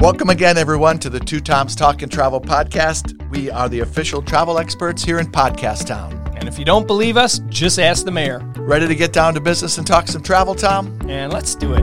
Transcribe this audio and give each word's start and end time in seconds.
Welcome 0.00 0.30
again, 0.30 0.56
everyone, 0.56 1.00
to 1.00 1.10
the 1.10 1.18
Two 1.18 1.40
Toms 1.40 1.74
Talk 1.74 2.02
and 2.02 2.12
Travel 2.12 2.40
podcast. 2.40 3.20
We 3.30 3.50
are 3.50 3.68
the 3.68 3.80
official 3.80 4.22
travel 4.22 4.56
experts 4.56 5.02
here 5.02 5.18
in 5.18 5.26
Podcast 5.26 5.86
Town. 5.86 6.12
And 6.36 6.46
if 6.46 6.56
you 6.56 6.64
don't 6.64 6.86
believe 6.86 7.16
us, 7.16 7.40
just 7.48 7.80
ask 7.80 8.04
the 8.04 8.12
mayor. 8.12 8.38
Ready 8.54 8.86
to 8.86 8.94
get 8.94 9.12
down 9.12 9.34
to 9.34 9.40
business 9.40 9.76
and 9.76 9.84
talk 9.84 10.06
some 10.06 10.22
travel, 10.22 10.54
Tom? 10.54 10.96
And 11.08 11.32
let's 11.32 11.56
do 11.56 11.74
it. 11.74 11.82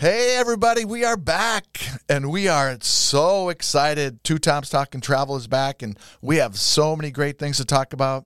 Hey, 0.00 0.36
everybody, 0.38 0.86
we 0.86 1.04
are 1.04 1.18
back 1.18 1.66
and 2.08 2.30
we 2.30 2.48
are 2.48 2.78
so 2.80 3.50
excited. 3.50 4.24
Two 4.24 4.38
Toms 4.38 4.70
Talk 4.70 4.94
and 4.94 5.02
Travel 5.02 5.36
is 5.36 5.46
back, 5.46 5.82
and 5.82 5.98
we 6.22 6.36
have 6.36 6.56
so 6.56 6.96
many 6.96 7.10
great 7.10 7.38
things 7.38 7.58
to 7.58 7.66
talk 7.66 7.92
about. 7.92 8.24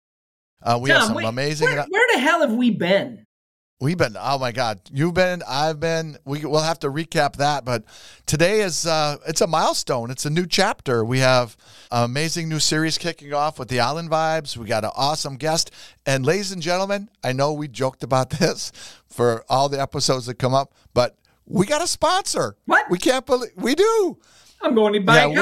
Uh, 0.62 0.79
we 0.80 0.90
have 0.90 1.02
some 1.02 1.14
wait, 1.14 1.27
amazing. 1.27 1.66
Where, 1.66 1.84
where 1.88 2.07
the 2.14 2.21
hell 2.21 2.43
have 2.43 2.53
we 2.53 2.71
been? 2.71 3.27
We've 3.82 3.96
been, 3.96 4.14
oh 4.20 4.39
my 4.39 4.52
God, 4.52 4.79
you've 4.93 5.14
been, 5.14 5.43
I've 5.48 5.80
been. 5.80 6.18
We 6.26 6.44
will 6.44 6.61
have 6.61 6.79
to 6.80 6.88
recap 6.90 7.36
that, 7.36 7.64
but 7.64 7.82
today 8.26 8.61
is 8.61 8.84
uh, 8.86 9.16
it's 9.26 9.40
a 9.40 9.46
milestone. 9.46 10.11
It's 10.11 10.26
a 10.26 10.30
new 10.30 10.44
chapter. 10.46 11.02
We 11.02 11.21
have 11.21 11.57
an 11.90 12.04
amazing 12.04 12.50
new 12.50 12.58
series 12.61 12.98
kicking 12.98 13.32
off 13.32 13.58
with 13.58 13.68
the 13.68 13.80
Island 13.80 14.11
Vibes. 14.11 14.54
We 14.54 14.66
got 14.66 14.85
an 14.85 14.90
awesome 14.94 15.36
guest, 15.38 15.71
and 16.04 16.26
ladies 16.26 16.52
and 16.52 16.61
gentlemen, 16.61 17.08
I 17.24 17.32
know 17.32 17.54
we 17.54 17.68
joked 17.68 18.02
about 18.02 18.29
this 18.38 18.71
for 19.08 19.46
all 19.48 19.71
the 19.71 19.80
episodes 19.80 20.26
that 20.26 20.35
come 20.35 20.52
up, 20.52 20.74
but 20.93 21.16
we 21.46 21.64
got 21.64 21.80
a 21.80 21.86
sponsor. 21.86 22.57
What? 22.66 22.90
We 22.90 22.99
can't 22.99 23.24
believe 23.24 23.52
we 23.57 23.74
do. 23.74 24.18
I'm 24.60 24.74
going 24.74 24.93
to 24.93 25.00
buy 25.00 25.16
Yeah, 25.16 25.24
a 25.24 25.29
we- 25.30 25.35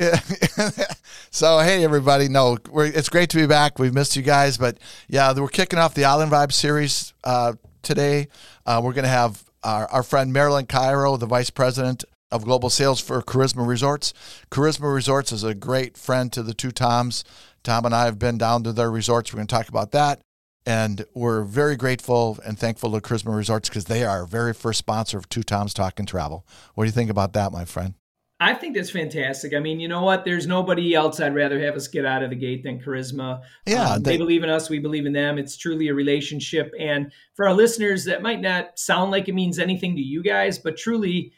so 1.30 1.58
hey 1.58 1.84
everybody. 1.84 2.26
No 2.26 2.56
it's 2.74 3.10
great 3.10 3.28
to 3.30 3.36
be 3.36 3.46
back. 3.46 3.78
We've 3.78 3.92
missed 3.92 4.16
you 4.16 4.22
guys 4.22 4.56
but 4.56 4.78
yeah 5.08 5.38
we're 5.38 5.48
kicking 5.48 5.78
off 5.78 5.92
the 5.92 6.06
island 6.06 6.32
vibe 6.32 6.52
series 6.52 7.12
uh, 7.22 7.52
today. 7.82 8.28
Uh, 8.64 8.80
we're 8.82 8.94
going 8.94 9.04
to 9.04 9.10
have 9.10 9.44
our, 9.62 9.86
our 9.88 10.02
friend 10.02 10.32
marilyn 10.32 10.64
cairo 10.64 11.18
the 11.18 11.26
vice 11.26 11.50
president 11.50 12.04
of 12.30 12.44
global 12.46 12.70
sales 12.70 12.98
for 12.98 13.20
karisma 13.20 13.66
resorts. 13.66 14.14
Karisma 14.50 14.92
resorts 14.94 15.32
is 15.32 15.44
a 15.44 15.54
great 15.54 15.98
friend 15.98 16.32
to 16.32 16.42
the 16.42 16.54
two 16.54 16.70
toms. 16.70 17.22
Tom 17.62 17.84
and 17.84 17.94
i 17.94 18.06
have 18.06 18.18
been 18.18 18.38
down 18.38 18.62
to 18.62 18.72
their 18.72 18.90
resorts. 18.90 19.32
We're 19.32 19.38
going 19.38 19.48
to 19.48 19.54
talk 19.54 19.68
about 19.68 19.92
that. 19.92 20.22
And 20.64 21.04
we're 21.12 21.42
very 21.42 21.76
grateful 21.76 22.38
and 22.46 22.58
thankful 22.58 22.92
to 22.92 23.00
karisma 23.02 23.36
resorts 23.36 23.68
because 23.68 23.84
they 23.84 24.02
are 24.04 24.20
our 24.20 24.26
very 24.26 24.54
first 24.54 24.78
sponsor 24.78 25.18
of 25.18 25.28
two 25.28 25.42
toms 25.42 25.74
talk 25.74 25.98
and 25.98 26.08
travel. 26.08 26.46
What 26.74 26.84
do 26.84 26.88
you 26.88 26.92
think 26.92 27.10
about 27.10 27.34
that 27.34 27.52
my 27.52 27.66
friend 27.66 27.94
I 28.42 28.54
think 28.54 28.74
that's 28.74 28.90
fantastic. 28.90 29.52
I 29.54 29.58
mean, 29.60 29.80
you 29.80 29.86
know 29.88 30.02
what? 30.02 30.24
There's 30.24 30.46
nobody 30.46 30.94
else 30.94 31.20
I'd 31.20 31.34
rather 31.34 31.60
have 31.60 31.74
us 31.74 31.88
get 31.88 32.06
out 32.06 32.22
of 32.22 32.30
the 32.30 32.36
gate 32.36 32.62
than 32.64 32.80
Karisma. 32.80 33.42
Yeah, 33.66 33.92
Um, 33.94 34.02
they, 34.02 34.12
they- 34.12 34.16
believe 34.16 34.42
in 34.42 34.48
us. 34.48 34.70
We 34.70 34.78
believe 34.78 35.04
in 35.04 35.12
them. 35.12 35.36
It's 35.36 35.58
truly 35.58 35.88
a 35.88 35.94
relationship. 35.94 36.72
And 36.78 37.12
for 37.34 37.46
our 37.46 37.52
listeners, 37.54 38.06
that 38.06 38.22
might 38.22 38.40
not 38.40 38.78
sound 38.78 39.10
like 39.10 39.28
it 39.28 39.34
means 39.34 39.58
anything 39.58 39.94
to 39.96 40.02
you 40.02 40.22
guys, 40.22 40.58
but 40.58 40.78
truly, 40.78 41.32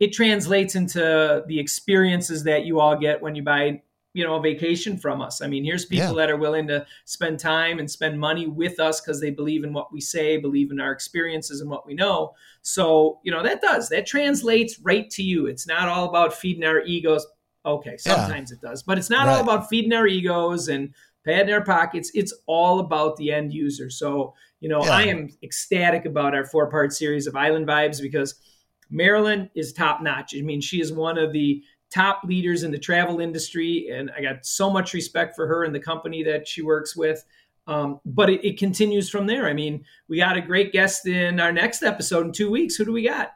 it 0.00 0.12
translates 0.12 0.74
into 0.74 1.44
the 1.46 1.58
experiences 1.60 2.42
that 2.44 2.64
you 2.64 2.80
all 2.80 2.96
get 2.98 3.22
when 3.22 3.34
you 3.36 3.42
buy, 3.42 3.82
you 4.14 4.24
know, 4.24 4.36
a 4.36 4.40
vacation 4.40 4.96
from 4.96 5.20
us. 5.20 5.42
I 5.42 5.46
mean, 5.46 5.64
here's 5.64 5.84
people 5.84 6.08
Yeah. 6.08 6.12
that 6.14 6.30
are 6.30 6.36
willing 6.36 6.66
to 6.68 6.86
spend 7.04 7.38
time 7.38 7.78
and 7.78 7.90
spend 7.90 8.18
money 8.18 8.46
with 8.46 8.80
us 8.80 9.00
because 9.00 9.20
they 9.20 9.30
believe 9.30 9.64
in 9.64 9.72
what 9.72 9.92
we 9.92 10.00
say, 10.00 10.38
believe 10.38 10.70
in 10.70 10.80
our 10.80 10.92
experiences 10.92 11.60
and 11.60 11.70
what 11.70 11.86
we 11.86 11.94
know. 11.94 12.34
So, 12.62 13.20
you 13.22 13.30
know, 13.30 13.42
that 13.42 13.60
does, 13.60 13.88
that 13.90 14.06
translates 14.06 14.80
right 14.80 15.08
to 15.10 15.22
you. 15.22 15.46
It's 15.46 15.66
not 15.66 15.88
all 15.88 16.08
about 16.08 16.34
feeding 16.34 16.64
our 16.64 16.80
egos. 16.80 17.26
Okay, 17.66 17.96
sometimes 17.98 18.50
it 18.50 18.60
does, 18.62 18.82
but 18.82 18.96
it's 18.96 19.10
not 19.10 19.28
all 19.28 19.42
about 19.42 19.68
feeding 19.68 19.92
our 19.92 20.06
egos 20.06 20.68
and 20.68 20.94
padding 21.24 21.52
our 21.52 21.64
pockets. 21.64 22.10
It's 22.14 22.32
all 22.46 22.80
about 22.80 23.16
the 23.18 23.30
end 23.30 23.52
user. 23.52 23.90
So, 23.90 24.32
you 24.60 24.70
know, 24.70 24.82
Yeah. 24.82 24.92
I 24.92 25.02
am 25.02 25.28
ecstatic 25.42 26.06
about 26.06 26.34
our 26.34 26.46
four 26.46 26.70
part 26.70 26.92
series 26.94 27.26
of 27.26 27.36
Island 27.36 27.66
Vibes 27.66 28.00
because 28.00 28.36
Marilyn 28.90 29.50
is 29.54 29.72
top 29.72 30.00
notch. 30.00 30.34
I 30.36 30.40
mean, 30.40 30.62
she 30.62 30.80
is 30.80 30.92
one 30.92 31.18
of 31.18 31.32
the 31.32 31.62
top 31.90 32.22
leaders 32.24 32.62
in 32.62 32.70
the 32.70 32.78
travel 32.78 33.20
industry, 33.20 33.88
and 33.90 34.10
I 34.16 34.22
got 34.22 34.44
so 34.44 34.70
much 34.70 34.94
respect 34.94 35.34
for 35.34 35.46
her 35.46 35.64
and 35.64 35.74
the 35.74 35.80
company 35.80 36.22
that 36.24 36.46
she 36.46 36.62
works 36.62 36.96
with. 36.96 37.24
Um, 37.66 38.00
but 38.06 38.30
it, 38.30 38.44
it 38.44 38.58
continues 38.58 39.10
from 39.10 39.26
there. 39.26 39.46
I 39.46 39.52
mean, 39.52 39.84
we 40.08 40.16
got 40.16 40.36
a 40.36 40.40
great 40.40 40.72
guest 40.72 41.06
in 41.06 41.38
our 41.38 41.52
next 41.52 41.82
episode 41.82 42.26
in 42.26 42.32
two 42.32 42.50
weeks. 42.50 42.76
Who 42.76 42.84
do 42.84 42.92
we 42.92 43.06
got? 43.06 43.32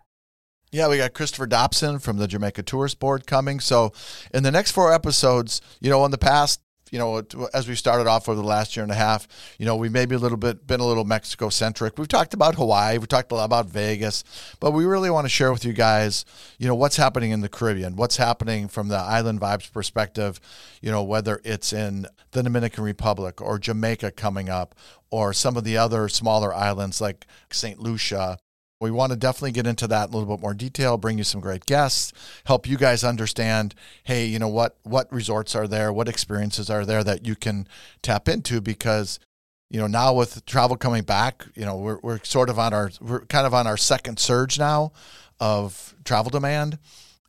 Yeah, 0.71 0.89
we 0.89 0.97
got 0.97 1.13
Christopher 1.13 1.47
Dobson 1.47 1.99
from 1.99 2.17
the 2.17 2.27
Jamaica 2.27 2.63
Tourist 2.63 2.99
Board 2.99 3.27
coming. 3.27 3.61
So, 3.61 3.93
in 4.33 4.43
the 4.43 4.51
next 4.51 4.71
four 4.71 4.91
episodes, 4.91 5.61
you 5.81 5.91
know, 5.91 6.03
in 6.07 6.11
the 6.11 6.19
past, 6.19 6.63
you 6.93 6.99
know, 6.99 7.23
as 7.55 7.67
we 7.67 7.75
started 7.75 8.07
off 8.07 8.29
over 8.29 8.37
the 8.37 8.47
last 8.47 8.77
year 8.77 8.83
and 8.83 8.93
a 8.93 8.97
half, 8.97 9.27
you 9.59 9.65
know, 9.65 9.75
we 9.77 9.89
maybe 9.89 10.15
a 10.15 10.19
little 10.19 10.37
bit 10.37 10.67
been 10.67 10.79
a 10.79 10.87
little 10.87 11.07
Mexico 11.07 11.49
centric. 11.49 11.99
We've 11.99 12.07
talked 12.07 12.35
about 12.35 12.55
Hawaii, 12.57 12.99
we 12.99 13.07
talked 13.07 13.33
a 13.33 13.35
lot 13.35 13.47
about 13.47 13.67
Vegas, 13.67 14.23
but 14.61 14.73
we 14.73 14.85
really 14.85 15.09
want 15.09 15.25
to 15.25 15.31
share 15.31 15.51
with 15.51 15.65
you 15.65 15.73
guys, 15.73 16.27
you 16.59 16.69
know, 16.69 16.75
what's 16.75 16.97
happening 16.97 17.31
in 17.31 17.41
the 17.41 17.49
Caribbean, 17.49 17.97
what's 17.97 18.19
happening 18.19 18.69
from 18.69 18.89
the 18.89 18.99
island 18.99 19.41
vibes 19.41 19.73
perspective, 19.73 20.39
you 20.83 20.91
know, 20.91 21.03
whether 21.03 21.41
it's 21.45 21.73
in 21.73 22.07
the 22.33 22.43
Dominican 22.43 22.85
Republic 22.85 23.41
or 23.41 23.59
Jamaica 23.59 24.13
coming 24.13 24.51
up, 24.51 24.75
or 25.11 25.33
some 25.33 25.57
of 25.57 25.65
the 25.65 25.79
other 25.79 26.09
smaller 26.11 26.55
islands 26.55 27.01
like 27.01 27.27
St. 27.51 27.79
Lucia 27.79 28.39
we 28.83 28.91
want 28.91 29.13
to 29.13 29.17
definitely 29.17 29.53
get 29.53 29.67
into 29.67 29.87
that 29.87 30.09
in 30.09 30.15
a 30.15 30.19
little 30.19 30.37
bit 30.37 30.43
more 30.43 30.55
detail, 30.55 30.99
bring 30.99 31.17
you 31.17 31.23
some 31.23 31.41
great 31.41 31.67
guests, 31.67 32.13
help 32.47 32.67
you 32.67 32.77
guys 32.77 33.05
understand, 33.05 33.77
hey, 34.03 34.27
you 34.27 34.41
know 34.41 34.49
what 34.49 34.77
what 34.83 35.11
resorts 35.13 35.55
are 35.55 35.69
there, 35.69 35.93
what 35.93 36.09
experiences 36.09 36.69
are 36.69 36.85
there 36.85 37.05
that 37.05 37.25
you 37.25 37.37
can 37.37 37.69
tap 38.03 38.29
into 38.29 38.61
because 38.61 39.21
you 39.71 39.79
know 39.79 39.87
now 39.87 40.13
with 40.13 40.45
travel 40.47 40.77
coming 40.77 41.05
back, 41.05 41.47
you 41.55 41.65
know, 41.65 41.77
we're 41.77 41.99
we're 42.03 42.19
sort 42.25 42.51
of 42.51 42.59
on 42.59 42.75
our 42.75 42.91
we're 43.01 43.25
kind 43.27 43.47
of 43.47 43.55
on 43.55 43.69
our 43.69 43.77
second 43.77 44.19
surge 44.19 44.59
now 44.59 44.91
of 45.39 45.95
travel 46.05 46.31
demand. 46.31 46.79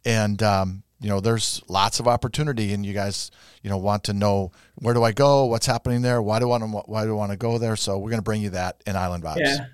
And 0.06 0.42
um 0.42 0.84
you 1.00 1.10
know 1.10 1.20
there's 1.20 1.62
lots 1.68 2.00
of 2.00 2.08
opportunity 2.08 2.74
and 2.74 2.84
you 2.86 2.94
guys 2.94 3.30
you 3.62 3.70
know 3.70 3.78
want 3.78 4.06
to 4.06 4.14
know 4.14 4.52
where 4.76 4.96
do 4.96 5.04
I 5.04 5.12
go? 5.12 5.46
What's 5.46 5.68
happening 5.68 6.02
there? 6.02 6.20
Why 6.20 6.40
do 6.40 6.46
I 6.46 6.58
want 6.58 6.64
to 6.64 6.70
why 6.92 7.04
do 7.04 7.12
I 7.12 7.18
want 7.18 7.32
to 7.32 7.38
go 7.38 7.60
there? 7.60 7.76
So 7.76 8.00
we're 8.00 8.10
going 8.10 8.18
to 8.18 8.24
bring 8.24 8.42
you 8.42 8.50
that 8.52 8.82
in 8.88 8.96
Island 8.96 9.24
Vibes. 9.24 9.46
Yeah. 9.46 9.66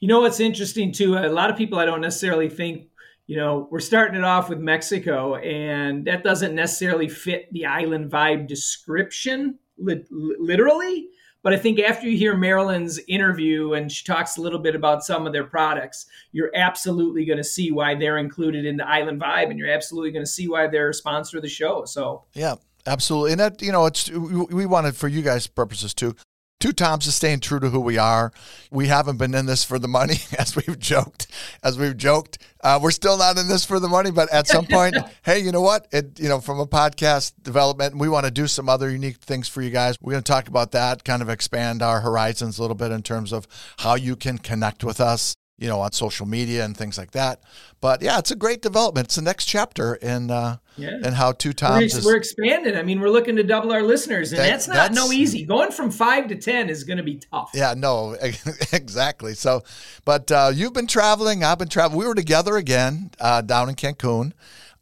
You 0.00 0.08
know 0.08 0.20
what's 0.20 0.40
interesting 0.40 0.92
too? 0.92 1.16
A 1.16 1.28
lot 1.28 1.50
of 1.50 1.56
people 1.56 1.78
I 1.78 1.84
don't 1.84 2.00
necessarily 2.00 2.48
think, 2.48 2.88
you 3.26 3.36
know, 3.36 3.68
we're 3.70 3.80
starting 3.80 4.16
it 4.16 4.24
off 4.24 4.48
with 4.48 4.58
Mexico, 4.58 5.36
and 5.36 6.06
that 6.06 6.24
doesn't 6.24 6.54
necessarily 6.54 7.08
fit 7.08 7.52
the 7.52 7.66
island 7.66 8.10
vibe 8.10 8.48
description 8.48 9.58
li- 9.78 10.06
literally. 10.10 11.08
But 11.42 11.54
I 11.54 11.56
think 11.56 11.80
after 11.80 12.08
you 12.08 12.18
hear 12.18 12.36
Marilyn's 12.36 13.00
interview 13.08 13.72
and 13.72 13.90
she 13.90 14.04
talks 14.04 14.36
a 14.36 14.42
little 14.42 14.58
bit 14.58 14.74
about 14.74 15.04
some 15.04 15.26
of 15.26 15.32
their 15.32 15.44
products, 15.44 16.06
you're 16.32 16.50
absolutely 16.54 17.24
going 17.24 17.38
to 17.38 17.44
see 17.44 17.70
why 17.70 17.94
they're 17.94 18.18
included 18.18 18.66
in 18.66 18.76
the 18.76 18.86
island 18.86 19.20
vibe, 19.20 19.50
and 19.50 19.58
you're 19.58 19.70
absolutely 19.70 20.10
going 20.10 20.24
to 20.24 20.30
see 20.30 20.48
why 20.48 20.66
they're 20.66 20.90
a 20.90 20.94
sponsor 20.94 21.38
of 21.38 21.42
the 21.42 21.48
show. 21.48 21.84
So 21.84 22.24
Yeah, 22.34 22.56
absolutely. 22.86 23.32
And 23.32 23.40
that, 23.40 23.62
you 23.62 23.72
know, 23.72 23.86
it's, 23.86 24.10
we 24.10 24.44
we 24.44 24.66
wanted 24.66 24.96
for 24.96 25.08
you 25.08 25.22
guys' 25.22 25.46
purposes 25.46 25.94
too. 25.94 26.14
Two 26.60 26.72
Toms 26.72 27.06
is 27.06 27.14
staying 27.14 27.40
true 27.40 27.58
to 27.58 27.70
who 27.70 27.80
we 27.80 27.96
are. 27.96 28.32
We 28.70 28.88
haven't 28.88 29.16
been 29.16 29.34
in 29.34 29.46
this 29.46 29.64
for 29.64 29.78
the 29.78 29.88
money, 29.88 30.16
as 30.38 30.54
we've 30.54 30.78
joked. 30.78 31.26
As 31.62 31.78
we've 31.78 31.96
joked, 31.96 32.36
uh, 32.62 32.78
we're 32.82 32.90
still 32.90 33.16
not 33.16 33.38
in 33.38 33.48
this 33.48 33.64
for 33.64 33.80
the 33.80 33.88
money. 33.88 34.10
But 34.10 34.30
at 34.30 34.46
some 34.46 34.66
point, 34.66 34.94
hey, 35.22 35.38
you 35.38 35.52
know 35.52 35.62
what? 35.62 35.88
It, 35.90 36.20
you 36.20 36.28
know, 36.28 36.38
from 36.38 36.60
a 36.60 36.66
podcast 36.66 37.32
development, 37.42 37.96
we 37.96 38.10
want 38.10 38.26
to 38.26 38.30
do 38.30 38.46
some 38.46 38.68
other 38.68 38.90
unique 38.90 39.16
things 39.16 39.48
for 39.48 39.62
you 39.62 39.70
guys. 39.70 39.96
We're 40.02 40.12
going 40.12 40.22
to 40.22 40.30
talk 40.30 40.48
about 40.48 40.72
that, 40.72 41.02
kind 41.02 41.22
of 41.22 41.30
expand 41.30 41.80
our 41.80 42.02
horizons 42.02 42.58
a 42.58 42.62
little 42.62 42.76
bit 42.76 42.92
in 42.92 43.02
terms 43.02 43.32
of 43.32 43.48
how 43.78 43.94
you 43.94 44.14
can 44.14 44.36
connect 44.36 44.84
with 44.84 45.00
us. 45.00 45.34
You 45.60 45.68
know, 45.68 45.80
on 45.80 45.92
social 45.92 46.26
media 46.26 46.64
and 46.64 46.74
things 46.76 46.96
like 46.98 47.10
that. 47.10 47.42
But 47.82 48.00
yeah, 48.02 48.18
it's 48.18 48.30
a 48.30 48.36
great 48.36 48.62
development. 48.62 49.06
It's 49.08 49.16
the 49.16 49.22
next 49.22 49.44
chapter 49.44 49.94
in 49.96 50.30
uh, 50.30 50.56
Yeah. 50.76 50.96
in 51.04 51.12
how 51.12 51.32
Two 51.32 51.52
we're, 51.62 51.82
ex- 51.82 51.94
is. 51.96 52.04
we're 52.04 52.16
expanding. 52.16 52.76
I 52.76 52.82
mean, 52.82 52.98
we're 53.00 53.10
looking 53.10 53.36
to 53.36 53.42
double 53.42 53.70
our 53.70 53.82
listeners, 53.82 54.32
and 54.32 54.40
That- 54.40 54.46
that's 54.48 54.68
not 54.68 54.92
no 54.92 55.12
easy. 55.12 55.44
Going 55.44 55.70
from 55.70 55.90
five 55.90 56.28
to 56.28 56.34
ten 56.36 56.70
is 56.70 56.84
going 56.84 56.96
to 56.96 57.02
be 57.02 57.16
tough. 57.30 57.50
Yeah, 57.54 57.74
no, 57.76 58.16
exactly. 58.72 59.34
So, 59.34 59.62
but 60.04 60.32
uh, 60.32 60.50
you've 60.54 60.72
been 60.72 60.86
traveling. 60.86 61.44
I've 61.44 61.58
been 61.58 61.68
traveling. 61.68 61.98
We 61.98 62.06
were 62.06 62.14
together 62.14 62.56
again 62.56 63.10
uh, 63.20 63.42
down 63.42 63.68
in 63.68 63.74
Cancun. 63.74 64.32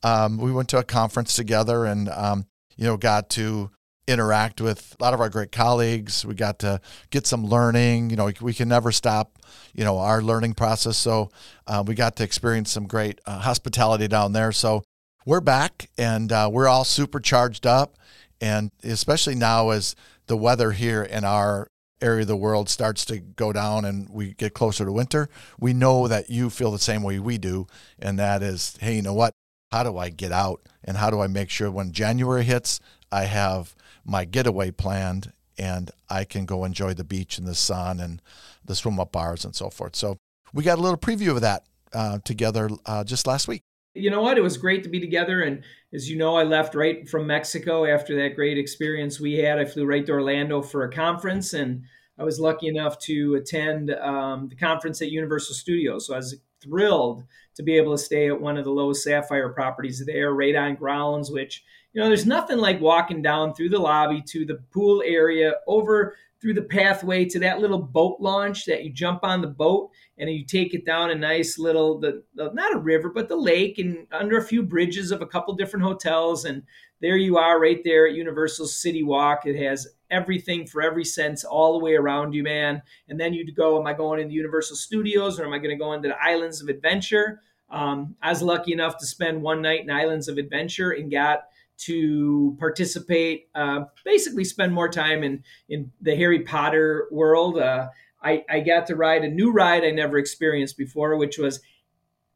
Um, 0.02 0.38
we 0.38 0.52
went 0.52 0.68
to 0.70 0.78
a 0.78 0.84
conference 0.84 1.34
together, 1.34 1.84
and 1.86 2.08
um, 2.08 2.46
you 2.76 2.84
know, 2.84 2.96
got 2.96 3.30
to 3.30 3.70
interact 4.08 4.60
with 4.60 4.96
a 4.98 5.04
lot 5.04 5.14
of 5.14 5.20
our 5.20 5.28
great 5.28 5.52
colleagues. 5.52 6.24
We 6.24 6.34
got 6.34 6.58
to 6.60 6.80
get 7.10 7.26
some 7.26 7.46
learning. 7.46 8.10
You 8.10 8.16
know, 8.16 8.26
we, 8.26 8.34
we 8.40 8.54
can 8.54 8.68
never 8.68 8.90
stop. 8.90 9.38
You 9.74 9.84
know, 9.84 9.98
our 9.98 10.22
learning 10.22 10.54
process. 10.54 10.96
So, 10.96 11.30
uh, 11.66 11.84
we 11.86 11.94
got 11.94 12.16
to 12.16 12.24
experience 12.24 12.72
some 12.72 12.86
great 12.86 13.20
uh, 13.26 13.38
hospitality 13.40 14.08
down 14.08 14.32
there. 14.32 14.50
So, 14.50 14.82
we're 15.24 15.40
back, 15.40 15.90
and 15.98 16.32
uh, 16.32 16.48
we're 16.50 16.68
all 16.68 16.84
super 16.84 17.20
charged 17.20 17.66
up, 17.66 17.98
and 18.40 18.70
especially 18.82 19.34
now 19.34 19.70
as 19.70 19.94
the 20.26 20.36
weather 20.36 20.72
here 20.72 21.02
in 21.02 21.24
our 21.24 21.68
area 22.00 22.22
of 22.22 22.28
the 22.28 22.36
world 22.36 22.68
starts 22.68 23.04
to 23.06 23.18
go 23.18 23.52
down 23.52 23.84
and 23.84 24.08
we 24.08 24.34
get 24.34 24.54
closer 24.54 24.84
to 24.84 24.92
winter, 24.92 25.28
we 25.58 25.72
know 25.72 26.08
that 26.08 26.30
you 26.30 26.48
feel 26.50 26.70
the 26.70 26.78
same 26.78 27.02
way 27.02 27.18
we 27.18 27.38
do. 27.38 27.66
And 27.98 28.18
that 28.18 28.42
is, 28.42 28.76
hey, 28.80 28.96
you 28.96 29.02
know 29.02 29.14
what? 29.14 29.34
How 29.72 29.82
do 29.82 29.98
I 29.98 30.08
get 30.08 30.32
out? 30.32 30.62
And 30.84 30.96
how 30.96 31.10
do 31.10 31.20
I 31.20 31.26
make 31.26 31.50
sure 31.50 31.70
when 31.70 31.92
January 31.92 32.44
hits, 32.44 32.80
I 33.10 33.24
have 33.24 33.74
my 34.08 34.24
getaway 34.24 34.70
planned 34.70 35.32
and 35.58 35.90
I 36.08 36.24
can 36.24 36.46
go 36.46 36.64
enjoy 36.64 36.94
the 36.94 37.04
beach 37.04 37.36
and 37.36 37.46
the 37.46 37.54
sun 37.54 38.00
and 38.00 38.22
the 38.64 38.74
swim 38.74 38.98
up 38.98 39.12
bars 39.12 39.44
and 39.44 39.54
so 39.54 39.68
forth. 39.70 39.94
So 39.96 40.16
we 40.54 40.64
got 40.64 40.78
a 40.78 40.82
little 40.82 40.98
preview 40.98 41.30
of 41.30 41.42
that 41.42 41.64
uh, 41.92 42.18
together 42.24 42.70
uh, 42.86 43.04
just 43.04 43.26
last 43.26 43.48
week. 43.48 43.62
You 43.94 44.10
know 44.10 44.22
what? 44.22 44.38
It 44.38 44.42
was 44.42 44.56
great 44.56 44.82
to 44.84 44.88
be 44.88 45.00
together. 45.00 45.42
And 45.42 45.62
as 45.92 46.08
you 46.08 46.16
know, 46.16 46.36
I 46.36 46.44
left 46.44 46.74
right 46.74 47.08
from 47.08 47.26
Mexico 47.26 47.84
after 47.84 48.16
that 48.16 48.34
great 48.34 48.56
experience 48.56 49.20
we 49.20 49.34
had. 49.34 49.58
I 49.58 49.64
flew 49.64 49.84
right 49.84 50.06
to 50.06 50.12
Orlando 50.12 50.62
for 50.62 50.84
a 50.84 50.92
conference, 50.92 51.52
and 51.52 51.82
I 52.18 52.24
was 52.24 52.38
lucky 52.38 52.68
enough 52.68 52.98
to 53.00 53.34
attend 53.34 53.90
um, 53.90 54.48
the 54.48 54.56
conference 54.56 55.02
at 55.02 55.10
Universal 55.10 55.56
Studios. 55.56 56.06
So 56.06 56.14
I 56.14 56.18
was 56.18 56.36
thrilled 56.62 57.24
to 57.56 57.62
be 57.62 57.76
able 57.76 57.92
to 57.92 58.02
stay 58.02 58.28
at 58.28 58.40
one 58.40 58.56
of 58.56 58.64
the 58.64 58.70
Loews 58.70 58.96
Sapphire 58.96 59.48
properties 59.48 60.04
there, 60.06 60.32
right 60.32 60.54
on 60.54 60.76
grounds, 60.76 61.30
which, 61.30 61.64
you 61.92 62.00
know, 62.00 62.08
there's 62.08 62.26
nothing 62.26 62.58
like 62.58 62.80
walking 62.80 63.22
down 63.22 63.54
through 63.54 63.70
the 63.70 63.78
lobby 63.78 64.22
to 64.28 64.44
the 64.44 64.60
pool 64.72 65.02
area 65.04 65.54
over 65.66 66.14
through 66.40 66.54
the 66.54 66.62
pathway 66.62 67.24
to 67.24 67.40
that 67.40 67.60
little 67.60 67.80
boat 67.80 68.18
launch 68.20 68.64
that 68.64 68.84
you 68.84 68.92
jump 68.92 69.24
on 69.24 69.40
the 69.40 69.48
boat 69.48 69.90
and 70.18 70.30
you 70.30 70.44
take 70.44 70.72
it 70.72 70.86
down 70.86 71.10
a 71.10 71.14
nice 71.14 71.58
little 71.58 71.98
the, 71.98 72.22
the, 72.34 72.50
not 72.52 72.74
a 72.74 72.78
river 72.78 73.08
but 73.08 73.28
the 73.28 73.36
lake 73.36 73.78
and 73.78 74.06
under 74.12 74.38
a 74.38 74.44
few 74.44 74.62
bridges 74.62 75.10
of 75.10 75.20
a 75.20 75.26
couple 75.26 75.54
different 75.54 75.84
hotels. 75.84 76.44
And 76.44 76.62
there 77.00 77.16
you 77.16 77.38
are 77.38 77.60
right 77.60 77.82
there 77.84 78.06
at 78.06 78.14
universal 78.14 78.66
city 78.66 79.02
walk. 79.02 79.46
It 79.46 79.60
has 79.64 79.88
everything 80.10 80.66
for 80.66 80.80
every 80.82 81.04
sense 81.04 81.44
all 81.44 81.76
the 81.76 81.84
way 81.84 81.94
around 81.94 82.34
you 82.34 82.42
man. 82.42 82.82
And 83.08 83.18
then 83.18 83.34
you'd 83.34 83.56
go 83.56 83.80
am 83.80 83.86
i 83.86 83.92
going 83.92 84.20
into 84.20 84.34
universal 84.34 84.76
studios 84.76 85.40
or 85.40 85.46
am 85.46 85.52
i 85.52 85.58
going 85.58 85.76
to 85.76 85.82
go 85.82 85.92
into 85.92 86.08
the 86.08 86.22
islands 86.22 86.62
of 86.62 86.68
adventure? 86.68 87.40
Um, 87.70 88.14
i 88.22 88.30
was 88.30 88.42
lucky 88.42 88.72
enough 88.72 88.96
to 88.98 89.06
spend 89.06 89.42
one 89.42 89.60
night 89.60 89.80
in 89.80 89.90
islands 89.90 90.28
of 90.28 90.38
adventure 90.38 90.92
and 90.92 91.10
got 91.10 91.48
to 91.78 92.56
participate, 92.58 93.48
uh, 93.54 93.84
basically 94.04 94.44
spend 94.44 94.72
more 94.72 94.88
time 94.88 95.22
in, 95.22 95.42
in 95.68 95.90
the 96.00 96.14
Harry 96.16 96.40
Potter 96.40 97.08
world. 97.10 97.58
Uh, 97.58 97.88
I, 98.22 98.44
I 98.50 98.60
got 98.60 98.86
to 98.88 98.96
ride 98.96 99.24
a 99.24 99.28
new 99.28 99.52
ride 99.52 99.84
I 99.84 99.90
never 99.90 100.18
experienced 100.18 100.76
before, 100.76 101.16
which 101.16 101.38
was, 101.38 101.60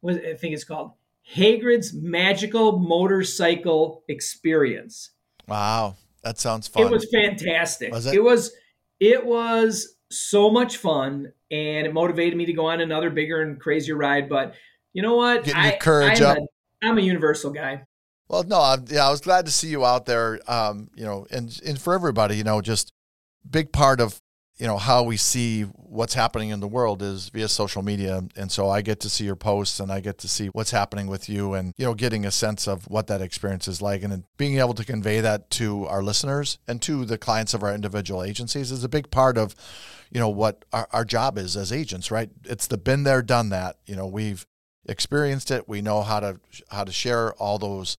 was 0.00 0.17
I 0.17 0.35
think 0.35 0.55
it's 0.55 0.65
called 0.65 0.93
Hagrid's 1.35 1.93
Magical 1.93 2.79
Motorcycle 2.79 4.05
Experience. 4.09 5.11
Wow, 5.49 5.97
that 6.23 6.39
sounds 6.39 6.69
fun. 6.69 6.87
It 6.87 6.91
was 6.91 7.09
fantastic. 7.12 7.93
Was 7.93 8.06
it? 8.06 8.15
it 8.15 8.23
was 8.23 8.53
it 9.00 9.27
was 9.27 9.97
so 10.11 10.50
much 10.50 10.77
fun, 10.77 11.33
and 11.50 11.87
it 11.87 11.93
motivated 11.93 12.37
me 12.37 12.47
to 12.47 12.53
go 12.53 12.67
on 12.67 12.81
another 12.81 13.11
bigger 13.11 13.43
and 13.43 13.59
crazier 13.59 13.97
ride. 13.97 14.29
But 14.29 14.55
you 14.93 15.03
know 15.03 15.17
what? 15.17 15.44
Getting 15.44 15.65
your 15.65 15.73
courage 15.79 16.21
I'm 16.21 16.27
up. 16.27 16.39
A, 16.39 16.87
I'm 16.87 16.99
a 16.99 17.03
universal 17.03 17.50
guy. 17.50 17.83
Well, 18.32 18.44
no, 18.44 18.56
I, 18.56 18.79
yeah, 18.88 19.06
I 19.06 19.11
was 19.11 19.20
glad 19.20 19.44
to 19.44 19.52
see 19.52 19.69
you 19.69 19.84
out 19.84 20.06
there. 20.06 20.40
Um, 20.50 20.88
you 20.96 21.05
know, 21.05 21.26
and 21.31 21.61
and 21.67 21.79
for 21.79 21.93
everybody, 21.93 22.34
you 22.37 22.44
know, 22.44 22.62
just 22.62 22.90
big 23.49 23.73
part 23.73 24.00
of 24.00 24.19
you 24.56 24.67
know 24.67 24.79
how 24.79 25.02
we 25.02 25.19
see 25.19 25.64
what's 25.64 26.14
happening 26.14 26.49
in 26.49 26.61
the 26.61 26.67
world 26.67 27.02
is 27.02 27.29
via 27.29 27.46
social 27.46 27.82
media, 27.82 28.23
and 28.34 28.50
so 28.50 28.70
I 28.70 28.81
get 28.81 29.00
to 29.00 29.11
see 29.11 29.25
your 29.25 29.37
posts 29.37 29.81
and 29.81 29.93
I 29.93 30.00
get 30.00 30.17
to 30.19 30.29
see 30.29 30.46
what's 30.46 30.70
happening 30.70 31.08
with 31.08 31.29
you, 31.29 31.52
and 31.52 31.75
you 31.76 31.84
know, 31.84 31.93
getting 31.93 32.25
a 32.25 32.31
sense 32.31 32.67
of 32.67 32.84
what 32.88 33.06
that 33.08 33.20
experience 33.20 33.69
is 33.69 33.82
like, 33.82 34.02
and 34.02 34.25
being 34.38 34.58
able 34.58 34.75
to 34.75 34.84
convey 34.84 35.20
that 35.20 35.50
to 35.50 35.84
our 35.84 36.02
listeners 36.02 36.58
and 36.67 36.81
to 36.81 37.05
the 37.05 37.19
clients 37.19 37.52
of 37.52 37.62
our 37.62 37.75
individual 37.75 38.23
agencies 38.23 38.73
is 38.73 38.82
a 38.82 38.88
big 38.88 39.11
part 39.11 39.37
of 39.37 39.55
you 40.11 40.19
know 40.19 40.31
what 40.31 40.64
our, 40.73 40.88
our 40.90 41.05
job 41.05 41.37
is 41.37 41.55
as 41.55 41.70
agents, 41.70 42.11
right? 42.11 42.31
It's 42.44 42.67
the 42.67 42.79
been 42.79 43.02
there, 43.02 43.20
done 43.20 43.50
that. 43.50 43.76
You 43.84 43.94
know, 43.94 44.06
we've 44.06 44.46
experienced 44.87 45.50
it. 45.50 45.69
We 45.69 45.82
know 45.82 46.00
how 46.00 46.20
to 46.20 46.40
how 46.70 46.84
to 46.84 46.93
share 46.93 47.34
all 47.34 47.58
those 47.58 47.99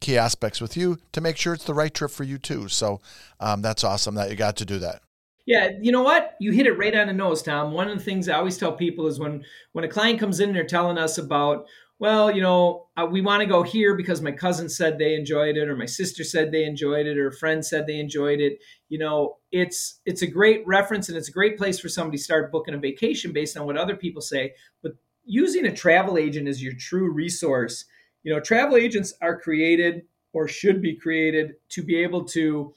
key 0.00 0.16
aspects 0.16 0.60
with 0.60 0.76
you 0.76 0.98
to 1.12 1.20
make 1.20 1.36
sure 1.36 1.54
it's 1.54 1.64
the 1.64 1.74
right 1.74 1.92
trip 1.92 2.10
for 2.10 2.24
you 2.24 2.38
too. 2.38 2.68
So 2.68 3.00
um, 3.40 3.62
that's 3.62 3.84
awesome 3.84 4.14
that 4.14 4.30
you 4.30 4.36
got 4.36 4.56
to 4.56 4.64
do 4.64 4.78
that. 4.78 5.02
Yeah, 5.48 5.70
you 5.80 5.92
know 5.92 6.02
what? 6.02 6.34
You 6.40 6.52
hit 6.52 6.66
it 6.66 6.76
right 6.76 6.94
on 6.94 7.06
the 7.06 7.14
nose, 7.14 7.42
Tom. 7.42 7.72
One 7.72 7.88
of 7.88 7.96
the 7.96 8.04
things 8.04 8.28
I 8.28 8.36
always 8.36 8.58
tell 8.58 8.72
people 8.72 9.06
is 9.06 9.18
when 9.18 9.44
when 9.72 9.82
a 9.82 9.88
client 9.88 10.20
comes 10.20 10.40
in 10.40 10.50
and 10.50 10.56
they're 10.56 10.66
telling 10.66 10.98
us 10.98 11.16
about, 11.16 11.66
well, 11.98 12.30
you 12.30 12.42
know, 12.42 12.88
uh, 12.98 13.06
we 13.10 13.22
want 13.22 13.40
to 13.40 13.46
go 13.46 13.62
here 13.62 13.96
because 13.96 14.20
my 14.20 14.30
cousin 14.30 14.68
said 14.68 14.98
they 14.98 15.14
enjoyed 15.14 15.56
it, 15.56 15.70
or 15.70 15.74
my 15.74 15.86
sister 15.86 16.22
said 16.22 16.52
they 16.52 16.64
enjoyed 16.64 17.06
it, 17.06 17.16
or 17.16 17.28
a 17.28 17.32
friend 17.32 17.64
said 17.64 17.86
they 17.86 17.98
enjoyed 17.98 18.40
it. 18.40 18.58
You 18.90 18.98
know, 18.98 19.38
it's 19.50 20.00
it's 20.04 20.20
a 20.20 20.26
great 20.26 20.66
reference 20.66 21.08
and 21.08 21.16
it's 21.16 21.30
a 21.30 21.32
great 21.32 21.56
place 21.56 21.80
for 21.80 21.88
somebody 21.88 22.18
to 22.18 22.22
start 22.22 22.52
booking 22.52 22.74
a 22.74 22.78
vacation 22.78 23.32
based 23.32 23.56
on 23.56 23.64
what 23.64 23.78
other 23.78 23.96
people 23.96 24.20
say. 24.20 24.52
But 24.82 24.92
using 25.24 25.64
a 25.64 25.74
travel 25.74 26.18
agent 26.18 26.46
as 26.46 26.62
your 26.62 26.74
true 26.74 27.10
resource 27.10 27.86
you 28.28 28.34
know, 28.34 28.40
travel 28.40 28.76
agents 28.76 29.14
are 29.22 29.40
created 29.40 30.02
or 30.34 30.46
should 30.46 30.82
be 30.82 30.94
created 30.94 31.54
to 31.70 31.82
be 31.82 31.96
able 31.96 32.22
to 32.22 32.74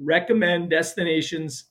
recommend 0.00 0.70
destinations 0.70 1.66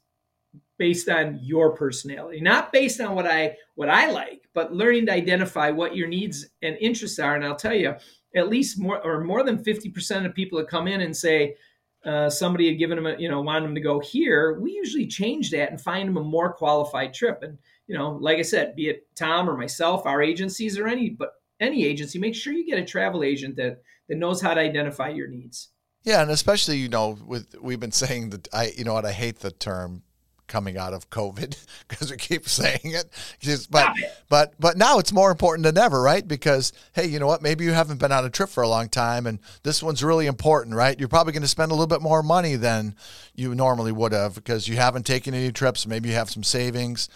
based 0.77 1.09
on 1.09 1.39
your 1.41 1.75
personality, 1.75 2.39
not 2.39 2.71
based 2.71 3.01
on 3.01 3.15
what 3.15 3.25
I 3.25 3.57
what 3.73 3.89
I 3.89 4.11
like, 4.11 4.43
but 4.53 4.71
learning 4.71 5.07
to 5.07 5.13
identify 5.13 5.71
what 5.71 5.95
your 5.95 6.07
needs 6.07 6.45
and 6.61 6.77
interests 6.79 7.17
are. 7.17 7.35
And 7.35 7.43
I'll 7.43 7.55
tell 7.55 7.73
you, 7.73 7.95
at 8.35 8.49
least 8.49 8.79
more 8.79 9.01
or 9.03 9.23
more 9.23 9.41
than 9.41 9.63
fifty 9.63 9.89
percent 9.89 10.27
of 10.27 10.35
people 10.35 10.59
that 10.59 10.67
come 10.67 10.87
in 10.87 11.01
and 11.01 11.17
say 11.17 11.55
uh, 12.05 12.29
somebody 12.29 12.67
had 12.67 12.77
given 12.77 12.97
them, 12.97 13.07
a, 13.07 13.19
you 13.19 13.31
know, 13.31 13.41
wanted 13.41 13.65
them 13.65 13.73
to 13.73 13.81
go 13.81 13.99
here, 13.99 14.59
we 14.59 14.73
usually 14.73 15.07
change 15.07 15.49
that 15.49 15.71
and 15.71 15.81
find 15.81 16.07
them 16.07 16.17
a 16.17 16.23
more 16.23 16.53
qualified 16.53 17.15
trip. 17.15 17.41
And 17.41 17.57
you 17.87 17.97
know, 17.97 18.11
like 18.11 18.37
I 18.37 18.43
said, 18.43 18.75
be 18.75 18.89
it 18.89 19.07
Tom 19.15 19.49
or 19.49 19.57
myself, 19.57 20.05
our 20.05 20.21
agencies 20.21 20.77
or 20.77 20.87
any, 20.87 21.09
but 21.09 21.31
any 21.63 21.85
agency, 21.85 22.19
make 22.19 22.35
sure 22.35 22.53
you 22.53 22.65
get 22.65 22.77
a 22.77 22.85
travel 22.85 23.23
agent 23.23 23.55
that 23.57 23.81
that 24.09 24.17
knows 24.17 24.41
how 24.41 24.53
to 24.53 24.61
identify 24.61 25.09
your 25.09 25.27
needs. 25.27 25.69
Yeah, 26.03 26.21
and 26.21 26.31
especially 26.31 26.77
you 26.77 26.89
know, 26.89 27.17
with 27.25 27.55
we've 27.61 27.79
been 27.79 27.91
saying 27.91 28.31
that 28.31 28.47
I, 28.53 28.71
you 28.77 28.83
know 28.83 28.93
what, 28.93 29.05
I 29.05 29.13
hate 29.13 29.39
the 29.39 29.51
term 29.51 30.03
coming 30.47 30.77
out 30.77 30.93
of 30.93 31.09
COVID 31.09 31.57
because 31.87 32.11
we 32.11 32.17
keep 32.17 32.47
saying 32.47 32.81
it. 32.83 33.09
Just, 33.39 33.71
but 33.71 33.95
but 34.29 34.53
but 34.59 34.77
now 34.77 34.99
it's 34.99 35.11
more 35.11 35.31
important 35.31 35.63
than 35.63 35.77
ever, 35.77 36.01
right? 36.01 36.27
Because 36.27 36.73
hey, 36.93 37.07
you 37.07 37.19
know 37.19 37.27
what? 37.27 37.41
Maybe 37.41 37.63
you 37.63 37.71
haven't 37.71 37.99
been 37.99 38.11
on 38.11 38.25
a 38.25 38.29
trip 38.29 38.49
for 38.49 38.63
a 38.63 38.67
long 38.67 38.89
time, 38.89 39.25
and 39.25 39.39
this 39.63 39.81
one's 39.81 40.03
really 40.03 40.27
important, 40.27 40.75
right? 40.75 40.99
You're 40.99 41.09
probably 41.09 41.33
going 41.33 41.41
to 41.41 41.47
spend 41.47 41.71
a 41.71 41.75
little 41.75 41.87
bit 41.87 42.01
more 42.01 42.21
money 42.21 42.55
than 42.55 42.95
you 43.33 43.55
normally 43.55 43.91
would 43.91 44.11
have 44.11 44.35
because 44.35 44.67
you 44.67 44.75
haven't 44.75 45.05
taken 45.05 45.33
any 45.33 45.51
trips. 45.51 45.87
Maybe 45.87 46.09
you 46.09 46.15
have 46.15 46.29
some 46.29 46.43
savings, 46.43 47.09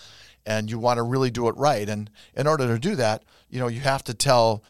and 0.48 0.72
you 0.72 0.80
want 0.80 0.98
to 0.98 1.04
really 1.04 1.30
do 1.30 1.50
it 1.50 1.58
right. 1.58 1.88
And 1.88 2.10
in 2.34 2.48
order 2.48 2.66
to 2.68 2.80
do 2.80 2.96
that, 2.96 3.24
you 3.50 3.60
know, 3.60 3.68
you 3.68 3.82
have 3.82 4.04
to 4.06 4.14
tell 4.14 4.64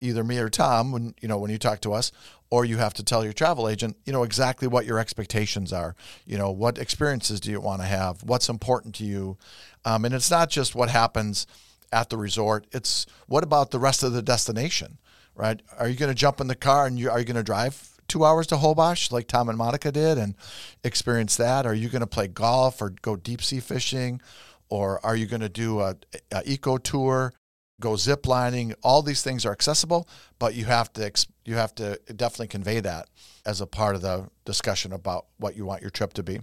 either 0.00 0.24
me 0.24 0.38
or 0.38 0.48
Tom 0.48 0.90
when 0.90 1.14
you 1.20 1.28
know 1.28 1.38
when 1.38 1.50
you 1.50 1.58
talk 1.58 1.80
to 1.82 1.92
us, 1.92 2.10
or 2.50 2.64
you 2.64 2.78
have 2.78 2.94
to 2.94 3.04
tell 3.04 3.22
your 3.22 3.34
travel 3.34 3.68
agent, 3.68 3.96
you 4.06 4.12
know, 4.12 4.22
exactly 4.22 4.66
what 4.66 4.86
your 4.86 4.98
expectations 4.98 5.72
are. 5.72 5.94
You 6.24 6.38
know, 6.38 6.50
what 6.50 6.78
experiences 6.78 7.40
do 7.40 7.50
you 7.50 7.60
want 7.60 7.82
to 7.82 7.86
have? 7.86 8.22
What's 8.22 8.48
important 8.48 8.94
to 8.96 9.04
you? 9.04 9.36
Um, 9.84 10.04
and 10.06 10.14
it's 10.14 10.30
not 10.30 10.48
just 10.48 10.74
what 10.74 10.88
happens 10.88 11.46
at 11.92 12.08
the 12.08 12.16
resort. 12.16 12.66
It's 12.72 13.06
what 13.26 13.44
about 13.44 13.70
the 13.70 13.78
rest 13.78 14.02
of 14.02 14.12
the 14.12 14.22
destination, 14.22 14.98
right? 15.34 15.60
Are 15.78 15.88
you 15.88 15.96
going 15.96 16.10
to 16.10 16.14
jump 16.14 16.40
in 16.40 16.46
the 16.46 16.54
car 16.54 16.86
and 16.86 16.98
you 16.98 17.10
are 17.10 17.18
you 17.18 17.26
going 17.26 17.36
to 17.36 17.42
drive 17.42 17.90
two 18.08 18.24
hours 18.24 18.46
to 18.46 18.56
Holbox 18.56 19.12
like 19.12 19.28
Tom 19.28 19.50
and 19.50 19.58
Monica 19.58 19.92
did 19.92 20.16
and 20.16 20.34
experience 20.82 21.36
that? 21.36 21.66
Are 21.66 21.74
you 21.74 21.90
going 21.90 22.00
to 22.00 22.06
play 22.06 22.28
golf 22.28 22.80
or 22.80 22.90
go 23.02 23.14
deep 23.14 23.42
sea 23.42 23.60
fishing? 23.60 24.22
Or 24.70 25.04
are 25.04 25.16
you 25.16 25.26
going 25.26 25.40
to 25.40 25.48
do 25.48 25.80
a, 25.80 25.96
a 26.30 26.42
eco 26.44 26.78
tour? 26.78 27.32
go 27.80 27.96
zip 27.96 28.26
lining. 28.26 28.74
All 28.82 29.02
these 29.02 29.22
things 29.22 29.46
are 29.46 29.52
accessible, 29.52 30.08
but 30.38 30.54
you 30.54 30.64
have 30.64 30.92
to 30.94 31.10
you 31.44 31.54
have 31.54 31.74
to 31.76 31.98
definitely 32.14 32.48
convey 32.48 32.80
that 32.80 33.08
as 33.46 33.60
a 33.60 33.66
part 33.66 33.94
of 33.94 34.02
the 34.02 34.28
discussion 34.44 34.92
about 34.92 35.26
what 35.38 35.56
you 35.56 35.64
want 35.64 35.82
your 35.82 35.90
trip 35.90 36.12
to 36.14 36.22
be. 36.22 36.40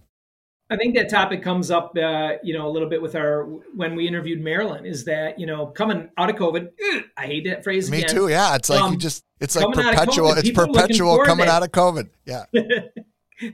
I 0.68 0.78
think 0.78 0.96
that 0.96 1.10
topic 1.10 1.44
comes 1.44 1.70
up, 1.70 1.96
uh, 1.96 2.38
you 2.42 2.58
know, 2.58 2.68
a 2.68 2.72
little 2.72 2.90
bit 2.90 3.00
with 3.00 3.16
our 3.16 3.44
when 3.76 3.96
we 3.96 4.08
interviewed 4.08 4.42
Marilyn. 4.42 4.86
Is 4.86 5.06
that 5.06 5.40
you 5.40 5.46
know 5.46 5.68
coming 5.68 6.10
out 6.18 6.30
of 6.30 6.38
COVID? 6.38 6.72
I 7.18 7.28
hate 7.28 7.46
that 7.46 7.64
phrase. 7.64 7.92
Me 7.92 8.00
again. 8.00 8.10
too. 8.10 8.28
Yeah, 8.30 8.56
it's 8.56 8.70
like 8.70 8.82
um, 8.82 8.94
you 8.94 8.98
just 8.98 9.24
it's 9.40 9.56
like 9.56 9.72
perpetual. 9.74 10.32
COVID, 10.32 10.38
it's 10.38 10.52
perpetual 10.52 11.24
coming 11.24 11.48
out 11.48 11.62
of 11.62 11.72
COVID. 11.72 12.10
Yeah. 12.26 12.46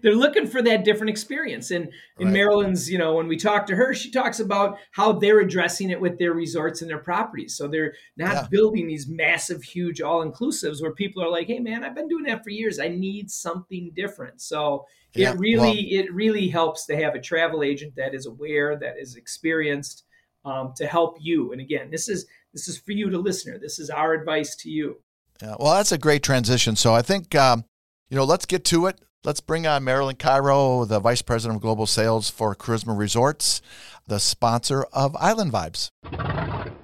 they're 0.02 0.16
looking 0.16 0.48
for 0.48 0.62
that 0.62 0.84
different 0.84 1.10
experience. 1.10 1.72
And 1.72 1.90
in 2.20 2.28
right. 2.28 2.34
Marilyn's, 2.34 2.90
you 2.90 2.98
know, 2.98 3.16
when 3.16 3.28
we 3.28 3.38
talk 3.38 3.66
to 3.68 3.76
her, 3.76 3.94
she 3.94 4.12
talks 4.12 4.40
about 4.40 4.78
how 4.92 5.14
they're 5.14 5.40
addressing 5.40 5.90
it 5.90 6.00
with 6.00 6.20
their 6.20 6.34
resorts 6.34 6.82
and 6.82 6.90
their 6.90 7.00
properties. 7.00 7.56
So 7.56 7.68
they're 7.68 7.94
not 8.18 8.34
yeah. 8.34 8.48
building 8.50 8.88
these 8.88 9.08
massive, 9.08 9.64
huge 9.64 10.02
all 10.02 10.26
inclusives 10.26 10.82
where 10.82 10.94
people 10.94 11.24
are 11.24 11.30
like, 11.30 11.48
"Hey, 11.48 11.60
man, 11.60 11.84
I've 11.84 11.96
been 11.96 12.08
doing 12.08 12.26
that 12.26 12.44
for 12.44 12.50
years. 12.52 12.80
I 12.80 12.90
need 12.90 13.32
something 13.32 13.92
different." 13.96 14.42
So 14.42 14.86
yeah. 15.14 15.32
it 15.32 15.40
really, 15.40 15.58
well, 15.58 15.76
it 16.06 16.14
really 16.14 16.48
helps 16.48 16.86
to 16.86 16.96
have 16.96 17.16
a 17.16 17.22
travel 17.22 17.64
agent 17.64 17.96
that 17.96 18.14
is 18.14 18.26
aware, 18.26 18.78
that 18.78 18.96
is 19.00 19.16
experienced, 19.16 20.04
um, 20.46 20.74
to 20.78 20.86
help 20.86 21.18
you. 21.20 21.52
And 21.52 21.62
again, 21.62 21.90
this 21.92 22.08
is 22.08 22.28
this 22.54 22.68
is 22.68 22.78
for 22.78 22.92
you, 22.92 23.10
to 23.10 23.18
listener. 23.18 23.58
This 23.58 23.80
is 23.80 23.90
our 23.90 24.14
advice 24.14 24.56
to 24.58 24.70
you. 24.70 25.02
Yeah, 25.42 25.56
well, 25.60 25.74
that's 25.74 25.92
a 25.92 25.98
great 25.98 26.22
transition. 26.22 26.76
So 26.76 26.94
I 26.94 27.02
think 27.02 27.34
um, 27.34 27.66
you 28.10 28.18
know, 28.18 28.26
let's 28.26 28.46
get 28.46 28.64
to 28.66 28.88
it. 28.88 29.00
Let's 29.24 29.40
bring 29.40 29.68
on 29.68 29.84
Marilyn 29.84 30.16
Cairo, 30.16 30.84
the 30.84 31.00
Vice 31.00 31.22
President 31.22 31.58
of 31.58 31.62
Global 31.62 31.86
Sales 31.86 32.32
for 32.32 32.56
Karisma 32.56 32.98
Resorts, 32.98 33.62
the 34.08 34.20
sponsor 34.20 34.82
of 34.94 35.16
Island 35.16 35.54
Vibes. 35.54 35.92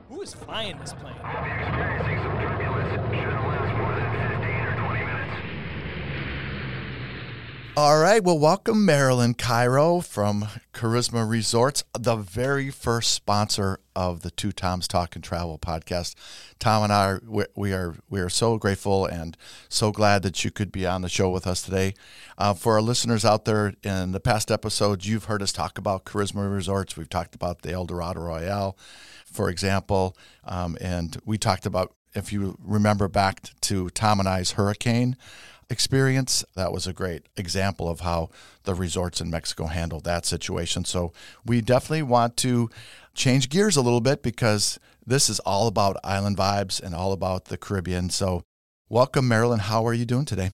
Who 0.08 0.22
is 0.22 0.36
flying 0.36 0.78
this 0.78 0.94
plane? 0.94 1.16
All 7.78 8.00
right. 8.00 8.24
Well, 8.24 8.40
welcome 8.40 8.86
Marilyn 8.86 9.36
Cairo 9.36 10.00
from 10.00 10.48
Karisma 10.74 11.30
Resorts, 11.30 11.84
the 11.94 12.16
very 12.16 12.72
first 12.72 13.14
sponsor 13.14 13.78
of 13.96 14.22
the 14.22 14.32
Two 14.32 14.52
Toms 14.52 14.88
Talk 14.88 15.14
and 15.14 15.24
Travel 15.24 15.60
podcast. 15.60 16.16
Tom 16.58 16.86
and 16.86 16.92
I, 16.92 17.20
we 17.54 17.74
are 17.74 17.94
we 18.10 18.20
are 18.20 18.30
so 18.30 18.58
grateful 18.58 19.06
and 19.06 19.38
so 19.70 19.92
glad 19.92 20.24
that 20.24 20.44
you 20.44 20.50
could 20.50 20.72
be 20.72 20.88
on 20.88 21.04
the 21.04 21.08
show 21.08 21.30
with 21.30 21.46
us 21.46 21.62
today. 21.62 21.94
Uh, 22.36 22.56
for 22.56 22.74
our 22.74 22.82
listeners 22.82 23.24
out 23.24 23.46
there, 23.46 23.76
in 23.84 24.12
the 24.12 24.20
past 24.20 24.50
episodes, 24.50 25.08
you've 25.08 25.26
heard 25.26 25.44
us 25.44 25.52
talk 25.52 25.78
about 25.78 26.04
Karisma 26.04 26.52
Resorts. 26.52 26.98
We've 26.98 27.08
talked 27.08 27.36
about 27.36 27.62
the 27.62 27.74
El 27.74 27.86
Dorado 27.86 28.22
Royale, 28.22 28.76
for 29.24 29.52
example, 29.52 30.18
um, 30.46 30.80
and 30.82 31.16
we 31.26 31.38
talked 31.38 31.68
about 31.68 31.94
if 32.16 32.34
you 32.34 32.58
remember 32.60 33.08
back 33.08 33.42
to 33.62 33.92
Tom 33.92 34.20
and 34.20 34.28
I's 34.28 34.54
hurricane 34.54 35.16
experience, 35.70 36.46
that 36.56 36.72
was 36.72 36.88
a 36.88 36.94
great 36.94 37.28
example 37.36 37.90
of 37.90 38.02
how 38.02 38.30
the 38.64 38.74
resorts 38.74 39.22
in 39.22 39.30
Mexico 39.30 39.66
handled 39.66 40.04
that 40.06 40.26
situation. 40.26 40.86
So 40.86 41.12
we 41.46 41.62
definitely 41.62 42.04
want 42.04 42.38
to 42.38 42.70
change 43.14 43.50
gears 43.50 43.76
a 43.76 43.82
little 43.82 44.02
bit 44.02 44.24
because 44.24 44.80
this 45.06 45.30
is 45.30 45.40
all 45.42 45.68
about 45.68 45.98
island 46.04 46.38
vibes 46.38 46.82
and 46.82 46.94
all 46.94 47.12
about 47.12 47.46
the 47.46 47.58
Caribbean. 47.58 48.10
So 48.10 48.44
welcome, 48.90 49.28
Marilyn. 49.28 49.60
How 49.60 49.86
are 49.86 49.94
you 49.94 50.06
doing 50.06 50.26
today? 50.26 50.52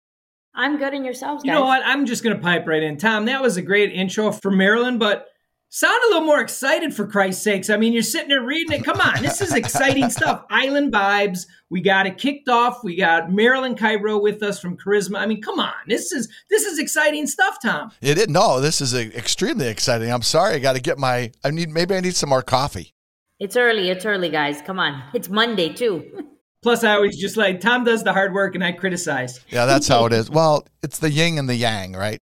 I'm 0.55 0.77
good 0.77 0.93
in 0.93 1.03
yourselves, 1.03 1.43
guys. 1.43 1.47
You 1.47 1.53
know 1.53 1.65
what? 1.65 1.81
I'm 1.83 2.05
just 2.05 2.23
going 2.23 2.35
to 2.35 2.41
pipe 2.41 2.67
right 2.67 2.83
in. 2.83 2.97
Tom, 2.97 3.25
that 3.25 3.41
was 3.41 3.57
a 3.57 3.61
great 3.61 3.91
intro 3.91 4.31
for 4.31 4.51
Marilyn, 4.51 4.99
but 4.99 5.27
sound 5.73 5.99
a 6.03 6.07
little 6.09 6.27
more 6.27 6.39
excited 6.39 6.93
for 6.93 7.07
Christ's 7.07 7.43
sakes. 7.43 7.69
I 7.71 7.77
mean, 7.77 7.93
you're 7.93 8.03
sitting 8.03 8.29
there 8.29 8.43
reading 8.43 8.79
it. 8.79 8.85
Come 8.85 9.01
on, 9.01 9.23
this 9.23 9.41
is 9.41 9.53
exciting 9.53 10.07
stuff. 10.11 10.45
Island 10.51 10.93
vibes. 10.93 11.47
We 11.71 11.81
got 11.81 12.05
it 12.05 12.19
kicked 12.19 12.47
off. 12.47 12.83
We 12.83 12.95
got 12.95 13.31
Marilyn 13.31 13.75
Cairo 13.75 14.19
with 14.19 14.43
us 14.43 14.59
from 14.59 14.77
Karisma. 14.77 15.17
I 15.17 15.25
mean, 15.25 15.41
come 15.41 15.59
on, 15.59 15.73
this 15.87 16.11
is 16.11 16.29
this 16.49 16.63
is 16.63 16.77
exciting 16.77 17.25
stuff, 17.25 17.57
Tom. 17.61 17.91
It, 18.01 18.19
it 18.19 18.29
no, 18.29 18.61
this 18.61 18.81
is 18.81 18.93
uh, 18.93 18.99
extremely 19.15 19.67
exciting. 19.67 20.11
I'm 20.11 20.21
sorry, 20.21 20.53
I 20.55 20.59
got 20.59 20.75
to 20.75 20.81
get 20.81 20.99
my. 20.99 21.31
I 21.43 21.49
need 21.49 21.71
maybe 21.71 21.95
I 21.95 22.01
need 22.01 22.15
some 22.15 22.29
more 22.29 22.43
coffee. 22.43 22.93
It's 23.39 23.57
early. 23.57 23.89
It's 23.89 24.05
early, 24.05 24.29
guys. 24.29 24.61
Come 24.61 24.79
on, 24.79 25.01
it's 25.15 25.27
Monday 25.27 25.73
too. 25.73 26.27
Plus, 26.61 26.83
I 26.83 26.93
always 26.93 27.17
just 27.17 27.35
like 27.35 27.59
Tom 27.59 27.83
does 27.83 28.03
the 28.03 28.13
hard 28.13 28.33
work 28.33 28.55
and 28.55 28.63
I 28.63 28.71
criticize. 28.71 29.41
Yeah, 29.49 29.65
that's 29.65 29.87
how 29.87 30.05
it 30.05 30.13
is. 30.13 30.29
Well, 30.29 30.65
it's 30.81 30.99
the 30.99 31.09
yin 31.09 31.37
and 31.37 31.49
the 31.49 31.55
yang, 31.55 31.91
right? 31.93 32.19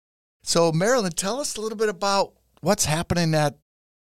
So, 0.43 0.73
Marilyn, 0.73 1.13
tell 1.13 1.39
us 1.39 1.57
a 1.57 1.61
little 1.61 1.79
bit 1.79 1.89
about 1.89 2.33
what's 2.65 2.87
happening 2.87 3.35
at 3.35 3.59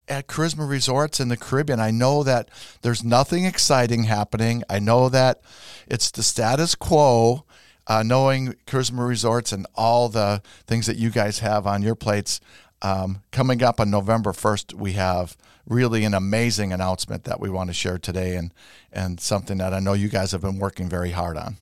at 0.07 0.27
Karisma 0.27 0.69
Resorts 0.69 1.19
in 1.19 1.29
the 1.29 1.37
Caribbean. 1.37 1.79
I 1.79 1.89
know 1.89 2.21
that 2.23 2.49
there's 2.83 3.03
nothing 3.03 3.45
exciting 3.45 4.03
happening. 4.03 4.63
I 4.69 4.77
know 4.77 5.09
that 5.09 5.41
it's 5.87 6.11
the 6.11 6.23
status 6.23 6.75
quo. 6.75 7.45
Uh, 7.87 8.01
knowing 8.01 8.55
Karisma 8.65 9.07
Resorts 9.07 9.51
and 9.51 9.67
all 9.75 10.09
the 10.09 10.41
things 10.65 10.87
that 10.87 10.97
you 10.97 11.11
guys 11.11 11.39
have 11.39 11.67
on 11.67 11.83
your 11.83 11.93
plates, 11.93 12.39
um, 12.81 13.21
coming 13.31 13.61
up 13.61 13.79
on 13.79 13.91
November 13.91 14.31
1st, 14.31 14.73
we 14.73 14.93
have 14.93 15.37
really 15.67 16.03
an 16.03 16.15
amazing 16.15 16.73
announcement 16.73 17.25
that 17.25 17.39
we 17.39 17.47
want 17.49 17.69
to 17.69 17.75
share 17.75 17.99
today 17.99 18.35
and, 18.35 18.53
and 18.91 19.19
something 19.19 19.59
that 19.59 19.71
I 19.71 19.79
know 19.79 19.93
you 19.93 20.09
guys 20.09 20.31
have 20.31 20.41
been 20.41 20.57
working 20.57 20.89
very 20.89 21.11
hard 21.11 21.37
on. 21.37 21.57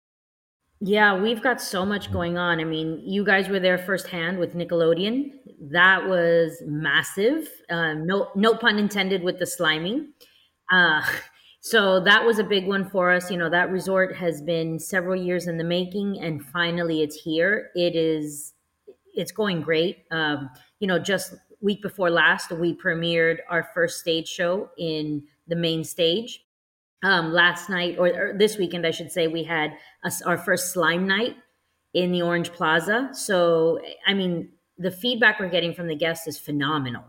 Yeah, 0.79 1.21
we've 1.21 1.41
got 1.41 1.61
so 1.61 1.85
much 1.85 2.11
going 2.11 2.37
on. 2.37 2.59
I 2.59 2.65
mean, 2.65 3.01
you 3.05 3.23
guys 3.23 3.47
were 3.47 3.59
there 3.59 3.77
firsthand 3.77 4.37
with 4.37 4.53
Nickelodeon. 4.53 5.31
That 5.71 6.07
was 6.07 6.61
massive. 6.65 7.47
Um, 7.69 8.05
no, 8.05 8.29
no 8.35 8.55
pun 8.55 8.77
intended 8.77 9.23
with 9.23 9.39
the 9.39 9.45
sliming. 9.45 10.07
Uh, 10.71 11.01
so 11.61 12.01
that 12.01 12.25
was 12.25 12.39
a 12.39 12.43
big 12.43 12.67
one 12.67 12.89
for 12.89 13.11
us. 13.11 13.31
You 13.31 13.37
know, 13.37 13.49
that 13.49 13.71
resort 13.71 14.15
has 14.17 14.41
been 14.41 14.77
several 14.77 15.15
years 15.15 15.47
in 15.47 15.57
the 15.57 15.63
making, 15.63 16.19
and 16.21 16.43
finally, 16.45 17.01
it's 17.01 17.15
here. 17.15 17.69
It 17.75 17.95
is, 17.95 18.53
it's 19.13 19.31
going 19.31 19.61
great. 19.61 19.99
Um, 20.11 20.49
you 20.79 20.87
know, 20.87 20.99
just 20.99 21.35
week 21.61 21.81
before 21.81 22.09
last, 22.09 22.51
we 22.51 22.75
premiered 22.75 23.37
our 23.49 23.69
first 23.73 24.01
stage 24.01 24.27
show 24.27 24.69
in 24.77 25.23
the 25.47 25.55
main 25.55 25.85
stage 25.85 26.43
um, 27.03 27.33
last 27.33 27.69
night 27.69 27.97
or, 27.97 28.07
or, 28.07 28.33
this 28.37 28.57
weekend, 28.57 28.87
I 28.87 28.91
should 28.91 29.11
say, 29.11 29.27
we 29.27 29.43
had 29.43 29.73
a, 30.03 30.11
our 30.25 30.37
first 30.37 30.73
slime 30.73 31.07
night 31.07 31.35
in 31.93 32.11
the 32.11 32.21
Orange 32.21 32.51
Plaza. 32.51 33.09
So, 33.13 33.79
I 34.07 34.13
mean, 34.13 34.49
the 34.77 34.91
feedback 34.91 35.39
we're 35.39 35.49
getting 35.49 35.73
from 35.73 35.87
the 35.87 35.95
guests 35.95 36.27
is 36.27 36.37
phenomenal. 36.37 37.03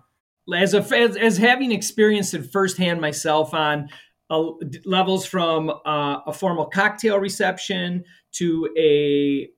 As 0.55 0.75
a 0.75 0.79
as, 0.95 1.17
as 1.17 1.39
having 1.39 1.73
experienced 1.73 2.35
it 2.35 2.53
firsthand 2.53 3.01
myself 3.01 3.55
on 3.55 3.89
uh, 4.31 4.43
levels 4.85 5.25
from 5.25 5.71
uh, 5.71 6.21
a 6.27 6.33
formal 6.33 6.67
cocktail 6.67 7.19
reception 7.19 8.05
to 8.33 8.69
a 8.77 9.49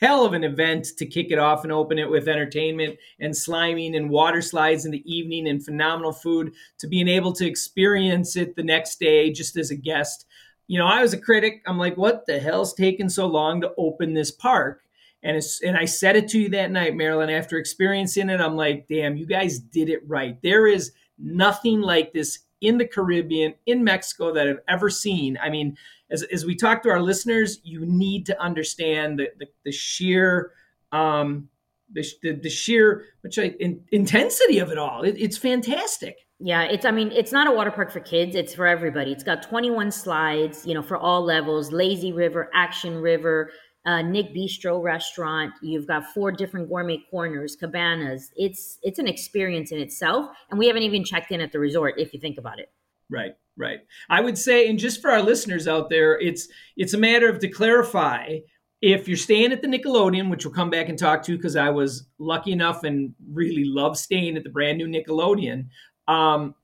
hell 0.00 0.24
of 0.24 0.32
an 0.32 0.44
event 0.44 0.86
to 0.96 1.06
kick 1.06 1.30
it 1.30 1.38
off 1.38 1.62
and 1.64 1.72
open 1.72 1.98
it 1.98 2.08
with 2.08 2.28
entertainment 2.28 2.98
and 3.18 3.34
sliming 3.34 3.96
and 3.96 4.10
water 4.10 4.40
slides 4.40 4.84
in 4.84 4.90
the 4.90 5.02
evening 5.10 5.46
and 5.46 5.64
phenomenal 5.64 6.12
food 6.12 6.52
to 6.78 6.86
being 6.86 7.08
able 7.08 7.32
to 7.32 7.46
experience 7.46 8.36
it 8.36 8.56
the 8.56 8.62
next 8.62 8.98
day 8.98 9.30
just 9.30 9.56
as 9.56 9.70
a 9.70 9.76
guest. 9.76 10.26
You 10.70 10.78
know, 10.78 10.86
I 10.86 11.02
was 11.02 11.12
a 11.12 11.18
critic. 11.18 11.64
I'm 11.66 11.78
like, 11.78 11.96
what 11.96 12.26
the 12.26 12.38
hell's 12.38 12.74
taking 12.74 13.08
so 13.08 13.26
long 13.26 13.60
to 13.60 13.72
open 13.76 14.14
this 14.14 14.30
park? 14.30 14.82
And 15.20 15.36
it's, 15.36 15.60
and 15.62 15.76
I 15.76 15.84
said 15.84 16.14
it 16.14 16.28
to 16.28 16.38
you 16.38 16.48
that 16.50 16.70
night, 16.70 16.94
Marilyn. 16.94 17.28
After 17.28 17.58
experiencing 17.58 18.30
it, 18.30 18.40
I'm 18.40 18.54
like, 18.54 18.86
damn, 18.88 19.16
you 19.16 19.26
guys 19.26 19.58
did 19.58 19.88
it 19.88 19.98
right. 20.06 20.40
There 20.44 20.68
is 20.68 20.92
nothing 21.18 21.80
like 21.80 22.12
this 22.12 22.38
in 22.60 22.78
the 22.78 22.86
Caribbean, 22.86 23.54
in 23.66 23.82
Mexico 23.82 24.32
that 24.32 24.46
I've 24.46 24.60
ever 24.68 24.90
seen. 24.90 25.36
I 25.42 25.50
mean, 25.50 25.76
as, 26.08 26.22
as 26.22 26.44
we 26.44 26.54
talk 26.54 26.84
to 26.84 26.90
our 26.90 27.02
listeners, 27.02 27.58
you 27.64 27.84
need 27.84 28.24
to 28.26 28.40
understand 28.40 29.18
the, 29.18 29.26
the, 29.40 29.46
the 29.64 29.72
sheer 29.72 30.52
um, 30.92 31.48
the, 31.92 32.06
the, 32.22 32.32
the, 32.34 32.48
sheer 32.48 33.06
which 33.22 33.40
I, 33.40 33.56
in, 33.58 33.82
intensity 33.90 34.60
of 34.60 34.70
it 34.70 34.78
all. 34.78 35.02
It, 35.02 35.16
it's 35.18 35.36
fantastic. 35.36 36.28
Yeah, 36.42 36.62
it's 36.62 36.86
I 36.86 36.90
mean, 36.90 37.12
it's 37.12 37.32
not 37.32 37.46
a 37.46 37.52
water 37.52 37.70
park 37.70 37.90
for 37.90 38.00
kids, 38.00 38.34
it's 38.34 38.54
for 38.54 38.66
everybody. 38.66 39.12
It's 39.12 39.22
got 39.22 39.42
21 39.42 39.90
slides, 39.90 40.66
you 40.66 40.72
know, 40.72 40.82
for 40.82 40.96
all 40.96 41.22
levels, 41.22 41.70
lazy 41.70 42.12
river, 42.12 42.50
action 42.54 42.96
river, 42.96 43.50
uh, 43.84 44.00
Nick 44.00 44.34
Bistro 44.34 44.82
restaurant. 44.82 45.52
You've 45.62 45.86
got 45.86 46.12
four 46.14 46.32
different 46.32 46.70
gourmet 46.70 47.04
corners, 47.10 47.56
cabanas. 47.56 48.30
It's 48.36 48.78
it's 48.82 48.98
an 48.98 49.06
experience 49.06 49.70
in 49.70 49.78
itself, 49.78 50.30
and 50.50 50.58
we 50.58 50.66
haven't 50.66 50.82
even 50.82 51.04
checked 51.04 51.30
in 51.30 51.42
at 51.42 51.52
the 51.52 51.58
resort 51.58 51.94
if 51.98 52.14
you 52.14 52.20
think 52.20 52.38
about 52.38 52.58
it. 52.58 52.72
Right, 53.10 53.32
right. 53.58 53.80
I 54.08 54.20
would 54.20 54.38
say, 54.38 54.68
and 54.68 54.78
just 54.78 55.02
for 55.02 55.10
our 55.10 55.22
listeners 55.22 55.68
out 55.68 55.90
there, 55.90 56.18
it's 56.18 56.48
it's 56.76 56.94
a 56.94 56.98
matter 56.98 57.28
of 57.28 57.38
to 57.40 57.48
clarify 57.48 58.38
if 58.82 59.06
you're 59.06 59.16
staying 59.16 59.52
at 59.52 59.60
the 59.60 59.68
Nickelodeon, 59.68 60.30
which 60.30 60.44
we'll 60.44 60.54
come 60.54 60.70
back 60.70 60.88
and 60.88 60.98
talk 60.98 61.22
to 61.24 61.36
because 61.36 61.54
I 61.54 61.68
was 61.68 62.06
lucky 62.18 62.52
enough 62.52 62.82
and 62.82 63.14
really 63.30 63.64
love 63.64 63.98
staying 63.98 64.36
at 64.36 64.44
the 64.44 64.48
brand 64.48 64.78
new 64.78 64.86
Nickelodeon. 64.86 65.66
Um, 66.10 66.54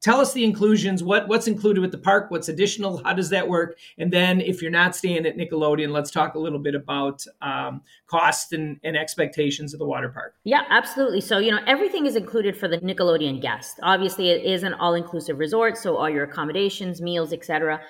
tell 0.00 0.20
us 0.20 0.32
the 0.32 0.44
inclusions. 0.44 1.02
What 1.02 1.28
what's 1.28 1.46
included 1.46 1.80
with 1.80 1.90
the 1.90 1.98
park? 1.98 2.30
What's 2.30 2.48
additional? 2.48 3.02
How 3.04 3.12
does 3.12 3.30
that 3.30 3.48
work? 3.48 3.78
And 3.98 4.12
then 4.12 4.40
if 4.40 4.62
you're 4.62 4.70
not 4.70 4.94
staying 4.94 5.26
at 5.26 5.36
nickelodeon 5.36 5.90
let's 5.90 6.10
talk 6.10 6.34
a 6.34 6.38
little 6.38 6.58
bit 6.58 6.74
about 6.74 7.24
um, 7.40 7.82
cost 8.06 8.52
and, 8.52 8.78
and 8.84 8.96
expectations 8.96 9.72
of 9.72 9.78
the 9.78 9.86
water 9.86 10.08
park. 10.08 10.34
Yeah 10.44 10.62
absolutely. 10.70 11.20
So 11.20 11.38
you 11.38 11.50
know 11.50 11.60
everything 11.66 12.06
is 12.06 12.16
included 12.16 12.56
for 12.56 12.68
the 12.68 12.78
nickelodeon 12.78 13.40
guest 13.40 13.80
obviously 13.82 14.30
it 14.30 14.44
is 14.44 14.62
an 14.62 14.74
all-inclusive 14.74 15.38
resort 15.38 15.76
so 15.78 15.96
all 15.96 16.10
your 16.10 16.24
accommodations 16.24 17.00
meals 17.00 17.32
etc 17.32 17.80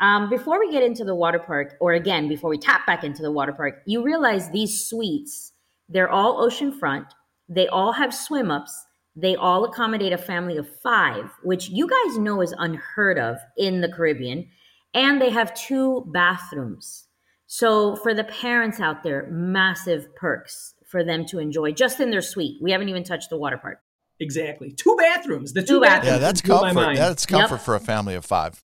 um, 0.00 0.30
before 0.30 0.58
we 0.60 0.70
get 0.70 0.82
into 0.82 1.04
the 1.04 1.14
water 1.14 1.38
park 1.38 1.74
or 1.80 1.94
again 1.94 2.28
before 2.28 2.50
we 2.50 2.58
tap 2.58 2.86
back 2.86 3.04
into 3.04 3.22
the 3.22 3.32
water 3.32 3.52
park 3.52 3.82
you 3.86 4.02
realize 4.02 4.50
these 4.50 4.84
suites 4.86 5.52
they're 5.88 6.10
all 6.10 6.46
oceanfront. 6.46 7.06
They 7.48 7.66
all 7.66 7.92
have 7.92 8.14
swim 8.14 8.50
ups 8.50 8.84
they 9.20 9.34
all 9.34 9.64
accommodate 9.64 10.12
a 10.12 10.18
family 10.18 10.56
of 10.56 10.68
five, 10.80 11.30
which 11.42 11.68
you 11.68 11.88
guys 11.88 12.18
know 12.18 12.40
is 12.40 12.54
unheard 12.56 13.18
of 13.18 13.36
in 13.56 13.80
the 13.80 13.88
Caribbean. 13.88 14.48
And 14.94 15.20
they 15.20 15.30
have 15.30 15.54
two 15.54 16.04
bathrooms. 16.12 17.08
So 17.46 17.96
for 17.96 18.14
the 18.14 18.24
parents 18.24 18.78
out 18.80 19.02
there, 19.02 19.28
massive 19.30 20.14
perks 20.14 20.74
for 20.86 21.02
them 21.02 21.26
to 21.26 21.38
enjoy 21.38 21.72
just 21.72 22.00
in 22.00 22.10
their 22.10 22.22
suite. 22.22 22.58
We 22.62 22.70
haven't 22.70 22.88
even 22.88 23.04
touched 23.04 23.30
the 23.30 23.36
water 23.36 23.58
park. 23.58 23.80
Exactly. 24.20 24.72
Two 24.72 24.96
bathrooms. 24.96 25.52
The 25.52 25.62
two, 25.62 25.66
two 25.66 25.80
bathrooms. 25.80 26.12
Yeah, 26.12 26.18
that's 26.18 26.40
comfort. 26.40 26.96
That's 26.96 27.26
comfort 27.26 27.56
yep. 27.56 27.64
for 27.64 27.74
a 27.74 27.80
family 27.80 28.14
of 28.14 28.24
five. 28.24 28.62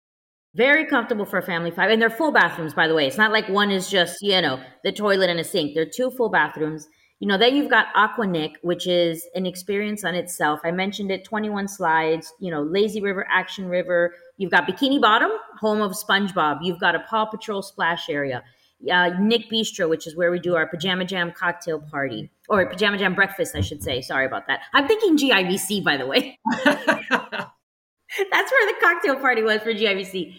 Very 0.53 0.85
comfortable 0.85 1.25
for 1.25 1.37
a 1.37 1.43
family 1.43 1.71
five. 1.71 1.91
And 1.91 2.01
they're 2.01 2.09
full 2.09 2.31
bathrooms, 2.31 2.73
by 2.73 2.87
the 2.87 2.93
way. 2.93 3.07
It's 3.07 3.17
not 3.17 3.31
like 3.31 3.47
one 3.47 3.71
is 3.71 3.89
just, 3.89 4.21
you 4.21 4.41
know, 4.41 4.61
the 4.83 4.91
toilet 4.91 5.29
and 5.29 5.39
a 5.39 5.43
sink. 5.43 5.75
They're 5.75 5.85
two 5.85 6.11
full 6.11 6.29
bathrooms. 6.29 6.87
You 7.21 7.27
know, 7.27 7.37
then 7.37 7.55
you've 7.55 7.69
got 7.69 7.85
Aqua 7.93 8.25
Nick, 8.25 8.53
which 8.63 8.87
is 8.87 9.27
an 9.35 9.45
experience 9.45 10.03
on 10.03 10.15
itself. 10.15 10.59
I 10.63 10.71
mentioned 10.71 11.11
it 11.11 11.23
21 11.23 11.67
slides, 11.67 12.33
you 12.39 12.49
know, 12.49 12.63
Lazy 12.63 12.99
River, 12.99 13.27
Action 13.29 13.67
River. 13.67 14.15
You've 14.37 14.49
got 14.49 14.67
Bikini 14.67 14.99
Bottom, 14.99 15.29
home 15.59 15.81
of 15.81 15.91
SpongeBob. 15.91 16.61
You've 16.63 16.79
got 16.79 16.95
a 16.95 17.01
Paw 17.01 17.25
Patrol 17.25 17.61
splash 17.61 18.09
area. 18.09 18.43
Uh, 18.91 19.11
Nick 19.19 19.51
Bistro, 19.51 19.87
which 19.87 20.07
is 20.07 20.17
where 20.17 20.31
we 20.31 20.39
do 20.39 20.55
our 20.55 20.65
Pajama 20.65 21.05
Jam 21.05 21.31
cocktail 21.31 21.79
party 21.79 22.31
or 22.49 22.65
Pajama 22.65 22.97
Jam 22.97 23.13
breakfast, 23.13 23.55
I 23.55 23.61
should 23.61 23.83
say. 23.83 24.01
Sorry 24.01 24.25
about 24.25 24.47
that. 24.47 24.61
I'm 24.73 24.87
thinking 24.87 25.15
GIVC, 25.15 25.83
by 25.83 25.97
the 25.97 26.07
way. 26.07 26.39
That's 26.65 28.51
where 28.51 28.73
the 28.73 28.75
cocktail 28.81 29.17
party 29.17 29.43
was 29.43 29.61
for 29.61 29.75
GIVC. 29.75 30.33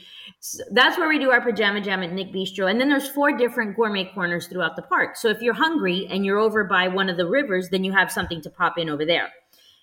So 0.45 0.65
that's 0.73 0.99
where 0.99 1.09
we 1.09 1.21
do 1.21 1.31
our 1.31 1.41
pajama 1.41 1.81
jam 1.81 2.03
at 2.03 2.13
Nick 2.13 2.33
Bistro. 2.33 2.69
And 2.69 2.81
then 2.81 2.89
there's 2.89 3.09
four 3.09 3.37
different 3.37 3.77
gourmet 3.77 4.11
corners 4.13 4.49
throughout 4.49 4.75
the 4.75 4.83
park. 4.83 5.15
So 5.15 5.29
if 5.29 5.41
you're 5.41 5.55
hungry 5.55 6.09
and 6.11 6.27
you're 6.27 6.39
over 6.39 6.65
by 6.65 6.89
one 6.89 7.09
of 7.09 7.17
the 7.17 7.29
rivers, 7.29 7.69
then 7.69 7.85
you 7.85 7.93
have 7.93 8.11
something 8.11 8.41
to 8.43 8.51
pop 8.51 8.77
in 8.77 8.91
over 8.91 9.05
there. 9.05 9.31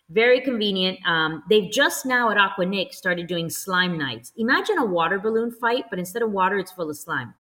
Very 0.09 0.41
convenient. 0.41 0.99
Um, 1.07 1.43
they've 1.49 1.71
just 1.71 2.05
now 2.05 2.29
at 2.29 2.37
Aqua 2.37 2.65
Nick 2.65 2.93
started 2.93 3.27
doing 3.27 3.49
slime 3.49 3.97
nights. 3.97 4.33
Imagine 4.35 4.79
a 4.79 4.85
water 4.85 5.17
balloon 5.17 5.49
fight, 5.49 5.85
but 5.89 5.97
instead 5.97 6.23
of 6.23 6.31
water, 6.31 6.59
it's 6.59 6.73
full 6.73 6.89
of 6.89 6.97
slime. 6.97 7.33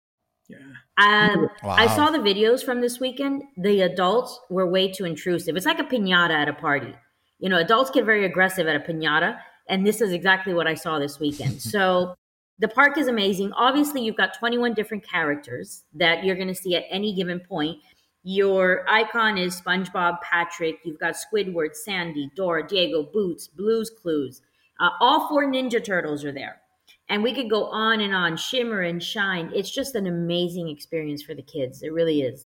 Yeah. 0.47 0.57
Um, 0.99 1.49
Wow. 1.63 1.71
I 1.71 1.87
saw 1.87 2.11
the 2.11 2.19
videos 2.19 2.63
from 2.63 2.81
this 2.81 2.99
weekend. 2.99 3.41
The 3.57 3.81
adults 3.81 4.39
were 4.51 4.69
way 4.69 4.91
too 4.91 5.05
intrusive. 5.05 5.55
It's 5.55 5.65
like 5.65 5.79
a 5.79 5.83
pinata 5.83 6.35
at 6.35 6.49
a 6.49 6.53
party. 6.53 6.93
You 7.39 7.49
know, 7.49 7.57
adults 7.57 7.89
get 7.89 8.05
very 8.05 8.25
aggressive 8.25 8.67
at 8.67 8.75
a 8.75 8.79
pinata, 8.79 9.39
and 9.67 9.87
this 9.87 10.01
is 10.01 10.11
exactly 10.11 10.53
what 10.53 10.67
I 10.67 10.75
saw 10.75 10.99
this 10.99 11.19
weekend. 11.19 11.61
so 11.73 12.15
the 12.59 12.67
park 12.67 12.97
is 12.97 13.07
amazing. 13.07 13.51
Obviously, 13.53 14.01
you've 14.01 14.17
got 14.17 14.37
21 14.37 14.73
different 14.73 15.07
characters 15.07 15.83
that 15.93 16.23
you're 16.23 16.35
going 16.35 16.47
to 16.47 16.55
see 16.55 16.75
at 16.75 16.85
any 16.89 17.13
given 17.13 17.39
point. 17.39 17.77
Your 18.23 18.83
icon 18.89 19.37
is 19.37 19.61
SpongeBob, 19.61 20.21
Patrick. 20.21 20.79
You've 20.83 20.99
got 20.99 21.15
Squidward, 21.15 21.75
Sandy, 21.75 22.29
Dora, 22.35 22.67
Diego, 22.67 23.03
Boots, 23.03 23.47
Blues 23.47 23.89
Clues. 23.89 24.41
Uh, 24.79 24.89
all 24.99 25.29
four 25.29 25.45
Ninja 25.45 25.83
Turtles 25.83 26.25
are 26.25 26.31
there. 26.31 26.61
And 27.09 27.23
we 27.23 27.33
could 27.33 27.49
go 27.49 27.65
on 27.65 28.01
and 28.01 28.13
on, 28.13 28.35
shimmer 28.35 28.81
and 28.81 29.01
shine. 29.01 29.51
It's 29.55 29.71
just 29.71 29.95
an 29.95 30.07
amazing 30.07 30.67
experience 30.67 31.23
for 31.23 31.35
the 31.35 31.41
kids. 31.41 31.83
It 31.83 31.93
really 31.93 32.21
is. 32.21 32.45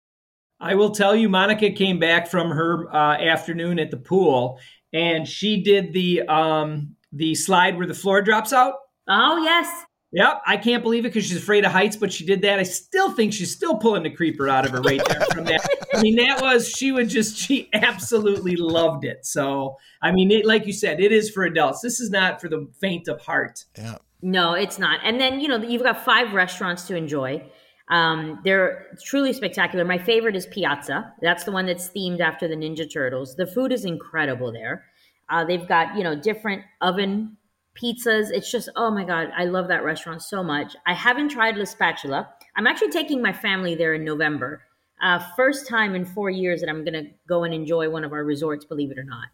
I 0.59 0.73
will 0.73 0.89
tell 0.89 1.15
you, 1.15 1.29
Monica 1.29 1.69
came 1.69 1.99
back 1.99 2.27
from 2.27 2.49
her 2.49 2.91
uh, 2.91 3.17
afternoon 3.17 3.77
at 3.77 3.91
the 3.91 3.97
pool, 3.97 4.59
and 4.91 5.27
she 5.27 5.61
did 5.61 5.93
the 5.93 6.23
um, 6.23 6.95
the 7.11 7.35
slide 7.35 7.77
where 7.77 7.85
the 7.85 7.93
floor 7.93 8.23
drops 8.23 8.51
out. 8.51 8.73
Oh, 9.07 9.37
yes. 9.43 9.85
Yep, 10.13 10.41
I 10.45 10.55
can't 10.55 10.83
believe 10.83 11.05
it 11.05 11.09
because 11.09 11.25
she's 11.25 11.37
afraid 11.37 11.65
of 11.65 11.71
heights, 11.71 11.97
but 11.97 12.13
she 12.13 12.25
did 12.25 12.41
that. 12.43 12.59
I 12.59 12.63
still 12.63 13.11
think 13.11 13.33
she's 13.33 13.53
still 13.53 13.75
pulling 13.75 14.03
the 14.03 14.09
creeper 14.09 14.47
out 14.47 14.65
of 14.65 14.71
her 14.71 14.81
right 14.81 15.01
there 15.05 15.21
from 15.33 15.43
that. 15.45 15.67
I 15.93 16.01
mean, 16.01 16.15
that 16.15 16.41
was 16.41 16.69
she 16.69 16.93
would 16.93 17.09
just 17.09 17.37
she 17.37 17.69
absolutely 17.73 18.55
loved 18.55 19.03
it. 19.03 19.25
So 19.25 19.75
I 20.01 20.11
mean, 20.11 20.31
it, 20.31 20.45
like 20.45 20.65
you 20.65 20.73
said, 20.73 21.01
it 21.01 21.11
is 21.11 21.29
for 21.29 21.43
adults. 21.43 21.81
This 21.81 21.99
is 21.99 22.09
not 22.09 22.39
for 22.39 22.47
the 22.47 22.69
faint 22.79 23.07
of 23.09 23.19
heart. 23.21 23.65
Yeah. 23.77 23.97
No, 24.21 24.53
it's 24.53 24.79
not. 24.79 24.99
And 25.03 25.19
then, 25.19 25.39
you 25.39 25.47
know, 25.47 25.57
you've 25.57 25.83
got 25.83 26.03
five 26.03 26.33
restaurants 26.33 26.87
to 26.87 26.95
enjoy. 26.95 27.43
Um, 27.89 28.41
they're 28.43 28.87
truly 29.03 29.31
spectacular. 29.31 29.85
My 29.85 29.97
favorite 29.97 30.35
is 30.35 30.45
Piazza. 30.47 31.13
That's 31.21 31.43
the 31.43 31.51
one 31.51 31.65
that's 31.65 31.89
themed 31.89 32.19
after 32.19 32.47
the 32.47 32.55
Ninja 32.55 32.91
Turtles. 32.91 33.35
The 33.35 33.45
food 33.45 33.71
is 33.71 33.85
incredible 33.85 34.51
there. 34.51 34.85
Uh, 35.29 35.45
they've 35.45 35.67
got, 35.67 35.95
you 35.95 36.03
know, 36.03 36.15
different 36.19 36.63
oven 36.81 37.37
pizzas. 37.81 38.31
It's 38.31 38.51
just, 38.51 38.69
oh 38.75 38.91
my 38.91 39.03
God, 39.03 39.31
I 39.37 39.45
love 39.45 39.67
that 39.69 39.83
restaurant 39.83 40.21
so 40.21 40.43
much. 40.43 40.75
I 40.85 40.93
haven't 40.93 41.29
tried 41.29 41.57
La 41.57 41.65
Spatula. 41.65 42.29
I'm 42.55 42.67
actually 42.67 42.89
taking 42.89 43.21
my 43.21 43.31
family 43.33 43.75
there 43.75 43.93
in 43.93 44.03
November. 44.03 44.63
Uh, 45.01 45.19
first 45.35 45.67
time 45.67 45.93
in 45.93 46.03
four 46.05 46.29
years 46.31 46.59
that 46.61 46.69
I'm 46.69 46.83
going 46.83 47.05
to 47.05 47.11
go 47.27 47.43
and 47.43 47.53
enjoy 47.53 47.87
one 47.89 48.03
of 48.03 48.13
our 48.13 48.23
resorts, 48.23 48.65
believe 48.65 48.89
it 48.91 48.97
or 48.97 49.03
not. 49.03 49.27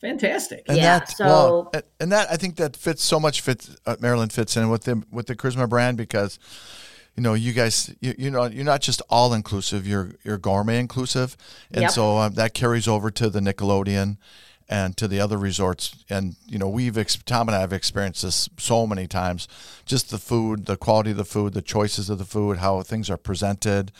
Fantastic. 0.00 0.64
And 0.68 0.76
Yeah, 0.78 0.98
that, 1.00 1.10
so- 1.10 1.24
well, 1.26 1.70
and- 1.74 1.82
and 2.00 2.12
that 2.12 2.30
I 2.30 2.36
think 2.36 2.56
that 2.56 2.76
fits 2.76 3.02
so 3.02 3.20
much 3.20 3.40
fits 3.40 3.76
uh, 3.86 3.96
Marilyn 4.00 4.28
fits 4.30 4.56
in 4.56 4.68
with 4.70 4.84
the 4.84 5.02
with 5.10 5.26
the 5.26 5.36
Karisma 5.36 5.68
brand 5.68 5.96
because 5.96 6.38
you 7.16 7.22
know 7.22 7.34
you 7.34 7.52
guys 7.52 7.94
you, 8.00 8.14
you 8.18 8.30
know 8.30 8.44
you're 8.46 8.64
not 8.64 8.80
just 8.80 9.00
all 9.10 9.32
inclusive 9.34 9.86
you're 9.86 10.12
you're 10.24 10.38
gourmet 10.38 10.78
inclusive 10.80 11.36
and 11.70 11.82
Yep. 11.82 11.90
so 11.92 12.16
uh, 12.18 12.28
that 12.30 12.52
carries 12.54 12.88
over 12.88 13.10
to 13.12 13.30
the 13.30 13.40
Nickelodeon 13.40 14.16
and 14.70 14.96
to 14.96 15.06
the 15.06 15.20
other 15.20 15.36
resorts. 15.36 16.02
And 16.08 16.36
you 16.46 16.58
know 16.58 16.68
we've 16.68 16.94
Tom 17.26 17.48
and 17.48 17.56
I 17.56 17.60
have 17.60 17.74
experienced 17.74 18.22
this 18.22 18.48
so 18.56 18.86
many 18.86 19.06
times. 19.06 19.48
Just 19.84 20.10
the 20.10 20.18
food 20.18 20.64
the 20.64 20.78
quality 20.78 21.10
of 21.10 21.18
the 21.18 21.24
food 21.26 21.52
the 21.52 21.60
choices 21.60 22.08
of 22.08 22.16
the 22.18 22.24
food 22.24 22.58
how 22.58 22.80
things 22.82 23.10
are 23.10 23.18
presented 23.18 23.92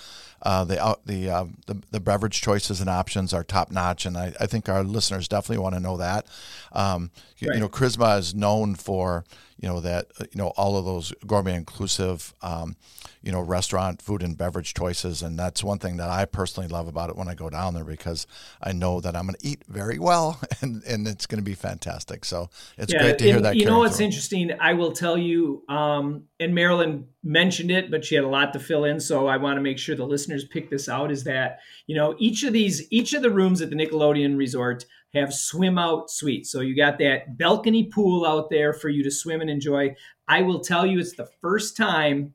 uh, 0.42 0.64
the, 0.64 0.82
out 0.82 1.04
the, 1.04 1.28
uh, 1.28 1.44
the 1.66 1.82
the 1.90 2.00
beverage 2.00 2.40
choices 2.40 2.80
and 2.80 2.88
options 2.88 3.34
are 3.34 3.44
top 3.44 3.70
notch, 3.70 4.06
and 4.06 4.16
I, 4.16 4.32
I 4.40 4.46
think 4.46 4.68
our 4.68 4.82
listeners 4.82 5.28
definitely 5.28 5.62
want 5.62 5.74
to 5.74 5.80
know 5.80 5.98
that. 5.98 6.26
Um, 6.72 7.10
you, 7.38 7.50
you 7.52 7.60
know, 7.60 7.68
Karisma 7.68 8.18
is 8.18 8.34
known 8.34 8.74
for 8.74 9.24
you 9.61 9.69
know 9.69 9.81
that 9.81 10.07
uh, 10.19 10.25
you 10.33 10.38
know 10.38 10.49
all 10.57 10.76
of 10.76 10.85
those 10.85 11.12
gourmet 11.26 11.55
inclusive 11.55 12.35
um, 12.42 12.77
you 13.23 13.31
know 13.31 13.40
restaurant 13.40 14.01
food 14.01 14.23
and 14.23 14.37
beverage 14.37 14.73
choices, 14.73 15.23
and 15.23 15.38
that's 15.38 15.62
one 15.62 15.79
thing 15.79 15.99
that 15.99 16.09
I 16.09 16.25
personally 16.25 16.68
love 16.68 16.88
about 16.88 17.11
it 17.11 17.16
when 17.16 17.29
I 17.29 17.35
go 17.35 17.51
down 17.51 17.75
there 17.75 17.85
because 17.85 18.27
I 18.62 18.73
know 18.73 19.01
that 19.01 19.14
I'm 19.14 19.27
going 19.27 19.37
to 19.38 19.46
eat 19.46 19.62
very 19.68 19.99
well, 19.99 20.40
and 20.62 20.83
and 20.85 21.07
it's 21.07 21.27
going 21.27 21.38
to 21.38 21.44
be 21.44 21.55
fantastic. 21.55 22.25
So 22.25 22.49
it's 22.79 22.92
great 22.92 23.18
to 23.18 23.25
hear 23.25 23.40
that. 23.40 23.57
You 23.57 23.66
know 23.66 23.81
what's 23.81 23.99
through. 23.99 24.07
interesting? 24.07 24.53
I 24.59 24.73
will 24.73 24.92
tell 24.92 25.18
you, 25.18 25.62
um, 25.68 26.25
and 26.40 26.55
Marilyn 26.55 27.09
mentioned 27.23 27.70
it, 27.70 27.90
but 27.90 28.05
she 28.05 28.14
had 28.14 28.25
a 28.25 28.29
lot 28.29 28.55
to 28.55 28.59
fill 28.59 28.85
in, 28.85 28.99
so 28.99 29.27
I 29.27 29.37
want 29.37 29.59
to 29.59 29.61
make 29.61 29.79
sure 29.79 29.94
the 29.94 30.07
listeners 30.07 30.44
pick 30.46 30.70
this 30.70 30.88
out. 30.88 31.11
Is 31.11 31.25
that 31.25 31.61
you 31.87 31.94
know 31.94 32.14
each 32.18 32.44
of 32.44 32.55
these, 32.55 32.90
each 32.90 33.12
of 33.12 33.20
the 33.20 33.31
rooms 33.31 33.61
at 33.61 33.68
the 33.68 33.77
Nickelodeon 33.77 34.38
Resort 34.38 34.87
have 35.14 35.35
swim 35.35 35.79
out 35.79 36.11
suites. 36.11 36.51
So 36.51 36.61
you 36.61 36.77
got 36.77 36.99
that 36.99 37.37
balcony 37.37 37.85
pool 37.85 38.25
out 38.25 38.51
there 38.51 38.73
for 38.73 38.88
you 38.88 39.03
to 39.03 39.11
swim 39.11 39.40
and 39.40 39.51
enjoy. 39.51 39.94
I 40.29 40.42
will 40.42 40.61
tell 40.61 40.87
you, 40.87 41.01
it's 41.01 41.16
the 41.16 41.31
first 41.40 41.77
time 41.77 42.35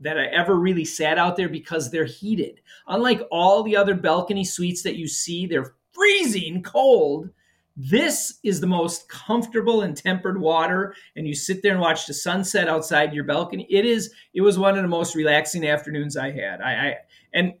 that 0.00 0.18
I 0.18 0.26
ever 0.26 0.56
really 0.56 0.84
sat 0.84 1.18
out 1.18 1.36
there 1.36 1.48
because 1.48 1.90
they're 1.90 2.04
heated. 2.04 2.60
Unlike 2.88 3.22
all 3.30 3.62
the 3.62 3.76
other 3.76 3.94
balcony 3.94 4.44
suites 4.44 4.82
that 4.82 4.96
you 4.96 5.06
see, 5.06 5.46
they're 5.46 5.74
freezing 5.92 6.62
cold. 6.62 7.30
This 7.76 8.38
is 8.42 8.60
the 8.60 8.66
most 8.66 9.08
comfortable 9.08 9.82
and 9.82 9.96
tempered 9.96 10.40
water, 10.40 10.94
and 11.16 11.26
you 11.26 11.34
sit 11.34 11.62
there 11.62 11.72
and 11.72 11.80
watch 11.80 12.06
the 12.06 12.14
sunset 12.14 12.68
outside 12.68 13.12
your 13.12 13.24
balcony. 13.24 13.66
It 13.68 13.84
is. 13.84 14.12
It 14.32 14.42
was 14.42 14.58
one 14.58 14.76
of 14.76 14.82
the 14.82 14.88
most 14.88 15.14
relaxing 15.14 15.66
afternoons 15.66 16.16
I 16.16 16.30
had. 16.30 16.60
I, 16.60 16.72
I 16.72 16.96
and 17.32 17.54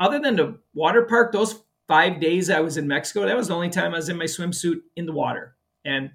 other 0.00 0.18
than 0.18 0.36
the 0.36 0.58
water 0.74 1.02
park, 1.02 1.32
those 1.32 1.62
five 1.88 2.20
days 2.20 2.50
I 2.50 2.60
was 2.60 2.76
in 2.76 2.88
Mexico, 2.88 3.26
that 3.26 3.36
was 3.36 3.48
the 3.48 3.54
only 3.54 3.70
time 3.70 3.94
I 3.94 3.98
was 3.98 4.08
in 4.08 4.18
my 4.18 4.24
swimsuit 4.24 4.80
in 4.96 5.06
the 5.06 5.12
water. 5.12 5.56
And 5.84 6.10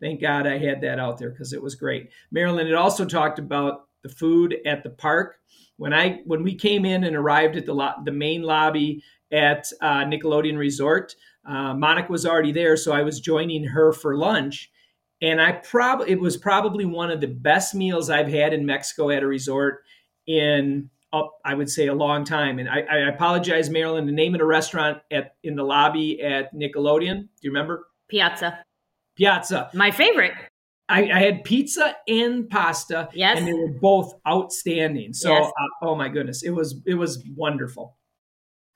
thank 0.00 0.20
God 0.20 0.46
I 0.46 0.58
had 0.58 0.80
that 0.82 0.98
out 0.98 1.18
there 1.18 1.30
because 1.30 1.52
it 1.52 1.62
was 1.62 1.74
great. 1.74 2.10
Marilyn 2.30 2.66
had 2.66 2.76
also 2.76 3.04
talked 3.04 3.38
about 3.38 3.88
the 4.02 4.08
food 4.08 4.56
at 4.66 4.82
the 4.82 4.90
park. 4.90 5.36
When 5.78 5.92
I 5.92 6.20
when 6.24 6.42
we 6.42 6.54
came 6.54 6.84
in 6.84 7.04
and 7.04 7.16
arrived 7.16 7.56
at 7.56 7.66
the 7.66 7.74
lo- 7.74 8.02
the 8.04 8.12
main 8.12 8.42
lobby 8.42 9.02
at 9.32 9.70
uh, 9.80 10.04
Nickelodeon 10.04 10.56
Resort, 10.56 11.14
uh, 11.46 11.74
Monica 11.74 12.10
was 12.10 12.24
already 12.24 12.52
there, 12.52 12.76
so 12.76 12.92
I 12.92 13.02
was 13.02 13.20
joining 13.20 13.64
her 13.64 13.92
for 13.92 14.16
lunch. 14.16 14.70
And 15.22 15.40
I 15.40 15.52
probably 15.52 16.10
it 16.10 16.20
was 16.20 16.36
probably 16.36 16.84
one 16.84 17.10
of 17.10 17.20
the 17.20 17.26
best 17.26 17.74
meals 17.74 18.10
I've 18.10 18.28
had 18.28 18.52
in 18.52 18.66
Mexico 18.66 19.10
at 19.10 19.22
a 19.22 19.26
resort 19.26 19.82
in 20.26 20.90
up 21.16 21.32
I 21.44 21.54
would 21.54 21.70
say 21.70 21.86
a 21.86 21.94
long 21.94 22.24
time. 22.24 22.58
And 22.58 22.68
I, 22.68 22.80
I 22.80 22.96
apologize, 23.08 23.70
Marilyn. 23.70 24.06
The 24.06 24.12
name 24.12 24.34
of 24.34 24.40
the 24.40 24.46
restaurant 24.46 24.98
at 25.10 25.34
in 25.42 25.56
the 25.56 25.62
lobby 25.64 26.22
at 26.22 26.54
Nickelodeon. 26.54 27.20
Do 27.22 27.28
you 27.42 27.50
remember? 27.50 27.86
Piazza. 28.08 28.62
Piazza. 29.16 29.70
My 29.74 29.90
favorite. 29.90 30.32
I, 30.88 31.10
I 31.10 31.18
had 31.18 31.42
pizza 31.42 31.96
and 32.06 32.48
pasta, 32.48 33.08
Yes. 33.12 33.38
and 33.38 33.48
they 33.48 33.52
were 33.54 33.72
both 33.80 34.14
outstanding. 34.28 35.12
So, 35.14 35.30
Yes. 35.32 35.46
uh, 35.50 35.86
oh 35.86 35.96
my 35.96 36.08
goodness, 36.08 36.44
it 36.44 36.50
was 36.50 36.80
it 36.86 36.94
was 36.94 37.24
wonderful. 37.36 37.96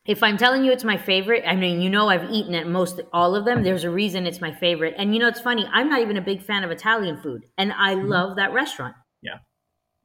If 0.07 0.22
I'm 0.22 0.37
telling 0.38 0.64
you 0.64 0.72
it's 0.72 0.83
my 0.83 0.96
favorite, 0.96 1.44
I 1.46 1.55
mean, 1.55 1.81
you 1.83 1.90
know, 1.90 2.09
I've 2.09 2.29
eaten 2.31 2.55
at 2.55 2.66
most 2.66 3.00
all 3.12 3.37
of 3.37 3.44
them. 3.44 3.62
There's 3.62 3.85
a 3.85 3.90
reason 3.90 4.26
it's 4.26 4.40
my 4.40 4.53
favorite. 4.53 4.94
And 4.96 5.14
you 5.14 5.20
know, 5.20 5.29
it's 5.29 5.40
funny. 5.40 5.68
I'm 5.72 5.88
not 5.88 6.00
even 6.00 6.16
a 6.16 6.22
big 6.22 6.42
fan 6.42 6.64
of 6.64 6.70
Italian 6.72 7.20
food, 7.22 7.44
and 7.59 7.72
I 7.72 7.94
Mm-hmm. 7.94 8.09
love 8.09 8.37
that 8.37 8.53
restaurant. 8.53 8.96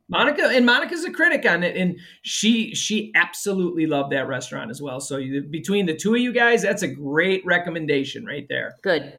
Monica 0.08 0.44
and 0.44 0.66
Monica's 0.66 1.04
a 1.04 1.12
critic 1.12 1.50
on 1.50 1.64
it, 1.64 1.76
and 1.76 2.00
she 2.22 2.76
she 2.76 3.12
absolutely 3.16 3.88
loved 3.88 4.12
that 4.12 4.28
restaurant 4.28 4.70
as 4.70 4.82
well. 4.82 5.00
So 5.00 5.18
you, 5.18 5.42
between 5.44 5.86
the 5.86 5.96
two 5.96 6.14
of 6.14 6.22
you 6.22 6.32
guys, 6.32 6.62
that's 6.62 6.84
a 6.84 6.88
great 6.88 7.44
recommendation 7.46 8.26
right 8.26 8.46
there. 8.48 8.76
Good. 8.84 9.18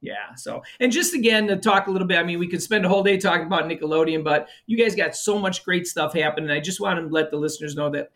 Yeah. 0.00 0.34
So, 0.36 0.62
and 0.78 0.92
just 0.92 1.12
again 1.12 1.48
to 1.48 1.56
talk 1.56 1.88
a 1.88 1.90
little 1.90 2.06
bit, 2.06 2.18
I 2.18 2.22
mean, 2.22 2.38
we 2.38 2.46
could 2.46 2.62
spend 2.62 2.84
a 2.84 2.88
whole 2.88 3.02
day 3.02 3.16
talking 3.16 3.46
about 3.46 3.64
Nickelodeon, 3.64 4.22
but 4.22 4.48
you 4.66 4.78
guys 4.78 4.94
got 4.94 5.16
so 5.16 5.38
much 5.38 5.64
great 5.64 5.88
stuff 5.88 6.14
happening. 6.14 6.50
I 6.50 6.60
just 6.60 6.80
want 6.80 7.00
to 7.00 7.12
let 7.12 7.32
the 7.32 7.36
listeners 7.36 7.74
know 7.74 7.90
that, 7.90 8.10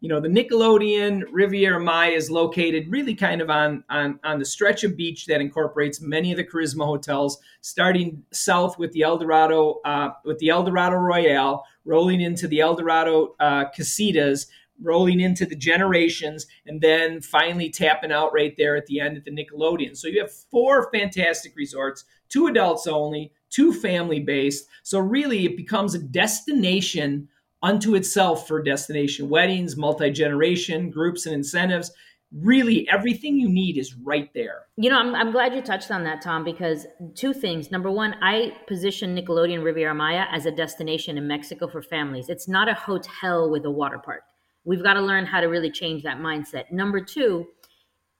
you 0.00 0.08
know, 0.08 0.20
the 0.20 0.28
Nickelodeon 0.28 1.24
Riviera 1.32 1.80
Maya 1.80 2.12
is 2.12 2.30
located 2.30 2.86
really 2.88 3.14
kind 3.14 3.40
of 3.40 3.50
on 3.50 3.82
on 3.90 4.20
on 4.22 4.38
the 4.38 4.44
stretch 4.44 4.84
of 4.84 4.96
beach 4.96 5.26
that 5.26 5.40
incorporates 5.40 6.00
many 6.00 6.30
of 6.30 6.36
the 6.36 6.44
Karisma 6.44 6.84
hotels, 6.84 7.38
starting 7.62 8.22
south 8.32 8.78
with 8.78 8.92
the 8.92 9.02
El 9.02 9.18
Dorado 9.18 9.80
uh, 9.84 10.10
with 10.24 10.38
the 10.38 10.50
El 10.50 10.62
Dorado 10.62 10.96
Royale, 10.96 11.64
rolling 11.84 12.20
into 12.20 12.46
the 12.46 12.60
El 12.60 12.76
Dorado 12.76 13.34
uh, 13.40 13.64
Casitas, 13.76 14.46
rolling 14.80 15.20
into 15.20 15.44
the 15.44 15.56
generations 15.56 16.46
and 16.66 16.80
then 16.80 17.20
finally 17.20 17.68
tapping 17.68 18.12
out 18.12 18.32
right 18.32 18.54
there 18.56 18.76
at 18.76 18.86
the 18.86 19.00
end 19.00 19.16
at 19.16 19.24
the 19.24 19.30
Nickelodeon. 19.32 19.96
So 19.96 20.06
you 20.06 20.20
have 20.20 20.32
four 20.32 20.90
fantastic 20.92 21.54
resorts, 21.56 22.04
two 22.28 22.46
adults 22.46 22.86
only, 22.86 23.32
two 23.50 23.72
family 23.72 24.20
based. 24.20 24.68
So 24.82 25.00
really 25.00 25.44
it 25.44 25.56
becomes 25.56 25.94
a 25.94 25.98
destination 25.98 27.28
unto 27.62 27.94
itself 27.94 28.46
for 28.46 28.62
destination 28.62 29.28
weddings, 29.28 29.76
multi-generation, 29.76 30.90
groups 30.90 31.26
and 31.26 31.34
incentives. 31.34 31.90
really 32.32 32.86
everything 32.90 33.38
you 33.38 33.48
need 33.48 33.78
is 33.78 33.94
right 33.96 34.32
there. 34.34 34.66
You 34.76 34.90
know, 34.90 34.98
I'm, 34.98 35.14
I'm 35.14 35.32
glad 35.32 35.54
you 35.54 35.62
touched 35.62 35.90
on 35.90 36.04
that, 36.04 36.20
Tom, 36.20 36.44
because 36.44 36.86
two 37.14 37.32
things. 37.32 37.70
Number 37.70 37.90
one, 37.90 38.14
I 38.22 38.52
position 38.66 39.16
Nickelodeon 39.16 39.64
Riviera 39.64 39.94
Maya 39.94 40.24
as 40.30 40.46
a 40.46 40.50
destination 40.50 41.16
in 41.16 41.26
Mexico 41.26 41.66
for 41.66 41.82
families. 41.82 42.28
It's 42.28 42.48
not 42.48 42.68
a 42.68 42.74
hotel 42.74 43.50
with 43.50 43.64
a 43.64 43.70
water 43.70 43.98
park. 43.98 44.22
We've 44.64 44.82
got 44.82 44.94
to 44.94 45.00
learn 45.00 45.24
how 45.24 45.40
to 45.40 45.46
really 45.46 45.70
change 45.70 46.02
that 46.02 46.18
mindset. 46.18 46.70
Number 46.70 47.00
two, 47.00 47.46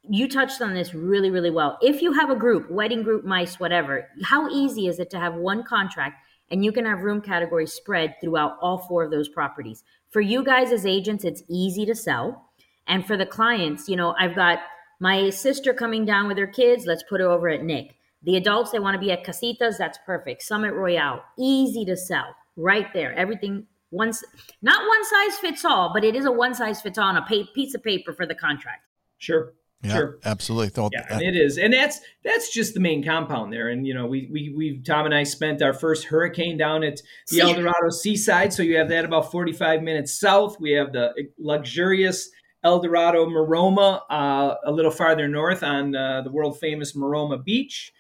you 0.09 0.29
touched 0.29 0.63
on 0.63 0.73
this 0.73 0.95
really, 0.95 1.31
really 1.31 1.51
well. 1.51 1.77
If 1.83 2.01
you 2.01 2.13
have 2.15 2.31
a 2.31 2.37
group, 2.37 2.71
wedding 2.71 3.03
group, 3.03 3.25
mice, 3.25 3.61
whatever, 3.61 4.09
how 4.25 4.49
easy 4.49 4.87
is 4.87 4.99
it 4.99 5.11
to 5.11 5.19
have 5.19 5.35
one 5.35 5.65
contract 5.65 6.23
and 6.51 6.65
you 6.65 6.73
can 6.73 6.85
have 6.85 7.03
room 7.03 7.21
categories 7.21 7.73
spread 7.73 8.17
throughout 8.21 8.57
all 8.61 8.79
four 8.79 9.05
of 9.05 9.11
those 9.11 9.29
properties? 9.29 9.85
For 10.11 10.21
you 10.21 10.43
guys 10.43 10.73
as 10.73 10.87
agents, 10.87 11.25
it's 11.25 11.43
easy 11.49 11.85
to 11.87 11.95
sell 11.95 12.49
and 12.89 13.07
for 13.07 13.17
the 13.17 13.27
clients, 13.27 13.89
you 13.89 13.97
know, 13.97 14.15
I've 14.19 14.35
got 14.35 14.61
my 14.99 15.31
sister 15.31 15.75
coming 15.75 16.05
down 16.05 16.27
with 16.27 16.39
her 16.39 16.47
kids. 16.47 16.87
Let's 16.87 17.05
put 17.05 17.21
her 17.21 17.29
over 17.29 17.49
at 17.49 17.63
Nick. 17.63 17.95
The 18.23 18.37
adults, 18.37 18.73
they 18.73 18.81
want 18.81 18.95
to 18.95 19.01
be 19.01 19.13
at 19.13 19.25
Casitas. 19.25 19.77
That's 19.79 19.99
perfect. 20.05 20.43
Summit 20.43 20.73
Royale, 20.73 21.23
easy 21.39 21.85
to 21.85 21.97
sell 21.97 22.35
right 22.57 22.93
there. 22.93 23.15
Everything 23.15 23.67
once, 23.91 24.25
not 24.63 24.89
one 24.89 25.05
size 25.05 25.39
fits 25.39 25.65
all, 25.65 25.93
but 25.93 26.03
it 26.03 26.17
is 26.17 26.25
a 26.25 26.33
one 26.33 26.55
size 26.55 26.81
fits 26.81 26.99
all 26.99 27.09
on 27.09 27.17
a 27.17 27.45
piece 27.55 27.75
of 27.75 27.85
paper 27.85 28.13
for 28.13 28.27
the 28.27 28.35
contract. 28.35 28.83
Sure. 29.19 29.53
Yeah, 29.83 29.93
sure. 29.93 30.19
absolutely. 30.25 30.91
yeah, 30.93 31.07
and 31.09 31.23
it 31.23 31.37
is, 31.37 31.57
and 31.57 31.73
that's 31.73 32.01
that's 32.25 32.53
just 32.53 32.75
the 32.75 32.81
main 32.81 33.05
compound 33.05 33.53
there. 33.53 33.69
And 33.69 33.87
you 33.87 33.95
know, 33.95 34.07
we 34.07 34.29
we 34.33 34.53
we 34.57 34.81
Tom 34.81 35.07
and 35.07 35.15
I 35.15 35.23
spent 35.23 35.63
our 35.63 35.73
first 35.73 36.07
hurricane 36.07 36.57
down 36.57 36.83
at 36.83 37.01
the 37.29 37.37
See? 37.37 37.41
El 37.41 37.55
Dorado 37.55 37.91
Seaside, 37.91 38.53
so 38.53 38.65
you 38.65 38.77
have 38.77 38.89
that 38.89 39.05
about 39.05 39.31
forty 39.31 39.53
five 39.53 39.83
minutes 39.83 40.19
south. 40.19 40.59
We 40.59 40.73
have 40.73 40.93
the 40.93 41.13
luxurious 41.39 42.29
El 42.65 42.81
Dorado 42.81 43.27
Maroma, 43.27 44.01
uh, 44.11 44.57
a 44.65 44.73
little 44.73 44.91
farther 44.91 45.29
north 45.29 45.63
on 45.63 45.95
uh, 45.95 46.23
the 46.23 46.31
world 46.31 46.59
famous 46.59 46.95
Maroma 46.95 47.43
Beach. 47.45 47.93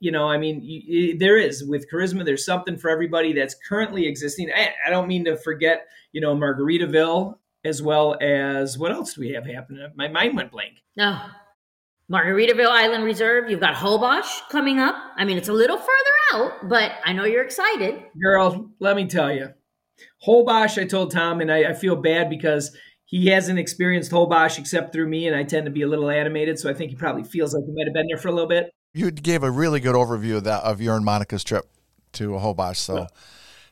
You 0.00 0.12
know, 0.12 0.28
I 0.28 0.38
mean, 0.38 0.60
you, 0.62 1.18
there 1.18 1.36
is 1.36 1.64
with 1.64 1.90
karisma. 1.90 2.24
There's 2.24 2.46
something 2.46 2.78
for 2.78 2.88
everybody 2.88 3.34
that's 3.34 3.54
currently 3.68 4.06
existing. 4.06 4.50
I, 4.54 4.70
I, 4.86 4.90
don't 4.90 5.08
mean 5.08 5.24
to 5.24 5.36
forget, 5.36 5.86
you 6.12 6.20
know, 6.20 6.34
Margaritaville 6.34 7.36
as 7.66 7.82
well 7.82 8.16
as 8.20 8.78
what 8.78 8.92
else 8.92 9.14
do 9.14 9.20
we 9.20 9.30
have 9.30 9.46
happening? 9.46 9.86
My 9.96 10.08
mind 10.08 10.36
went 10.36 10.52
blank. 10.52 10.82
No, 10.96 11.20
oh, 11.20 11.30
Margaritaville 12.10 12.68
Island 12.68 13.04
Reserve. 13.04 13.50
You've 13.50 13.60
got 13.60 13.74
Holbox 13.74 14.48
coming 14.50 14.78
up. 14.78 14.94
I 15.16 15.24
mean, 15.24 15.36
it's 15.36 15.48
a 15.48 15.52
little 15.52 15.76
further 15.76 15.90
out, 16.34 16.68
but 16.68 16.92
I 17.04 17.12
know 17.12 17.24
you're 17.24 17.44
excited. 17.44 18.02
Girl, 18.22 18.70
let 18.78 18.96
me 18.96 19.06
tell 19.06 19.32
you, 19.32 19.48
Holbox. 20.26 20.80
I 20.80 20.86
told 20.86 21.10
Tom, 21.10 21.40
and 21.40 21.50
I, 21.50 21.70
I 21.70 21.74
feel 21.74 21.96
bad 21.96 22.30
because 22.30 22.76
he 23.06 23.26
hasn't 23.26 23.58
experienced 23.58 24.12
Holbox 24.12 24.58
except 24.58 24.92
through 24.92 25.08
me, 25.08 25.26
and 25.26 25.36
I 25.36 25.42
tend 25.42 25.66
to 25.66 25.72
be 25.72 25.82
a 25.82 25.88
little 25.88 26.10
animated, 26.10 26.58
so 26.58 26.70
I 26.70 26.74
think 26.74 26.90
he 26.90 26.96
probably 26.96 27.24
feels 27.24 27.54
like 27.54 27.64
he 27.64 27.72
might 27.72 27.86
have 27.86 27.94
been 27.94 28.06
there 28.08 28.18
for 28.18 28.28
a 28.28 28.32
little 28.32 28.48
bit. 28.48 28.70
You 28.94 29.10
gave 29.10 29.42
a 29.42 29.50
really 29.50 29.80
good 29.80 29.94
overview 29.94 30.36
of 30.36 30.44
that 30.44 30.62
of 30.62 30.80
your 30.80 30.96
and 30.96 31.04
Monica's 31.04 31.44
trip 31.44 31.66
to 32.12 32.30
Holbox. 32.30 32.76
So 32.76 32.94
well, 32.94 33.10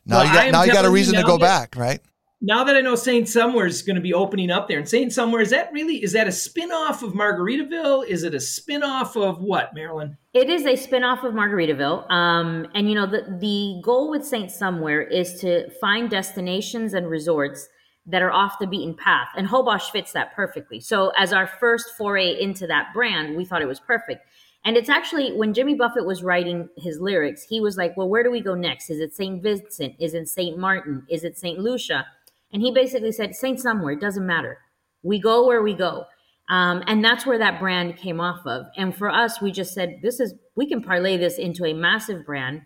now 0.06 0.16
well, 0.18 0.26
you 0.26 0.32
got 0.32 0.52
now 0.52 0.62
you 0.64 0.72
got 0.72 0.84
a 0.84 0.90
reason 0.90 1.14
to 1.14 1.22
go 1.22 1.38
that, 1.38 1.70
back, 1.70 1.76
right? 1.76 2.00
Now 2.40 2.64
that 2.64 2.76
I 2.76 2.80
know 2.80 2.94
Saint 2.94 3.28
Somewhere 3.28 3.66
is 3.66 3.80
going 3.82 3.96
to 3.96 4.02
be 4.02 4.12
opening 4.12 4.50
up 4.50 4.68
there, 4.68 4.78
and 4.78 4.88
Saint 4.88 5.12
Somewhere 5.12 5.40
is 5.40 5.50
that 5.50 5.72
really 5.72 6.02
is 6.02 6.12
that 6.12 6.26
a 6.26 6.30
spinoff 6.30 7.02
of 7.02 7.14
Margaritaville? 7.14 8.06
Is 8.06 8.22
it 8.22 8.34
a 8.34 8.38
spinoff 8.38 9.16
of 9.16 9.40
what, 9.40 9.74
Marilyn? 9.74 10.18
It 10.34 10.50
is 10.50 10.66
a 10.66 10.74
spinoff 10.74 11.24
of 11.24 11.32
Margaritaville. 11.32 12.10
Um, 12.10 12.66
and 12.74 12.88
you 12.88 12.94
know 12.94 13.06
the 13.06 13.22
the 13.40 13.80
goal 13.82 14.10
with 14.10 14.26
Saint 14.26 14.50
Somewhere 14.50 15.00
is 15.00 15.40
to 15.40 15.70
find 15.80 16.10
destinations 16.10 16.92
and 16.92 17.08
resorts 17.08 17.68
that 18.06 18.22
are 18.22 18.32
off 18.32 18.58
the 18.58 18.66
beaten 18.66 18.94
path. 18.94 19.28
And 19.36 19.48
Holbox 19.48 19.90
fits 19.90 20.12
that 20.12 20.34
perfectly. 20.34 20.80
So, 20.80 21.12
as 21.16 21.32
our 21.32 21.46
first 21.46 21.92
foray 21.96 22.38
into 22.38 22.66
that 22.66 22.88
brand, 22.92 23.36
we 23.36 23.44
thought 23.44 23.62
it 23.62 23.68
was 23.68 23.80
perfect. 23.80 24.26
And 24.66 24.76
it's 24.76 24.88
actually 24.88 25.32
when 25.32 25.52
Jimmy 25.54 25.74
Buffett 25.74 26.06
was 26.06 26.22
writing 26.22 26.68
his 26.76 26.98
lyrics, 27.00 27.44
he 27.44 27.60
was 27.60 27.76
like, 27.76 27.96
Well, 27.96 28.08
where 28.08 28.22
do 28.22 28.30
we 28.30 28.40
go 28.40 28.54
next? 28.54 28.90
Is 28.90 29.00
it 29.00 29.14
St. 29.14 29.42
Vincent? 29.42 29.94
Is 29.98 30.14
it 30.14 30.28
St. 30.28 30.58
Martin? 30.58 31.06
Is 31.08 31.24
it 31.24 31.38
St. 31.38 31.58
Lucia? 31.58 32.06
And 32.54 32.62
he 32.62 32.70
basically 32.70 33.10
said, 33.10 33.34
Saint 33.34 33.60
somewhere, 33.60 33.92
it 33.92 34.00
doesn't 34.00 34.26
matter. 34.26 34.58
We 35.02 35.18
go 35.18 35.46
where 35.46 35.62
we 35.62 35.74
go. 35.74 36.04
Um, 36.48 36.84
and 36.86 37.04
that's 37.04 37.26
where 37.26 37.38
that 37.38 37.58
brand 37.58 37.96
came 37.96 38.20
off 38.20 38.46
of. 38.46 38.66
And 38.76 38.94
for 38.94 39.10
us, 39.10 39.42
we 39.42 39.50
just 39.50 39.74
said, 39.74 39.98
This 40.02 40.20
is, 40.20 40.34
we 40.54 40.66
can 40.66 40.80
parlay 40.80 41.16
this 41.16 41.36
into 41.36 41.64
a 41.66 41.74
massive 41.74 42.24
brand. 42.24 42.62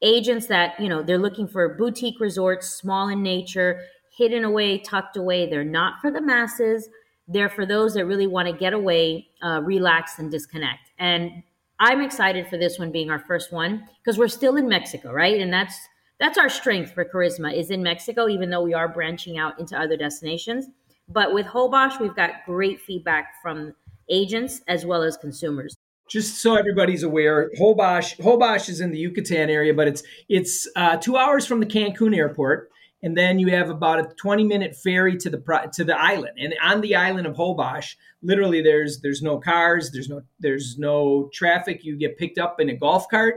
Agents 0.00 0.46
that, 0.46 0.78
you 0.78 0.88
know, 0.88 1.02
they're 1.02 1.18
looking 1.18 1.48
for 1.48 1.76
boutique 1.76 2.20
resorts, 2.20 2.68
small 2.68 3.08
in 3.08 3.22
nature, 3.22 3.80
hidden 4.16 4.44
away, 4.44 4.78
tucked 4.78 5.16
away. 5.16 5.50
They're 5.50 5.64
not 5.64 6.00
for 6.00 6.12
the 6.12 6.20
masses. 6.20 6.88
They're 7.26 7.48
for 7.48 7.66
those 7.66 7.94
that 7.94 8.06
really 8.06 8.28
want 8.28 8.46
to 8.46 8.54
get 8.54 8.74
away, 8.74 9.26
uh, 9.42 9.60
relax, 9.62 10.20
and 10.20 10.30
disconnect. 10.30 10.90
And 10.98 11.42
I'm 11.80 12.00
excited 12.00 12.46
for 12.46 12.58
this 12.58 12.78
one 12.78 12.92
being 12.92 13.10
our 13.10 13.18
first 13.18 13.52
one 13.52 13.88
because 14.04 14.18
we're 14.18 14.28
still 14.28 14.56
in 14.56 14.68
Mexico, 14.68 15.12
right? 15.12 15.40
And 15.40 15.52
that's 15.52 15.76
that's 16.18 16.38
our 16.38 16.48
strength 16.48 16.92
for 16.92 17.04
karisma 17.04 17.54
is 17.54 17.70
in 17.70 17.82
Mexico, 17.82 18.28
even 18.28 18.50
though 18.50 18.62
we 18.62 18.74
are 18.74 18.88
branching 18.88 19.38
out 19.38 19.58
into 19.60 19.78
other 19.78 19.96
destinations. 19.96 20.66
But 21.08 21.34
with 21.34 21.46
Holbox, 21.46 22.00
we've 22.00 22.16
got 22.16 22.44
great 22.46 22.80
feedback 22.80 23.34
from 23.42 23.74
agents 24.08 24.62
as 24.66 24.84
well 24.84 25.02
as 25.02 25.16
consumers. 25.16 25.76
Just 26.08 26.40
so 26.40 26.54
everybody's 26.54 27.02
aware, 27.02 27.50
Holbox 27.58 28.18
Holbox 28.18 28.68
is 28.68 28.80
in 28.80 28.92
the 28.92 28.98
Yucatan 28.98 29.50
area, 29.50 29.74
but 29.74 29.88
it's 29.88 30.02
it's 30.28 30.68
uh, 30.76 30.96
two 30.96 31.16
hours 31.16 31.46
from 31.46 31.60
the 31.60 31.66
Cancun 31.66 32.16
airport 32.16 32.70
and 33.02 33.16
then 33.16 33.38
you 33.38 33.48
have 33.48 33.70
about 33.70 34.00
a 34.00 34.14
20 34.16 34.44
minute 34.44 34.74
ferry 34.74 35.16
to 35.16 35.30
the 35.30 35.70
to 35.72 35.84
the 35.84 35.98
island 35.98 36.36
and 36.38 36.54
on 36.62 36.80
the 36.80 36.96
island 36.96 37.26
of 37.26 37.36
Holbox 37.36 37.94
literally 38.22 38.62
there's 38.62 39.00
there's 39.00 39.22
no 39.22 39.38
cars 39.38 39.90
there's 39.92 40.08
no 40.08 40.22
there's 40.40 40.76
no 40.78 41.30
traffic 41.32 41.84
you 41.84 41.96
get 41.96 42.18
picked 42.18 42.38
up 42.38 42.60
in 42.60 42.68
a 42.68 42.76
golf 42.76 43.08
cart 43.08 43.36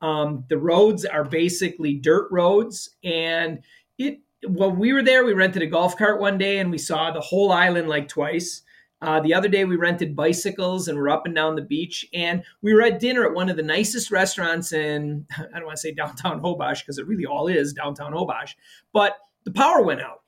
um, 0.00 0.44
the 0.48 0.58
roads 0.58 1.04
are 1.04 1.24
basically 1.24 1.94
dirt 1.94 2.28
roads 2.30 2.90
and 3.02 3.60
it 3.98 4.20
when 4.46 4.78
we 4.78 4.92
were 4.92 5.02
there 5.02 5.24
we 5.24 5.32
rented 5.32 5.62
a 5.62 5.66
golf 5.66 5.96
cart 5.96 6.20
one 6.20 6.36
day 6.36 6.58
and 6.58 6.70
we 6.70 6.78
saw 6.78 7.10
the 7.10 7.20
whole 7.20 7.50
island 7.52 7.88
like 7.88 8.08
twice 8.08 8.62
uh, 9.04 9.20
the 9.20 9.34
other 9.34 9.48
day, 9.48 9.66
we 9.66 9.76
rented 9.76 10.16
bicycles 10.16 10.88
and 10.88 10.96
we're 10.96 11.10
up 11.10 11.26
and 11.26 11.34
down 11.34 11.56
the 11.56 11.62
beach. 11.62 12.06
And 12.14 12.42
we 12.62 12.72
were 12.72 12.80
at 12.80 13.00
dinner 13.00 13.24
at 13.24 13.34
one 13.34 13.50
of 13.50 13.56
the 13.56 13.62
nicest 13.62 14.10
restaurants 14.10 14.72
in, 14.72 15.26
I 15.36 15.42
don't 15.58 15.66
want 15.66 15.76
to 15.76 15.80
say 15.80 15.92
downtown 15.92 16.40
Holbox 16.40 16.80
because 16.80 16.96
it 16.96 17.06
really 17.06 17.26
all 17.26 17.46
is 17.46 17.74
downtown 17.74 18.12
Holbox, 18.12 18.54
but 18.94 19.16
the 19.44 19.50
power 19.50 19.82
went 19.82 20.00
out 20.00 20.22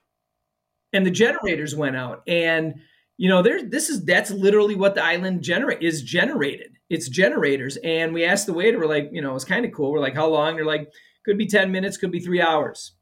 and 0.93 1.07
the 1.07 1.11
generators 1.11 1.75
went 1.75 1.97
out. 1.97 2.23
And, 2.27 2.75
you 3.17 3.31
know, 3.31 3.41
there's 3.41 3.65
this 3.71 3.89
is 3.89 4.05
that's 4.05 4.31
literally 4.31 4.75
what 4.75 4.95
the 4.95 5.03
island 5.03 5.43
generate 5.43 5.83
is 5.83 6.03
generated. 6.03 6.76
It's 6.89 7.09
generators. 7.09 7.77
And 7.79 8.13
we 8.15 8.25
asked 8.25 8.47
the 8.47 8.53
waiter, 8.53 8.79
we're 8.79 8.87
like, 8.87 9.11
you 9.13 9.23
know, 9.23 9.35
it's 9.35 9.45
kind 9.45 9.65
of 9.65 9.73
cool. 9.73 9.93
We're 9.93 10.01
like, 10.01 10.15
how 10.15 10.29
long? 10.29 10.57
They're 10.57 10.65
like, 10.65 10.93
could 11.25 11.39
be 11.39 11.47
10 11.47 11.73
minutes, 11.73 11.97
could 11.97 12.13
be 12.13 12.21
three 12.21 12.41
hours 12.41 12.93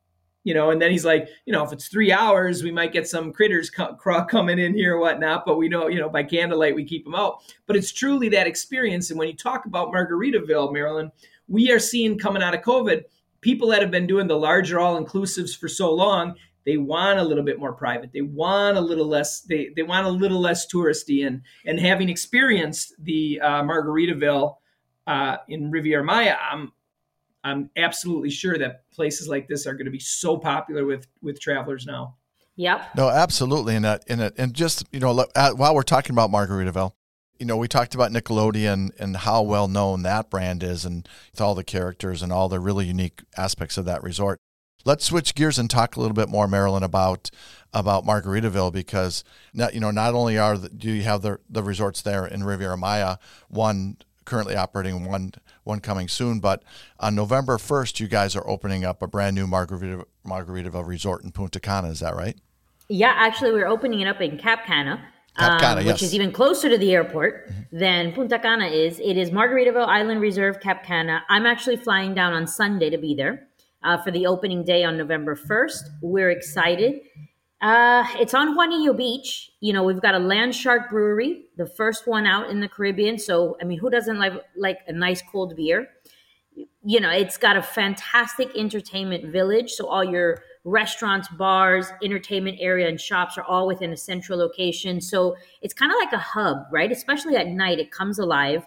you 0.45 0.53
know, 0.53 0.71
and 0.71 0.81
then 0.81 0.91
he's 0.91 1.07
like, 1.07 1.29
you 1.47 1.53
know, 1.53 1.65
if 1.65 1.73
it's 1.73 1.89
three 1.89 2.13
hours, 2.13 2.63
we 2.63 2.71
might 2.71 2.93
get 2.93 3.09
some 3.09 3.33
critters 3.33 3.71
co- 3.71 3.97
coming 4.29 4.59
in 4.59 4.75
here 4.75 4.97
or 4.97 5.01
whatnot, 5.01 5.45
but 5.47 5.57
we 5.57 5.69
know, 5.69 5.89
you 5.89 5.99
know, 5.99 6.11
by 6.11 6.23
candlelight, 6.23 6.75
we 6.75 6.85
keep 6.85 7.05
them 7.05 7.15
out. 7.15 7.39
But 7.67 7.77
it's 7.77 7.93
truly 7.93 8.29
that 8.29 8.47
experience. 8.47 9.11
And 9.11 9.19
when 9.19 9.29
you 9.29 9.35
talk 9.35 9.65
about 9.65 9.89
Margaritaville, 9.89 10.73
Marilyn, 10.73 11.11
we 11.49 11.73
are 11.73 11.79
seeing 11.79 12.19
coming 12.19 12.43
out 12.43 12.55
of 12.55 12.61
COVID, 12.61 13.05
people 13.41 13.69
that 13.69 13.81
have 13.81 13.91
been 13.91 14.07
doing 14.07 14.27
the 14.27 14.37
larger 14.37 14.79
all 14.79 15.03
inclusives 15.03 15.59
for 15.59 15.69
so 15.69 15.93
long, 15.93 16.35
they 16.65 16.77
want 16.77 17.19
a 17.19 17.23
little 17.23 17.45
bit 17.45 17.59
more 17.59 17.73
private. 17.73 18.11
They 18.13 18.23
want 18.23 18.77
a 18.77 18.81
little 18.81 19.07
less, 19.07 19.41
they, 19.43 19.71
they 19.77 19.83
want 19.83 20.07
a 20.07 20.11
little 20.11 20.41
less 20.41 20.67
touristy. 20.73 21.27
And, 21.27 21.43
and 21.67 21.79
having 21.79 22.09
experienced 22.09 22.95
the 22.99 23.41
uh, 23.41 23.63
Margaritaville 23.63 24.57
uh, 25.07 25.37
in 25.49 25.71
Riviera 25.71 26.05
Maya, 26.05 26.37
I'm, 26.51 26.73
I'm 27.45 27.71
absolutely 27.77 28.31
sure 28.31 28.57
that 28.59 28.91
places 28.91 29.29
like 29.29 29.49
this 29.49 29.67
are 29.67 29.75
going 29.75 29.85
to 29.85 29.91
be 29.91 30.01
so 30.01 30.39
popular 30.39 30.87
with 30.87 31.07
with 31.21 31.39
travelers 31.39 31.85
now. 31.85 32.17
Yep. 32.57 32.97
No, 32.97 33.11
absolutely. 33.11 33.77
And 33.77 33.85
that, 33.85 34.05
and 34.09 34.21
it, 34.23 34.35
and 34.39 34.55
just 34.55 34.87
you 34.93 35.01
know, 35.01 35.27
uh, 35.35 35.51
while 35.51 35.75
we're 35.75 35.83
talking 35.83 36.13
about 36.13 36.31
Margaritaville, 36.31 36.93
you 37.39 37.47
know, 37.47 37.57
we 37.57 37.69
talked 37.69 37.95
about 37.95 38.13
Nickelodeon 38.13 38.91
and 38.99 39.17
how 39.17 39.43
well 39.43 39.69
known 39.69 40.03
that 40.03 40.31
brand 40.31 40.63
is, 40.63 40.85
and 40.85 41.07
with 41.33 41.41
all 41.41 41.55
the 41.55 41.65
characters 41.65 42.23
and 42.23 42.33
all 42.33 42.49
the 42.49 42.61
really 42.61 42.87
unique 42.87 43.23
aspects 43.37 43.77
of 43.77 43.85
that 43.85 44.03
resort. 44.03 44.41
Let's 44.85 45.05
switch 45.05 45.35
gears 45.35 45.59
and 45.59 45.71
talk 45.71 45.97
a 45.97 46.01
little 46.01 46.15
bit 46.15 46.29
more, 46.29 46.47
Marilyn, 46.47 46.83
about 46.83 47.31
about 47.73 48.05
Margaritaville 48.05 48.73
because 48.73 49.25
not, 49.53 49.75
you 49.75 49.81
know 49.81 49.91
not 49.91 50.15
only 50.15 50.39
are 50.39 50.57
the, 50.57 50.69
do 50.69 50.91
you 50.91 51.03
have 51.03 51.23
the 51.23 51.41
the 51.49 51.63
resorts 51.63 52.03
there 52.03 52.27
in 52.27 52.45
Riviera 52.45 52.77
Maya, 52.77 53.17
one 53.49 53.97
currently 54.25 54.57
operating, 54.57 55.05
one 55.05 55.33
one 55.65 55.81
coming 55.81 56.09
soon. 56.09 56.41
But 56.41 56.63
on 57.01 57.15
November 57.15 57.57
1st, 57.57 58.01
you 58.01 58.09
guys 58.09 58.37
are 58.37 58.47
opening 58.49 58.85
up 58.85 59.03
a 59.03 59.07
brand 59.07 59.35
new 59.35 59.47
Margarita, 59.47 60.07
Margaritaville 60.27 60.87
resort 60.87 61.25
in 61.25 61.33
Punta 61.33 61.61
Cana. 61.61 61.89
Is 61.89 62.01
that 62.01 62.15
right? 62.15 62.37
Yeah, 62.89 63.13
actually, 63.17 63.53
we're 63.53 63.67
opening 63.67 64.01
it 64.01 64.07
up 64.07 64.21
in 64.21 64.39
Cap 64.39 64.67
Cana. 64.67 65.03
Cap 65.39 65.61
Cana 65.61 65.81
um, 65.81 65.87
which 65.87 66.01
yes. 66.01 66.03
is 66.03 66.15
even 66.15 66.31
closer 66.31 66.69
to 66.69 66.79
the 66.79 66.93
airport 66.93 67.49
mm-hmm. 67.49 67.79
than 67.79 68.13
Punta 68.13 68.39
Cana 68.39 68.67
is. 68.67 69.01
It 69.01 69.17
is 69.17 69.31
Margaritaville 69.31 69.89
Island 69.89 70.21
Reserve, 70.21 70.61
Cap 70.61 70.85
Cana. 70.85 71.23
I'm 71.29 71.47
actually 71.47 71.77
flying 71.77 72.15
down 72.15 72.35
on 72.35 72.47
Sunday 72.47 72.91
to 72.91 72.99
be 72.99 73.15
there 73.15 73.49
uh, 73.85 73.99
for 73.99 74.11
the 74.11 74.27
opening 74.27 74.65
day 74.65 74.83
on 74.83 74.97
November 74.97 75.37
1st. 75.37 75.83
We're 76.03 76.31
excited. 76.31 77.01
Uh, 77.61 78.05
it's 78.19 78.35
on 78.35 78.57
Juanillo 78.57 78.97
Beach. 78.97 79.51
You 79.61 79.73
know, 79.73 79.85
we've 79.85 80.01
got 80.01 80.15
a 80.15 80.19
Land 80.19 80.55
Shark 80.55 80.91
Brewery, 80.91 81.45
the 81.57 81.67
first 81.67 82.07
one 82.07 82.27
out 82.27 82.51
in 82.51 82.61
the 82.61 82.69
Caribbean. 82.69 83.19
So, 83.19 83.57
I 83.61 83.65
mean, 83.65 83.79
who 83.79 83.91
doesn't 83.91 84.19
like 84.19 84.35
like 84.57 84.81
a 84.87 84.93
nice 84.93 85.23
cold 85.23 85.55
beer? 85.57 85.89
You 86.85 87.01
know, 87.01 87.11
it's 87.11 87.37
got 87.37 87.57
a 87.57 87.63
fantastic 87.63 88.51
entertainment 88.57 89.33
village. 89.33 89.73
So 89.73 89.87
all 89.87 90.05
your 90.05 90.43
restaurants, 90.65 91.29
bars, 91.29 91.87
entertainment 92.03 92.59
area, 92.61 92.89
and 92.89 93.01
shops 93.01 93.37
are 93.39 93.45
all 93.45 93.67
within 93.67 93.93
a 93.93 93.97
central 93.97 94.39
location. 94.39 95.01
So 95.01 95.37
it's 95.63 95.75
kind 95.75 95.91
of 95.91 95.97
like 95.99 96.13
a 96.13 96.19
hub, 96.19 96.59
right? 96.71 96.93
Especially 96.93 97.37
at 97.37 97.49
night, 97.49 97.79
it 97.79 97.91
comes 97.91 98.19
alive. 98.19 98.67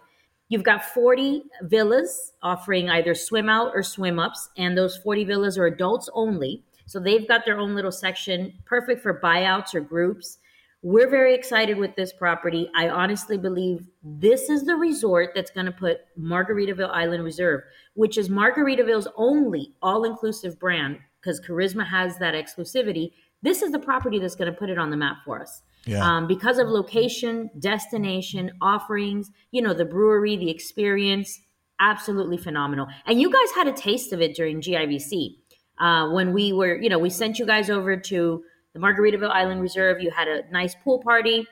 You've 0.49 0.63
got 0.63 0.86
40 0.86 1.43
villas 1.63 2.33
offering 2.41 2.89
either 2.89 3.13
swim 3.13 3.49
out 3.49 3.71
or 3.75 3.83
swim 3.83 4.17
ups, 4.17 4.49
and 4.57 4.77
those 4.77 4.97
40 4.97 5.25
villas 5.25 5.57
are 5.57 5.65
adults 5.65 6.10
only. 6.13 6.63
So 6.86 7.01
they've 7.01 7.27
got 7.27 7.43
their 7.45 7.60
own 7.60 7.75
little 7.75 7.91
section, 7.91 8.53
perfect 8.65 9.01
for 9.01 9.19
buyouts 9.19 9.75
or 9.75 9.81
groups. 9.81 10.38
We're 10.81 11.10
very 11.10 11.36
excited 11.36 11.77
with 11.77 11.95
this 11.97 12.13
property. 12.13 12.69
I 12.75 12.88
honestly 12.88 13.38
believe 13.38 13.88
this 14.01 14.49
is 14.49 14.63
the 14.63 14.75
resort 14.75 15.31
that's 15.36 15.51
going 15.51 15.65
to 15.65 15.71
put 15.71 16.01
Margaritaville 16.17 16.91
Island 16.91 17.25
Reserve, 17.25 17.63
which 17.95 18.17
is 18.17 18.29
Margaritaville's 18.29 19.07
only 19.17 19.73
all 19.81 20.05
inclusive 20.05 20.57
brand, 20.60 20.99
because 21.19 21.41
Karisma 21.41 21.86
has 21.86 22.17
that 22.19 22.36
exclusivity. 22.36 23.12
This 23.41 23.62
is 23.62 23.71
the 23.73 23.79
property 23.79 24.17
that's 24.17 24.36
going 24.36 24.51
to 24.51 24.57
put 24.57 24.69
it 24.69 24.77
on 24.77 24.91
the 24.91 24.97
map 24.97 25.17
for 25.25 25.41
us. 25.41 25.62
Yeah. 25.88 26.04
Um, 26.04 26.28
because 26.28 26.60
of 26.60 26.67
location, 26.67 27.50
destination, 27.58 28.52
offerings, 28.62 29.32
you 29.52 29.62
know, 29.62 29.73
the 29.73 29.86
brewery, 29.86 30.36
the 30.36 30.50
experience, 30.50 31.39
absolutely 31.80 32.38
phenomenal. 32.38 32.88
And 33.06 33.21
you 33.21 33.32
guys 33.32 33.56
had 33.56 33.67
a 33.67 33.71
taste 33.71 34.13
of 34.13 34.21
it 34.21 34.36
during 34.36 34.62
GIVC 34.62 35.36
uh, 35.80 36.10
when 36.10 36.34
we 36.34 36.54
were, 36.54 36.76
you 36.76 36.89
know, 36.89 37.00
we 37.00 37.10
sent 37.10 37.39
you 37.39 37.45
guys 37.45 37.69
over 37.69 37.95
to 37.97 38.43
the 38.73 38.80
Margaritaville 38.80 39.32
Island 39.32 39.62
Reserve. 39.62 40.02
You 40.02 40.12
had 40.12 40.28
a 40.28 40.50
nice 40.52 40.76
pool 40.76 41.00
party. 41.00 41.47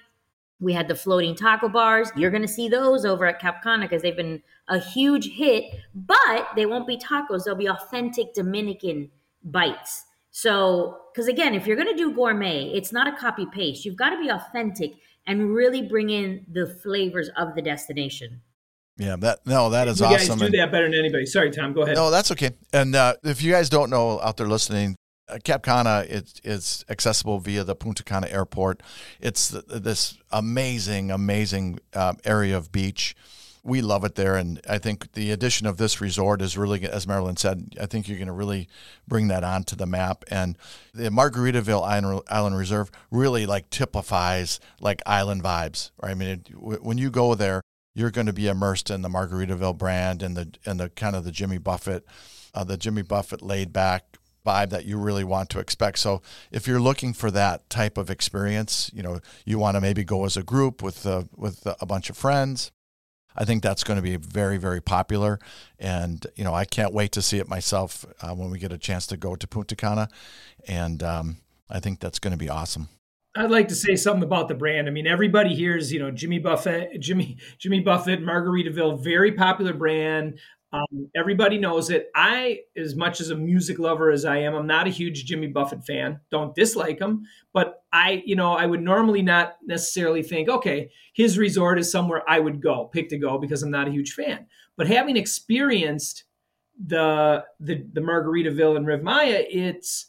We 0.60 0.74
had 0.74 0.88
the 0.88 0.96
floating 0.96 1.36
taco 1.36 1.68
bars. 1.70 2.10
You're 2.16 2.32
going 2.32 2.42
to 2.42 2.48
see 2.48 2.70
those 2.70 3.06
over 3.06 3.26
at 3.26 3.40
Cap 3.40 3.62
Cana 3.62 3.86
because 3.86 4.02
they've 4.02 4.16
been 4.16 4.42
a 4.68 4.80
huge 4.80 5.30
hit, 5.30 5.66
but 5.94 6.48
they 6.56 6.66
won't 6.66 6.88
be 6.88 6.98
tacos. 6.98 7.44
They'll 7.44 7.56
be 7.56 7.70
authentic 7.70 8.34
Dominican 8.34 9.12
bites. 9.44 10.06
So, 10.38 10.98
because 11.14 11.30
again, 11.30 11.56
if 11.56 11.66
you're 11.66 11.78
going 11.78 11.88
to 11.88 11.96
do 11.96 12.14
gourmet, 12.14 12.66
it's 12.74 12.92
not 12.92 13.08
a 13.08 13.16
copy 13.16 13.46
paste. 13.46 13.86
You've 13.86 13.96
got 13.96 14.10
to 14.10 14.20
be 14.20 14.28
authentic 14.28 14.96
and 15.26 15.56
really 15.56 15.82
bring 15.82 16.10
in 16.10 16.46
the 16.52 16.68
flavors 16.68 17.30
of 17.38 17.56
the 17.56 17.62
destination. 17.62 18.42
Yeah, 18.98 19.16
that 19.20 19.48
no, 19.48 19.70
that 19.70 19.88
is 19.88 20.02
you 20.02 20.08
awesome. 20.08 20.14
You 20.14 20.28
guys 20.28 20.38
do 20.40 20.46
and, 20.46 20.54
that 20.56 20.72
better 20.74 20.88
than 20.88 21.00
anybody. 21.00 21.26
Sorry, 21.26 21.52
Tom. 21.52 21.72
Go 21.72 21.84
ahead. 21.84 21.96
No, 21.96 22.12
that's 22.12 22.32
okay. 22.32 22.52
And 22.74 22.98
uh, 22.98 23.14
if 23.24 23.42
you 23.42 23.54
guys 23.54 23.70
don't 23.70 23.90
know 23.90 24.20
out 24.20 24.36
there 24.36 24.46
listening, 24.46 24.98
uh, 25.30 25.38
Cap 25.42 25.64
Cana 25.64 26.04
it's, 26.06 26.42
it's 26.44 26.84
accessible 26.90 27.40
via 27.40 27.64
the 27.64 27.74
Punta 27.74 28.04
Cana 28.04 28.28
airport. 28.28 28.84
It's 29.22 29.56
this 29.70 30.18
amazing, 30.32 31.12
amazing 31.12 31.80
um, 31.94 32.18
area 32.26 32.58
of 32.58 32.74
beach. 32.74 33.16
We 33.66 33.82
love 33.82 34.04
it 34.04 34.14
there, 34.14 34.36
and 34.36 34.62
I 34.70 34.78
think 34.78 35.14
the 35.14 35.32
addition 35.32 35.66
of 35.66 35.78
this 35.78 36.00
resort 36.00 36.40
is 36.42 36.56
really, 36.56 36.88
as 36.88 37.08
Marilyn 37.08 37.36
said, 37.36 37.74
I 37.82 37.88
think 37.88 38.08
you're 38.08 38.20
going 38.20 38.28
to 38.28 38.34
really 38.34 38.70
bring 39.08 39.28
that 39.30 39.44
onto 39.44 39.76
the 39.76 39.88
map. 39.88 40.24
And 40.30 40.56
the 40.94 41.10
Margaritaville 41.10 42.24
Island 42.28 42.58
Reserve 42.58 42.92
really 43.10 43.48
like 43.48 43.72
typifies 43.72 44.60
like 44.80 45.02
island 45.08 45.44
vibes. 45.44 45.90
Right? 46.02 46.12
I 46.12 46.14
mean, 46.14 46.30
it, 46.30 46.84
when 46.84 47.00
you 47.00 47.10
go 47.10 47.34
there, 47.34 47.62
you're 47.96 48.12
going 48.12 48.28
to 48.28 48.34
be 48.34 48.48
immersed 48.48 48.92
in 48.92 49.02
the 49.02 49.10
Margaritaville 49.10 49.78
brand 49.78 50.22
and 50.22 50.38
the 50.38 50.52
and 50.66 50.80
the 50.80 50.90
kind 50.90 51.16
of 51.16 51.24
the 51.24 51.32
Jimmy 51.32 51.58
Buffett, 51.58 52.06
uh, 52.54 52.64
the 52.64 52.78
Jimmy 52.78 53.02
Buffett 53.02 53.42
laid 53.42 53.74
back 53.74 54.18
vibe 54.46 54.70
that 54.70 54.86
you 54.86 55.00
really 55.00 55.24
want 55.24 55.50
to 55.50 55.60
expect. 55.60 55.98
So 55.98 56.22
if 56.52 56.68
you're 56.68 56.80
looking 56.80 57.14
for 57.14 57.32
that 57.32 57.68
type 57.70 57.98
of 57.98 58.12
experience, 58.12 58.92
you 58.94 59.02
know, 59.02 59.22
you 59.44 59.58
want 59.58 59.76
to 59.76 59.82
maybe 59.82 60.04
go 60.04 60.26
as 60.26 60.38
a 60.38 60.44
group 60.44 60.84
with 60.84 61.06
uh, 61.08 61.24
with 61.36 61.66
a 61.82 61.86
bunch 61.86 62.10
of 62.10 62.18
friends. 62.18 62.72
I 63.36 63.46
think 63.46 63.64
that's 63.64 63.84
going 63.84 63.98
to 63.98 64.02
be 64.02 64.16
very, 64.16 64.58
very 64.58 64.82
popular, 64.82 65.40
and 65.80 66.26
you 66.36 66.44
know, 66.44 66.54
I 66.54 66.66
can't 66.66 66.94
wait 66.94 67.12
to 67.14 67.22
see 67.22 67.40
it 67.40 67.48
myself 67.48 68.06
uh, 68.22 68.34
when 68.34 68.50
we 68.50 68.60
get 68.60 68.72
a 68.72 68.78
chance 68.78 69.08
to 69.08 69.18
go 69.18 69.36
to 69.36 69.48
Punta 69.48 69.76
Cana, 69.76 70.10
and 70.68 71.04
um, 71.04 71.38
I 71.70 71.80
think 71.80 72.00
that's 72.00 72.20
going 72.20 72.32
to 72.32 72.38
be 72.38 72.50
awesome. 72.50 72.90
I'd 73.38 73.52
like 73.52 73.68
to 73.68 73.76
say 73.76 73.98
something 73.98 74.24
about 74.24 74.48
the 74.48 74.56
brand. 74.56 74.88
I 74.88 74.92
mean, 74.92 75.08
everybody 75.08 75.54
hears, 75.54 75.92
you 75.92 76.00
know, 76.00 76.10
Jimmy 76.10 76.40
Buffett, 76.40 77.02
Jimmy 77.02 77.38
Jimmy 77.58 77.82
Buffett, 77.82 78.22
Margaritaville, 78.22 79.04
very 79.04 79.34
popular 79.34 79.74
brand. 79.74 80.40
Um, 80.76 81.10
everybody 81.16 81.58
knows 81.58 81.90
it. 81.90 82.10
I, 82.14 82.62
as 82.76 82.96
much 82.96 83.22
as 83.22 83.30
a 83.30 83.36
music 83.36 83.80
lover 83.80 84.12
as 84.12 84.26
I 84.26 84.40
am, 84.40 84.56
I'm 84.56 84.68
not 84.68 84.88
a 84.88 84.90
huge 84.92 85.24
Jimmy 85.26 85.48
Buffett 85.48 85.86
fan. 85.86 86.20
Don't 86.32 86.54
dislike 86.54 87.00
him, 87.00 87.24
but 87.54 87.84
I, 87.94 88.24
you 88.26 88.36
know, 88.36 88.54
I 88.54 88.66
would 88.66 88.82
normally 88.82 89.22
not 89.22 89.56
necessarily 89.66 90.22
think, 90.22 90.50
okay, 90.50 90.90
his 91.14 91.38
resort 91.38 91.80
is 91.80 91.90
somewhere 91.90 92.24
I 92.28 92.40
would 92.40 92.62
go, 92.62 92.90
pick 92.92 93.08
to 93.10 93.18
go, 93.18 93.38
because 93.38 93.64
I'm 93.64 93.72
not 93.72 93.88
a 93.88 93.92
huge 93.92 94.14
fan. 94.14 94.48
But 94.76 94.88
having 94.88 95.16
experienced 95.16 96.26
the 96.86 97.46
the, 97.62 97.86
the 97.94 98.02
Margaritaville 98.02 98.76
and 98.76 98.86
Riv 98.86 99.02
Maya, 99.02 99.46
it's 99.50 100.08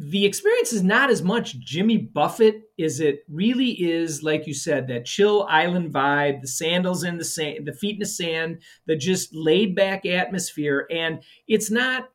the 0.00 0.24
experience 0.24 0.72
is 0.72 0.84
not 0.84 1.10
as 1.10 1.22
much 1.22 1.58
Jimmy 1.58 1.96
Buffett 1.96 2.70
as 2.78 3.00
it 3.00 3.24
really 3.28 3.70
is, 3.70 4.22
like 4.22 4.46
you 4.46 4.54
said, 4.54 4.86
that 4.86 5.06
chill 5.06 5.44
island 5.50 5.92
vibe, 5.92 6.40
the 6.40 6.46
sandals 6.46 7.02
in 7.02 7.18
the 7.18 7.24
sand, 7.24 7.66
the 7.66 7.72
feet 7.72 7.94
in 7.94 7.98
the 7.98 8.06
sand, 8.06 8.62
the 8.86 8.94
just 8.94 9.34
laid 9.34 9.74
back 9.74 10.06
atmosphere. 10.06 10.86
And 10.88 11.20
it's 11.48 11.68
not 11.68 12.10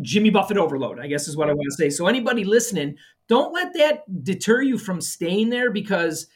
Jimmy 0.00 0.30
Buffett 0.30 0.56
overload, 0.56 0.98
I 0.98 1.06
guess 1.06 1.28
is 1.28 1.36
what 1.36 1.50
I 1.50 1.52
want 1.52 1.66
to 1.70 1.76
say. 1.76 1.90
So, 1.90 2.06
anybody 2.06 2.44
listening, 2.44 2.96
don't 3.28 3.52
let 3.52 3.74
that 3.74 4.24
deter 4.24 4.62
you 4.62 4.78
from 4.78 5.02
staying 5.02 5.50
there 5.50 5.70
because 5.70 6.28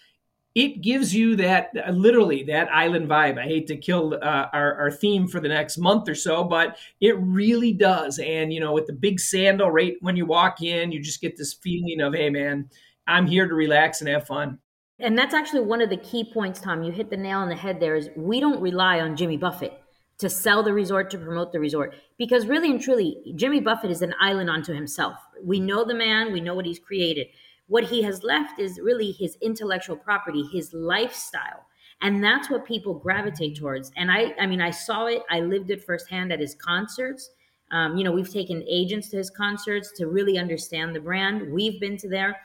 it 0.54 0.82
gives 0.82 1.14
you 1.14 1.36
that 1.36 1.70
literally 1.90 2.42
that 2.44 2.68
island 2.72 3.08
vibe. 3.08 3.38
I 3.38 3.44
hate 3.44 3.66
to 3.68 3.76
kill 3.76 4.14
uh, 4.14 4.48
our, 4.52 4.74
our 4.74 4.90
theme 4.90 5.26
for 5.26 5.40
the 5.40 5.48
next 5.48 5.78
month 5.78 6.08
or 6.08 6.14
so, 6.14 6.44
but 6.44 6.76
it 7.00 7.16
really 7.18 7.72
does. 7.72 8.18
And, 8.18 8.52
you 8.52 8.60
know, 8.60 8.72
with 8.72 8.86
the 8.86 8.92
big 8.92 9.18
sandal 9.18 9.70
right 9.70 9.94
when 10.00 10.16
you 10.16 10.26
walk 10.26 10.62
in, 10.62 10.92
you 10.92 11.00
just 11.00 11.20
get 11.20 11.36
this 11.36 11.54
feeling 11.54 12.00
of, 12.02 12.14
hey, 12.14 12.28
man, 12.28 12.68
I'm 13.06 13.26
here 13.26 13.48
to 13.48 13.54
relax 13.54 14.00
and 14.00 14.10
have 14.10 14.26
fun. 14.26 14.58
And 14.98 15.18
that's 15.18 15.34
actually 15.34 15.62
one 15.62 15.80
of 15.80 15.90
the 15.90 15.96
key 15.96 16.30
points, 16.32 16.60
Tom. 16.60 16.82
You 16.82 16.92
hit 16.92 17.10
the 17.10 17.16
nail 17.16 17.38
on 17.38 17.48
the 17.48 17.56
head 17.56 17.80
there 17.80 17.96
is 17.96 18.10
we 18.14 18.38
don't 18.38 18.60
rely 18.60 19.00
on 19.00 19.16
Jimmy 19.16 19.38
Buffett 19.38 19.78
to 20.18 20.28
sell 20.28 20.62
the 20.62 20.72
resort, 20.72 21.10
to 21.10 21.18
promote 21.18 21.50
the 21.52 21.58
resort. 21.58 21.94
Because 22.18 22.46
really 22.46 22.70
and 22.70 22.80
truly, 22.80 23.16
Jimmy 23.34 23.60
Buffett 23.60 23.90
is 23.90 24.02
an 24.02 24.14
island 24.20 24.50
unto 24.50 24.74
himself. 24.74 25.16
We 25.42 25.58
know 25.58 25.84
the 25.84 25.94
man, 25.94 26.30
we 26.30 26.40
know 26.40 26.54
what 26.54 26.66
he's 26.66 26.78
created 26.78 27.28
what 27.66 27.84
he 27.84 28.02
has 28.02 28.22
left 28.22 28.58
is 28.58 28.80
really 28.82 29.12
his 29.12 29.36
intellectual 29.40 29.96
property, 29.96 30.44
his 30.52 30.72
lifestyle. 30.72 31.66
And 32.00 32.22
that's 32.22 32.50
what 32.50 32.64
people 32.64 32.94
gravitate 32.94 33.56
towards. 33.56 33.92
And 33.96 34.10
I, 34.10 34.34
I 34.38 34.46
mean, 34.46 34.60
I 34.60 34.70
saw 34.70 35.06
it, 35.06 35.22
I 35.30 35.40
lived 35.40 35.70
it 35.70 35.84
firsthand 35.84 36.32
at 36.32 36.40
his 36.40 36.54
concerts. 36.56 37.30
Um, 37.70 37.96
you 37.96 38.04
know, 38.04 38.12
we've 38.12 38.32
taken 38.32 38.64
agents 38.68 39.08
to 39.10 39.16
his 39.16 39.30
concerts 39.30 39.92
to 39.96 40.06
really 40.06 40.36
understand 40.36 40.94
the 40.94 41.00
brand. 41.00 41.52
We've 41.52 41.80
been 41.80 41.96
to 41.98 42.08
there 42.08 42.36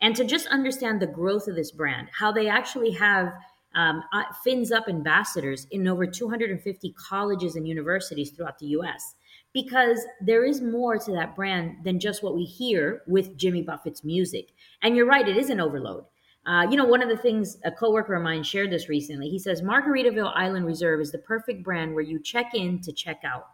and 0.00 0.16
to 0.16 0.24
just 0.24 0.46
understand 0.48 1.00
the 1.00 1.06
growth 1.06 1.46
of 1.46 1.54
this 1.54 1.70
brand, 1.70 2.08
how 2.18 2.32
they 2.32 2.48
actually 2.48 2.90
have 2.92 3.32
um, 3.74 4.02
uh, 4.12 4.24
fins 4.42 4.72
up 4.72 4.88
ambassadors 4.88 5.66
in 5.70 5.86
over 5.86 6.06
250 6.06 6.92
colleges 6.92 7.56
and 7.56 7.68
universities 7.68 8.30
throughout 8.30 8.58
the 8.58 8.66
US 8.68 9.14
because 9.52 10.04
there 10.20 10.44
is 10.44 10.60
more 10.60 10.98
to 10.98 11.12
that 11.12 11.36
brand 11.36 11.76
than 11.84 12.00
just 12.00 12.22
what 12.22 12.34
we 12.34 12.44
hear 12.44 13.02
with 13.06 13.36
Jimmy 13.36 13.62
Buffett's 13.62 14.04
music. 14.04 14.48
And 14.82 14.96
you're 14.96 15.06
right, 15.06 15.28
it 15.28 15.36
is 15.36 15.50
an 15.50 15.60
overload. 15.60 16.04
Uh, 16.44 16.66
you 16.68 16.76
know, 16.76 16.84
one 16.84 17.02
of 17.02 17.08
the 17.08 17.16
things 17.16 17.58
a 17.64 17.70
coworker 17.70 18.14
of 18.14 18.22
mine 18.22 18.42
shared 18.42 18.70
this 18.70 18.88
recently. 18.88 19.28
He 19.28 19.38
says 19.38 19.62
Margaritaville 19.62 20.32
Island 20.34 20.66
Reserve 20.66 21.00
is 21.00 21.12
the 21.12 21.18
perfect 21.18 21.62
brand 21.62 21.94
where 21.94 22.02
you 22.02 22.18
check 22.18 22.54
in 22.54 22.80
to 22.80 22.92
check 22.92 23.20
out. 23.24 23.46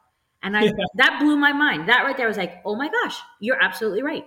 And 0.43 0.57
I 0.57 0.65
yeah. 0.65 0.73
that 0.95 1.19
blew 1.21 1.37
my 1.37 1.53
mind. 1.53 1.89
That 1.89 2.05
right 2.05 2.17
there 2.17 2.29
was 2.29 2.37
like, 2.37 2.63
oh 2.65 2.77
my 2.77 2.89
gosh, 2.89 3.19
you're 3.41 3.63
absolutely 3.63 4.03
right. 4.03 4.25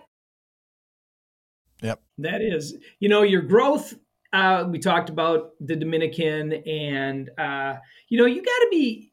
Yep. 1.82 2.02
That 2.20 2.42
is, 2.42 2.76
you 3.00 3.10
know, 3.10 3.24
your 3.24 3.42
growth 3.42 3.96
uh, 4.34 4.66
we 4.70 4.80
talked 4.80 5.10
about 5.10 5.52
the 5.60 5.76
Dominican, 5.76 6.54
and 6.54 7.30
uh, 7.38 7.76
you 8.08 8.18
know, 8.18 8.26
you 8.26 8.42
got 8.42 8.60
to 8.60 8.68
be 8.72 9.12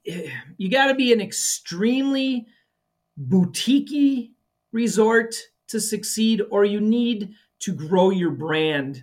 you 0.57 0.71
got 0.71 0.87
to 0.89 0.95
be 0.95 1.13
an 1.13 1.21
extremely 1.21 2.47
boutiquey 3.21 4.31
resort 4.73 5.35
to 5.69 5.81
succeed, 5.81 6.43
or 6.51 6.65
you 6.65 6.81
need 6.81 7.33
to 7.61 7.73
grow 7.73 8.11
your 8.11 8.31
brand 8.31 9.03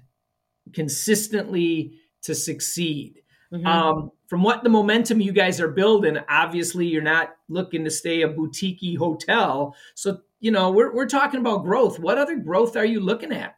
consistently 0.73 1.99
to 2.21 2.33
succeed. 2.33 3.21
Mm-hmm. 3.53 3.67
Um, 3.67 4.11
from 4.27 4.41
what 4.41 4.63
the 4.63 4.69
momentum 4.69 5.21
you 5.21 5.31
guys 5.31 5.61
are 5.61 5.67
building, 5.67 6.17
obviously 6.29 6.87
you're 6.87 7.01
not 7.01 7.35
looking 7.49 7.83
to 7.83 7.91
stay 7.91 8.21
a 8.21 8.29
boutiquey 8.29 8.97
hotel. 8.97 9.75
So 9.95 10.21
you 10.39 10.51
know, 10.51 10.71
we're 10.71 10.93
we're 10.93 11.07
talking 11.07 11.41
about 11.41 11.63
growth. 11.63 11.99
What 11.99 12.17
other 12.17 12.37
growth 12.37 12.77
are 12.77 12.85
you 12.85 13.01
looking 13.01 13.33
at? 13.33 13.57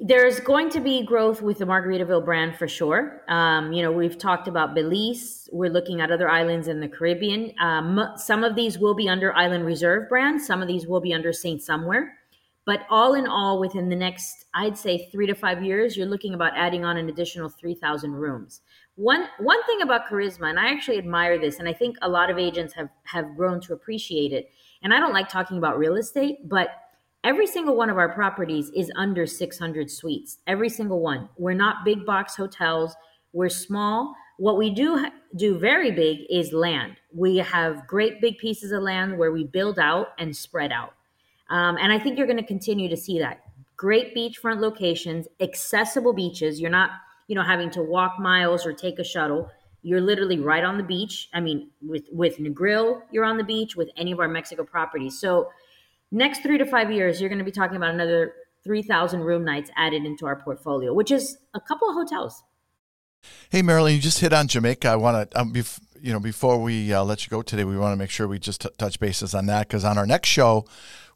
There's 0.00 0.38
going 0.38 0.70
to 0.70 0.80
be 0.80 1.04
growth 1.04 1.42
with 1.42 1.58
the 1.58 1.64
Margaritaville 1.64 2.24
brand 2.24 2.56
for 2.56 2.68
sure. 2.68 3.22
Um, 3.26 3.72
you 3.72 3.82
know, 3.82 3.90
we've 3.90 4.16
talked 4.16 4.46
about 4.46 4.72
Belize. 4.72 5.48
We're 5.50 5.70
looking 5.70 6.00
at 6.00 6.12
other 6.12 6.28
islands 6.28 6.68
in 6.68 6.78
the 6.78 6.88
Caribbean. 6.88 7.52
Um, 7.60 8.12
some 8.16 8.44
of 8.44 8.54
these 8.54 8.78
will 8.78 8.94
be 8.94 9.08
under 9.08 9.34
Island 9.34 9.66
Reserve 9.66 10.08
brand. 10.08 10.40
Some 10.40 10.62
of 10.62 10.68
these 10.68 10.86
will 10.86 11.00
be 11.00 11.12
under 11.12 11.32
Saint 11.32 11.62
Somewhere. 11.62 12.14
But 12.64 12.86
all 12.90 13.14
in 13.14 13.26
all, 13.26 13.58
within 13.58 13.88
the 13.88 13.96
next, 13.96 14.44
I'd 14.54 14.76
say 14.76 15.08
three 15.10 15.26
to 15.26 15.34
five 15.34 15.64
years, 15.64 15.96
you're 15.96 16.06
looking 16.06 16.34
about 16.34 16.52
adding 16.54 16.84
on 16.84 16.96
an 16.96 17.08
additional 17.08 17.48
3,000 17.48 18.12
rooms. 18.12 18.60
One, 18.94 19.26
one 19.38 19.64
thing 19.64 19.80
about 19.80 20.06
karisma, 20.06 20.50
and 20.50 20.60
I 20.60 20.68
actually 20.70 20.98
admire 20.98 21.40
this, 21.40 21.60
and 21.60 21.68
I 21.68 21.72
think 21.72 21.96
a 22.02 22.08
lot 22.08 22.30
of 22.30 22.36
agents 22.36 22.74
have, 22.74 22.90
have 23.04 23.36
grown 23.36 23.60
to 23.62 23.72
appreciate 23.72 24.32
it. 24.32 24.50
And 24.82 24.92
I 24.92 25.00
don't 25.00 25.14
like 25.14 25.28
talking 25.28 25.56
about 25.56 25.78
real 25.78 25.96
estate, 25.96 26.46
but 26.46 26.68
every 27.24 27.46
single 27.46 27.76
one 27.76 27.90
of 27.90 27.98
our 27.98 28.08
properties 28.12 28.70
is 28.74 28.90
under 28.96 29.26
600 29.26 29.90
suites. 29.90 30.38
Every 30.46 30.68
single 30.68 31.00
one. 31.00 31.28
We're 31.36 31.54
not 31.54 31.84
big 31.84 32.04
box 32.04 32.36
hotels. 32.36 32.94
We're 33.32 33.48
small. 33.48 34.14
What 34.38 34.56
we 34.56 34.70
do 34.70 35.04
do 35.36 35.58
very 35.58 35.90
big 35.90 36.20
is 36.30 36.52
land. 36.52 36.96
We 37.12 37.38
have 37.38 37.86
great 37.86 38.20
big 38.20 38.38
pieces 38.38 38.72
of 38.72 38.82
land 38.82 39.18
where 39.18 39.32
we 39.32 39.44
build 39.44 39.78
out 39.78 40.08
and 40.18 40.34
spread 40.34 40.72
out. 40.72 40.94
Um, 41.50 41.76
and 41.80 41.92
I 41.92 41.98
think 41.98 42.16
you're 42.16 42.26
going 42.26 42.38
to 42.38 42.46
continue 42.46 42.88
to 42.88 42.96
see 42.96 43.18
that. 43.18 43.42
Great 43.76 44.14
beachfront 44.14 44.60
locations, 44.60 45.26
accessible 45.40 46.12
beaches. 46.12 46.60
You're 46.60 46.70
not, 46.70 46.90
you 47.26 47.34
know, 47.34 47.42
having 47.42 47.70
to 47.70 47.82
walk 47.82 48.18
miles 48.18 48.66
or 48.66 48.72
take 48.72 48.98
a 48.98 49.04
shuttle. 49.04 49.50
You're 49.82 50.00
literally 50.00 50.38
right 50.38 50.64
on 50.64 50.76
the 50.76 50.82
beach. 50.84 51.28
I 51.32 51.40
mean, 51.40 51.70
with 51.80 52.04
with 52.12 52.38
Negril, 52.38 53.02
you're 53.10 53.24
on 53.24 53.38
the 53.38 53.44
beach 53.44 53.76
with 53.76 53.90
any 53.96 54.12
of 54.12 54.20
our 54.20 54.28
Mexico 54.28 54.64
properties. 54.64 55.18
So, 55.18 55.50
next 56.10 56.42
three 56.42 56.58
to 56.58 56.66
five 56.66 56.90
years, 56.90 57.20
you're 57.20 57.28
going 57.28 57.38
to 57.38 57.44
be 57.44 57.50
talking 57.50 57.76
about 57.76 57.94
another 57.94 58.34
3,000 58.64 59.20
room 59.20 59.44
nights 59.44 59.70
added 59.76 60.04
into 60.04 60.26
our 60.26 60.36
portfolio, 60.36 60.92
which 60.92 61.10
is 61.10 61.38
a 61.54 61.60
couple 61.60 61.88
of 61.88 61.94
hotels. 61.94 62.42
Hey, 63.50 63.62
Marilyn, 63.62 63.94
you 63.94 64.00
just 64.00 64.20
hit 64.20 64.32
on 64.32 64.48
Jamaica. 64.48 64.88
I 64.88 64.96
want 64.96 65.30
to, 65.30 65.40
um, 65.40 65.52
bef- 65.52 65.80
you 66.00 66.12
know, 66.12 66.20
before 66.20 66.58
we 66.58 66.92
uh, 66.92 67.02
let 67.02 67.24
you 67.24 67.30
go 67.30 67.42
today, 67.42 67.64
we 67.64 67.76
want 67.76 67.92
to 67.92 67.96
make 67.96 68.10
sure 68.10 68.28
we 68.28 68.38
just 68.38 68.60
t- 68.60 68.68
touch 68.78 69.00
bases 69.00 69.34
on 69.34 69.46
that 69.46 69.68
because 69.68 69.84
on 69.84 69.98
our 69.98 70.06
next 70.06 70.28
show, 70.28 70.64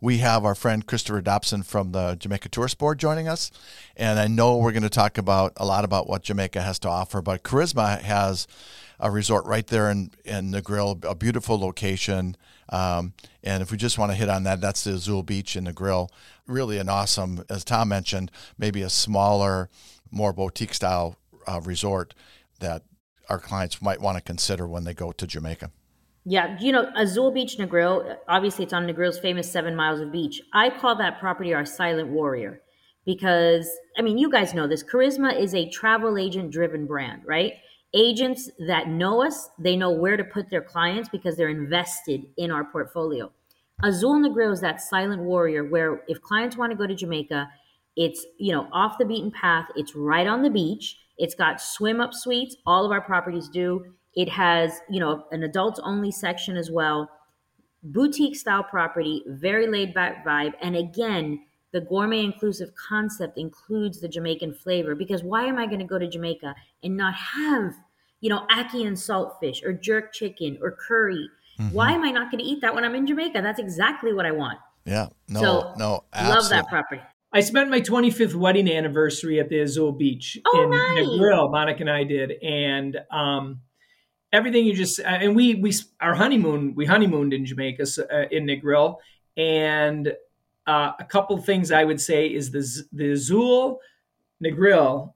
we 0.01 0.19
have 0.19 0.45
our 0.45 0.57
friend 0.57 0.85
Christopher 0.85 1.21
Dobson 1.21 1.63
from 1.63 1.93
the 1.93 2.17
Jamaica 2.17 2.49
Tourist 2.49 2.79
Board 2.79 2.99
joining 2.99 3.29
us, 3.29 3.53
and 3.97 4.19
I 4.19 4.27
know 4.27 4.57
we're 4.57 4.73
going 4.73 4.83
to 4.83 4.91
talk 4.91 5.17
about 5.17 5.53
a 5.57 5.65
lot 5.65 5.85
about 5.85 6.09
what 6.09 6.23
Jamaica 6.23 6.61
has 6.61 6.81
to 6.81 6.89
offer. 6.89 7.23
But 7.23 7.45
Karisma 7.45 8.01
has 8.01 8.49
a 9.03 9.11
resort 9.11 9.45
right 9.45 9.67
there 9.67 9.91
in 9.91 10.13
in 10.25 10.53
Negril, 10.53 11.05
a 11.05 11.15
beautiful 11.15 11.59
location. 11.59 12.37
Um, 12.69 13.13
and 13.43 13.63
if 13.63 13.71
we 13.71 13.77
just 13.77 13.99
want 13.99 14.13
to 14.13 14.17
hit 14.17 14.31
on 14.31 14.45
that, 14.45 14.61
that's 14.63 14.85
the 14.85 14.93
Azul 14.93 15.23
Beach 15.23 15.57
in 15.57 15.67
Negril. 15.67 16.09
Really 16.47 16.79
an 16.79 16.89
awesome, 16.89 17.45
as 17.51 17.65
Tom 17.65 17.89
mentioned, 17.89 18.31
maybe 18.57 18.81
a 18.81 18.89
smaller, 18.89 19.69
more 20.11 20.33
boutique 20.33 20.73
style 20.73 21.17
uh, 21.47 21.61
resort 21.63 22.15
that 22.61 22.85
our 23.29 23.39
clients 23.39 23.83
might 23.83 24.01
want 24.01 24.17
to 24.17 24.23
consider 24.23 24.67
when 24.67 24.85
they 24.85 24.95
go 24.95 25.13
to 25.13 25.27
Jamaica. 25.27 25.71
Yeah, 26.25 26.57
you 26.61 26.71
know, 26.71 26.91
Azul 26.95 27.33
Beach 27.33 27.57
Negril, 27.59 28.17
obviously 28.29 28.65
it's 28.65 28.73
on 28.73 28.87
Negril's 28.87 29.19
famous 29.19 29.51
seven 29.51 29.75
miles 29.75 30.01
of 30.01 30.13
beach. 30.13 30.41
I 30.53 30.71
call 30.71 30.95
that 30.97 31.19
property 31.19 31.53
our 31.53 31.65
silent 31.65 32.09
warrior 32.11 32.63
because, 33.05 33.69
I 33.99 34.03
mean, 34.03 34.19
you 34.19 34.31
guys 34.31 34.55
know 34.55 34.69
this. 34.69 34.85
Karisma 34.85 35.37
is 35.37 35.53
a 35.53 35.69
travel 35.69 36.17
agent 36.17 36.53
driven 36.53 36.87
brand, 36.87 37.23
right? 37.27 37.55
Agents 37.95 38.51
that 38.59 38.89
know 38.89 39.23
us, 39.23 39.51
they 39.59 39.77
know 39.77 39.91
where 39.91 40.17
to 40.17 40.25
put 40.25 40.49
their 40.49 40.63
clients 40.63 41.09
because 41.09 41.37
they're 41.37 41.49
invested 41.49 42.23
in 42.37 42.51
our 42.51 42.65
portfolio. 42.65 43.31
Azul 43.83 44.21
Negril 44.21 44.53
is 44.53 44.61
that 44.61 44.81
silent 44.81 45.23
warrior 45.23 45.65
where 45.65 46.03
if 46.09 46.23
clients 46.23 46.57
want 46.57 46.71
to 46.71 46.77
go 46.77 46.87
to 46.87 46.95
Jamaica, 46.95 47.49
it's, 47.97 48.25
you 48.39 48.53
know, 48.53 48.69
off 48.73 48.97
the 48.99 49.05
beaten 49.05 49.31
path, 49.31 49.67
it's 49.77 49.95
right 49.95 50.27
on 50.27 50.43
the 50.43 50.51
beach. 50.51 50.99
It's 51.19 51.35
got 51.35 51.61
swim 51.61 52.01
up 52.01 52.15
suites. 52.15 52.57
All 52.65 52.87
of 52.87 52.93
our 52.93 53.03
properties 53.03 53.49
do 53.49 53.85
it 54.15 54.29
has, 54.29 54.81
you 54.91 55.01
know, 55.01 55.25
an 55.31 55.43
adults 55.43 55.81
only 55.83 56.11
section 56.11 56.57
as 56.57 56.71
well. 56.71 57.09
Boutique 57.83 58.37
style 58.37 58.63
property, 58.63 59.25
very 59.27 59.67
laid 59.67 59.95
back 59.95 60.25
vibe. 60.25 60.53
And 60.61 60.77
again, 60.77 61.45
the 61.73 61.81
gourmet 61.81 62.21
inclusive 62.21 62.71
concept 62.75 63.39
includes 63.39 64.01
the 64.01 64.09
Jamaican 64.09 64.55
flavor 64.55 64.95
because 64.95 65.23
why 65.23 65.45
am 65.45 65.59
I 65.59 65.67
going 65.67 65.79
to 65.79 65.85
go 65.85 65.99
to 65.99 66.09
Jamaica 66.09 66.55
and 66.83 66.97
not 66.97 67.15
have, 67.15 67.75
you 68.21 68.29
know, 68.29 68.47
ackee 68.51 68.87
and 68.87 68.97
saltfish 68.97 69.65
or 69.65 69.73
jerk 69.73 70.13
chicken 70.13 70.59
or 70.61 70.73
curry? 70.73 71.29
Mm-hmm. 71.59 71.75
Why 71.75 71.93
am 71.93 72.05
I 72.05 72.11
not 72.11 72.31
going 72.31 72.43
to 72.43 72.49
eat 72.49 72.61
that 72.61 72.75
when 72.75 72.85
I'm 72.85 72.95
in 72.95 73.07
Jamaica? 73.07 73.41
That's 73.43 73.59
exactly 73.59 74.13
what 74.13 74.27
I 74.27 74.33
want. 74.33 74.59
Yeah. 74.85 75.09
No, 75.29 75.41
so, 75.41 75.75
no. 75.79 76.05
Absolutely. 76.13 76.41
Love 76.41 76.51
that 76.51 76.69
property. 76.69 77.03
I 77.33 77.41
spent 77.41 77.71
my 77.71 77.81
25th 77.81 78.35
wedding 78.35 78.71
anniversary 78.71 79.41
at 79.41 79.49
the 79.49 79.61
Azul 79.61 79.93
Beach 79.93 80.39
oh, 80.47 80.63
in 80.63 80.71
nice. 80.71 81.07
Negril. 81.07 81.51
Monica 81.51 81.81
and 81.81 81.91
I 81.91 82.05
did, 82.05 82.33
and 82.43 82.99
um, 83.11 83.61
everything 84.33 84.67
you 84.67 84.75
just 84.75 85.01
and 85.01 85.35
we 85.35 85.55
we 85.55 85.73
our 86.01 86.15
honeymoon 86.15 86.75
we 86.75 86.85
honeymooned 86.85 87.33
in 87.33 87.47
Jamaica 87.47 87.85
uh, 88.13 88.25
in 88.31 88.45
Negril 88.45 88.97
and 89.37 90.13
uh, 90.67 90.93
a 90.99 91.05
couple 91.05 91.37
things 91.39 91.71
I 91.73 91.85
would 91.85 92.01
say 92.01 92.27
is 92.27 92.51
the 92.51 92.85
the 92.93 93.13
Azul 93.13 93.81
Negril 94.45 95.15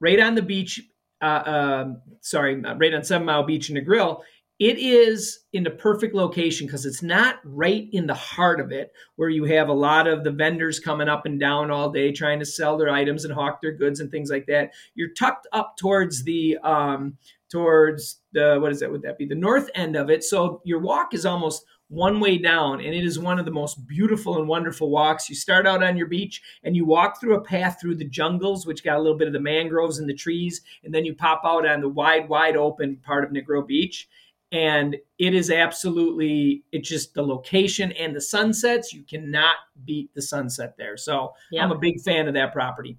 right 0.00 0.20
on 0.20 0.34
the 0.34 0.42
beach 0.42 0.80
uh, 1.22 1.24
uh, 1.24 1.94
sorry 2.20 2.60
right 2.60 2.94
on 2.94 3.04
Seven 3.04 3.26
Mile 3.26 3.44
Beach 3.44 3.70
in 3.70 3.76
Negril 3.76 4.22
it 4.60 4.78
is 4.78 5.40
in 5.52 5.64
the 5.64 5.70
perfect 5.70 6.14
location 6.14 6.66
because 6.66 6.86
it's 6.86 7.02
not 7.02 7.40
right 7.44 7.88
in 7.92 8.06
the 8.06 8.14
heart 8.14 8.60
of 8.60 8.70
it 8.70 8.92
where 9.16 9.28
you 9.28 9.44
have 9.44 9.68
a 9.68 9.72
lot 9.72 10.06
of 10.06 10.22
the 10.22 10.30
vendors 10.30 10.78
coming 10.78 11.08
up 11.08 11.26
and 11.26 11.40
down 11.40 11.72
all 11.72 11.90
day 11.90 12.12
trying 12.12 12.38
to 12.38 12.46
sell 12.46 12.78
their 12.78 12.90
items 12.90 13.24
and 13.24 13.34
hawk 13.34 13.60
their 13.60 13.72
goods 13.72 13.98
and 13.98 14.12
things 14.12 14.30
like 14.30 14.46
that. 14.46 14.70
You're 14.94 15.12
tucked 15.12 15.48
up 15.52 15.76
towards 15.76 16.22
the 16.22 16.56
um, 16.62 17.16
towards 17.50 18.20
the 18.32 18.58
what 18.60 18.70
is 18.70 18.78
that 18.78 18.90
would 18.92 19.02
that 19.02 19.18
be? 19.18 19.26
The 19.26 19.34
north 19.34 19.70
end 19.74 19.96
of 19.96 20.08
it. 20.08 20.22
So 20.22 20.60
your 20.64 20.78
walk 20.78 21.14
is 21.14 21.26
almost 21.26 21.64
one 21.88 22.20
way 22.20 22.38
down 22.38 22.80
and 22.80 22.94
it 22.94 23.04
is 23.04 23.18
one 23.18 23.38
of 23.38 23.44
the 23.44 23.50
most 23.50 23.86
beautiful 23.86 24.38
and 24.38 24.48
wonderful 24.48 24.90
walks. 24.90 25.28
You 25.28 25.34
start 25.34 25.66
out 25.66 25.82
on 25.82 25.96
your 25.96 26.06
beach 26.06 26.42
and 26.62 26.74
you 26.74 26.84
walk 26.84 27.20
through 27.20 27.36
a 27.36 27.40
path 27.40 27.78
through 27.80 27.96
the 27.96 28.08
jungles 28.08 28.66
which 28.66 28.84
got 28.84 28.96
a 28.96 29.00
little 29.00 29.18
bit 29.18 29.26
of 29.26 29.32
the 29.34 29.40
mangroves 29.40 29.98
and 29.98 30.08
the 30.08 30.14
trees 30.14 30.62
and 30.82 30.94
then 30.94 31.04
you 31.04 31.14
pop 31.14 31.42
out 31.44 31.66
on 31.66 31.80
the 31.80 31.88
wide 31.88 32.28
wide 32.28 32.56
open 32.56 32.96
part 32.96 33.24
of 33.24 33.30
Negril 33.30 33.66
beach. 33.66 34.08
And 34.52 34.96
it 35.18 35.34
is 35.34 35.50
absolutely 35.50 36.64
it's 36.72 36.88
just 36.88 37.14
the 37.14 37.22
location 37.22 37.92
and 37.92 38.14
the 38.14 38.20
sunsets. 38.20 38.92
You 38.92 39.02
cannot 39.02 39.56
beat 39.84 40.14
the 40.14 40.22
sunset 40.22 40.76
there. 40.78 40.96
So 40.96 41.32
yep. 41.50 41.64
i'm 41.64 41.72
a 41.72 41.78
big 41.78 42.00
fan 42.00 42.28
of 42.28 42.34
that 42.34 42.52
property. 42.52 42.98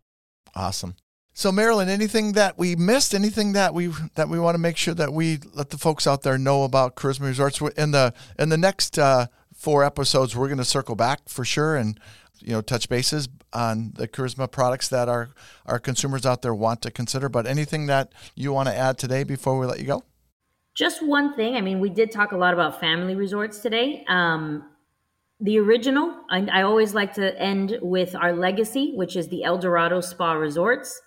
Awesome 0.54 0.96
so 1.38 1.52
Marilyn, 1.52 1.90
anything 1.90 2.32
that 2.32 2.58
we 2.58 2.78
missed, 2.78 3.14
anything 3.14 3.52
that 3.54 3.74
we 3.74 3.88
that 4.16 4.30
we 4.30 4.40
want 4.40 4.56
to 4.56 4.60
make 4.60 4.78
sure 4.78 4.94
that 4.94 5.12
we 5.12 5.40
let 5.54 5.70
the 5.70 5.78
folks 5.78 6.08
out 6.08 6.22
there 6.22 6.38
know 6.38 6.64
about 6.64 6.96
Karisma 6.96 7.24
Resorts 7.24 7.60
in 7.76 7.92
the 7.92 8.14
in 8.40 8.48
the 8.48 8.58
next 8.58 8.98
uh, 8.98 9.28
four 9.54 9.84
episodes, 9.84 10.34
we're 10.34 10.48
going 10.48 10.60
to 10.60 10.64
circle 10.64 10.96
back 10.96 11.28
for 11.28 11.44
sure 11.44 11.76
and 11.76 12.00
you 12.40 12.54
know 12.54 12.62
touch 12.62 12.88
bases 12.88 13.28
on 13.52 13.92
the 13.96 14.08
Karisma 14.08 14.50
products 14.50 14.88
that 14.88 15.10
our 15.10 15.32
our 15.66 15.78
consumers 15.78 16.26
out 16.26 16.42
there 16.42 16.56
want 16.56 16.82
to 16.84 16.90
consider. 16.90 17.28
But 17.28 17.46
anything 17.46 17.88
that 17.88 18.14
you 18.34 18.54
want 18.54 18.70
to 18.70 18.76
add 18.76 18.98
today 18.98 19.26
before 19.26 19.60
we 19.60 19.66
let 19.66 19.80
you 19.80 19.86
go? 19.86 20.04
Just 20.74 21.06
one 21.06 21.36
thing. 21.36 21.58
I 21.58 21.62
mean, 21.62 21.82
we 21.82 21.90
did 21.90 22.12
talk 22.12 22.32
a 22.32 22.38
lot 22.38 22.54
about 22.54 22.80
family 22.80 23.14
resorts 23.14 23.60
today. 23.60 24.06
Um, 24.08 24.70
the 25.42 25.60
original, 25.60 26.16
I, 26.30 26.48
I 26.50 26.62
always 26.62 26.94
like 26.94 27.16
to 27.16 27.38
end 27.38 27.78
with 27.82 28.16
our 28.16 28.32
legacy, 28.32 28.94
which 28.96 29.18
is 29.18 29.28
the 29.28 29.44
El 29.44 29.58
Dorado 29.58 30.00
Spa 30.00 30.32
Resorts 30.32 31.02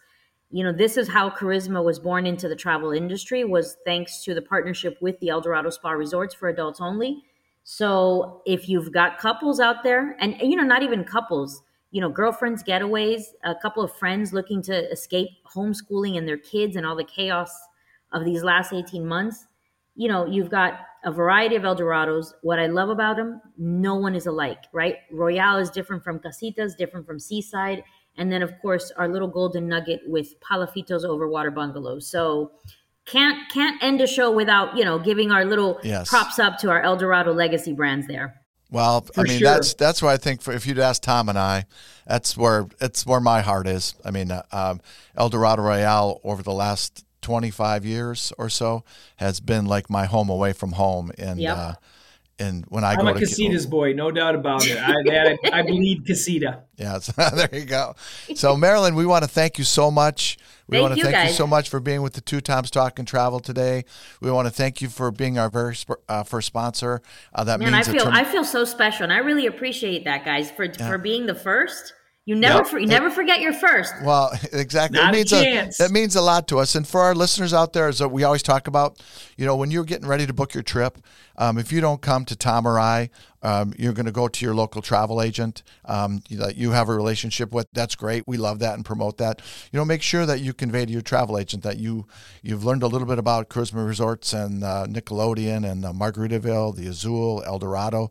you 0.50 0.64
know 0.64 0.72
this 0.72 0.96
is 0.96 1.08
how 1.08 1.28
karisma 1.30 1.84
was 1.84 1.98
born 1.98 2.26
into 2.26 2.48
the 2.48 2.56
travel 2.56 2.92
industry 2.92 3.44
was 3.44 3.76
thanks 3.84 4.24
to 4.24 4.34
the 4.34 4.42
partnership 4.42 4.96
with 5.00 5.18
the 5.20 5.28
eldorado 5.28 5.70
spa 5.70 5.90
resorts 5.90 6.34
for 6.34 6.48
adults 6.48 6.80
only. 6.80 7.22
So 7.64 8.40
if 8.46 8.66
you've 8.66 8.92
got 8.92 9.18
couples 9.18 9.60
out 9.60 9.82
there 9.84 10.16
and 10.20 10.36
you 10.40 10.56
know 10.56 10.62
not 10.62 10.82
even 10.82 11.04
couples 11.04 11.62
you 11.90 12.00
know 12.00 12.08
girlfriends 12.08 12.62
getaways 12.62 13.22
a 13.44 13.54
couple 13.54 13.82
of 13.82 13.92
friends 13.96 14.32
looking 14.32 14.62
to 14.62 14.90
escape 14.90 15.28
homeschooling 15.54 16.18
and 16.18 16.26
their 16.26 16.38
kids 16.38 16.76
and 16.76 16.86
all 16.86 16.96
the 16.96 17.04
chaos 17.04 17.50
of 18.12 18.24
these 18.24 18.42
last 18.42 18.72
18 18.72 19.06
months 19.06 19.46
you 19.94 20.08
know 20.08 20.26
you've 20.26 20.50
got 20.50 20.80
a 21.04 21.12
variety 21.12 21.56
of 21.56 21.62
eldorados 21.62 22.32
what 22.42 22.58
i 22.58 22.66
love 22.66 22.90
about 22.90 23.16
them 23.16 23.40
no 23.56 23.94
one 23.94 24.14
is 24.14 24.26
alike 24.26 24.64
right? 24.72 24.96
Royale 25.10 25.58
is 25.58 25.70
different 25.70 26.02
from 26.04 26.18
casitas 26.18 26.76
different 26.76 27.06
from 27.06 27.18
seaside 27.18 27.82
and 28.18 28.30
then 28.30 28.42
of 28.42 28.52
course 28.60 28.92
our 28.96 29.08
little 29.08 29.28
golden 29.28 29.68
nugget 29.68 30.00
with 30.06 30.38
Palafitos 30.40 31.04
over 31.04 31.28
water 31.28 31.50
Bungalows. 31.50 32.06
So 32.06 32.52
can't 33.06 33.50
can't 33.50 33.82
end 33.82 34.00
a 34.00 34.06
show 34.06 34.30
without 34.30 34.76
you 34.76 34.84
know 34.84 34.98
giving 34.98 35.30
our 35.32 35.44
little 35.44 35.80
yes. 35.82 36.08
props 36.08 36.38
up 36.38 36.58
to 36.58 36.70
our 36.70 36.82
El 36.82 36.96
Dorado 36.96 37.32
legacy 37.32 37.72
brands 37.72 38.06
there. 38.06 38.42
Well, 38.70 39.00
for 39.00 39.22
I 39.22 39.24
mean 39.24 39.38
sure. 39.38 39.48
that's 39.48 39.74
that's 39.74 40.02
why 40.02 40.12
I 40.12 40.16
think 40.18 40.42
for, 40.42 40.52
if 40.52 40.66
you'd 40.66 40.78
ask 40.78 41.00
Tom 41.00 41.28
and 41.28 41.38
I, 41.38 41.64
that's 42.06 42.36
where 42.36 42.66
it's 42.80 43.06
where 43.06 43.20
my 43.20 43.40
heart 43.40 43.66
is. 43.66 43.94
I 44.04 44.10
mean, 44.10 44.30
uh, 44.30 44.42
um, 44.52 44.80
El 45.16 45.30
Dorado 45.30 45.62
Royale 45.62 46.20
over 46.22 46.42
the 46.42 46.52
last 46.52 47.04
25 47.22 47.84
years 47.84 48.32
or 48.38 48.48
so 48.48 48.84
has 49.16 49.40
been 49.40 49.66
like 49.66 49.88
my 49.88 50.04
home 50.04 50.28
away 50.28 50.52
from 50.52 50.72
home, 50.72 51.10
and 51.16 51.40
yep. 51.40 51.56
uh, 51.56 51.72
and 52.38 52.64
when 52.68 52.84
I 52.84 52.92
I'm 52.92 53.00
go 53.00 53.08
a 53.08 53.14
to 53.14 53.20
Casitas 53.20 53.68
boy, 53.68 53.92
no 53.92 54.10
doubt 54.10 54.34
about 54.34 54.64
it. 54.66 54.78
I, 54.78 54.92
that, 55.04 55.38
I 55.52 55.62
bleed 55.62 56.06
Casita. 56.06 56.62
Yeah, 56.76 56.98
so, 57.00 57.12
there 57.34 57.48
you 57.52 57.64
go. 57.64 57.94
So 58.34 58.56
Marilyn, 58.56 58.94
we 58.94 59.06
want 59.06 59.24
to 59.24 59.30
thank 59.30 59.58
you 59.58 59.64
so 59.64 59.90
much. 59.90 60.38
We 60.68 60.76
Thank 60.76 60.82
want 60.82 60.94
to 60.94 60.98
you, 60.98 61.10
thank 61.10 61.28
you 61.30 61.34
so 61.34 61.46
much 61.46 61.70
for 61.70 61.80
being 61.80 62.02
with 62.02 62.12
the 62.12 62.20
Two 62.20 62.42
Toms 62.42 62.70
Talk 62.70 62.98
and 62.98 63.08
Travel 63.08 63.40
today. 63.40 63.86
We 64.20 64.30
want 64.30 64.48
to 64.48 64.52
thank 64.52 64.82
you 64.82 64.90
for 64.90 65.10
being 65.10 65.38
our 65.38 65.48
very 65.48 65.74
sp- 65.74 66.04
uh, 66.10 66.24
first 66.24 66.46
sponsor. 66.46 67.00
Uh, 67.34 67.44
that 67.44 67.58
Man, 67.58 67.72
means 67.72 67.88
a 67.88 67.92
feel 67.92 68.02
trem- 68.02 68.14
I 68.14 68.24
feel 68.24 68.44
so 68.44 68.66
special, 68.66 69.04
and 69.04 69.12
I 69.12 69.18
really 69.18 69.46
appreciate 69.46 70.04
that, 70.04 70.26
guys, 70.26 70.50
for 70.50 70.72
for 70.74 70.98
being 70.98 71.24
the 71.24 71.34
first. 71.34 71.94
You 72.28 72.34
never 72.34 72.58
Yep. 72.58 72.66
for, 72.66 72.78
you 72.78 72.86
never 72.86 73.08
forget 73.08 73.40
your 73.40 73.54
first. 73.54 73.94
Well, 74.02 74.30
exactly. 74.52 75.00
Not 75.00 75.14
it 75.14 75.16
a 75.16 75.18
means 75.20 75.30
chance. 75.30 75.78
that 75.78 75.90
means 75.90 76.14
a 76.14 76.20
lot 76.20 76.46
to 76.48 76.58
us. 76.58 76.74
And 76.74 76.86
for 76.86 77.00
our 77.00 77.14
listeners 77.14 77.54
out 77.54 77.72
there, 77.72 77.88
as 77.88 78.02
we 78.02 78.22
always 78.22 78.42
talk 78.42 78.66
about, 78.68 79.00
you 79.38 79.46
know, 79.46 79.56
when 79.56 79.70
you're 79.70 79.82
getting 79.82 80.06
ready 80.06 80.26
to 80.26 80.34
book 80.34 80.52
your 80.52 80.62
trip, 80.62 80.98
um, 81.38 81.56
if 81.56 81.72
you 81.72 81.80
don't 81.80 82.02
come 82.02 82.26
to 82.26 82.36
Tom 82.36 82.66
or 82.68 82.78
I, 82.78 83.08
um, 83.42 83.72
you're 83.78 83.94
going 83.94 84.04
to 84.04 84.12
go 84.12 84.28
to 84.28 84.44
your 84.44 84.54
local 84.54 84.82
travel 84.82 85.22
agent 85.22 85.62
um, 85.86 86.20
that 86.30 86.56
you 86.56 86.72
have 86.72 86.90
a 86.90 86.94
relationship 86.94 87.54
with. 87.54 87.66
That's 87.72 87.94
great. 87.94 88.24
We 88.26 88.36
love 88.36 88.58
that 88.58 88.74
and 88.74 88.84
promote 88.84 89.16
that. 89.18 89.40
You 89.72 89.78
know, 89.78 89.86
make 89.86 90.02
sure 90.02 90.26
that 90.26 90.40
you 90.40 90.52
convey 90.52 90.84
to 90.84 90.92
your 90.92 91.00
travel 91.00 91.38
agent 91.38 91.62
that 91.62 91.78
you 91.78 92.04
you've 92.42 92.62
learned 92.62 92.82
a 92.82 92.88
little 92.88 93.06
bit 93.08 93.18
about 93.18 93.48
Karisma 93.48 93.86
Resorts 93.86 94.34
and 94.34 94.62
uh, 94.62 94.84
Nickelodeon 94.86 95.64
and 95.70 95.86
uh, 95.86 95.92
Margaritaville, 95.92 96.76
the 96.76 96.88
Azul, 96.88 97.42
El 97.46 97.58
Dorado. 97.58 98.10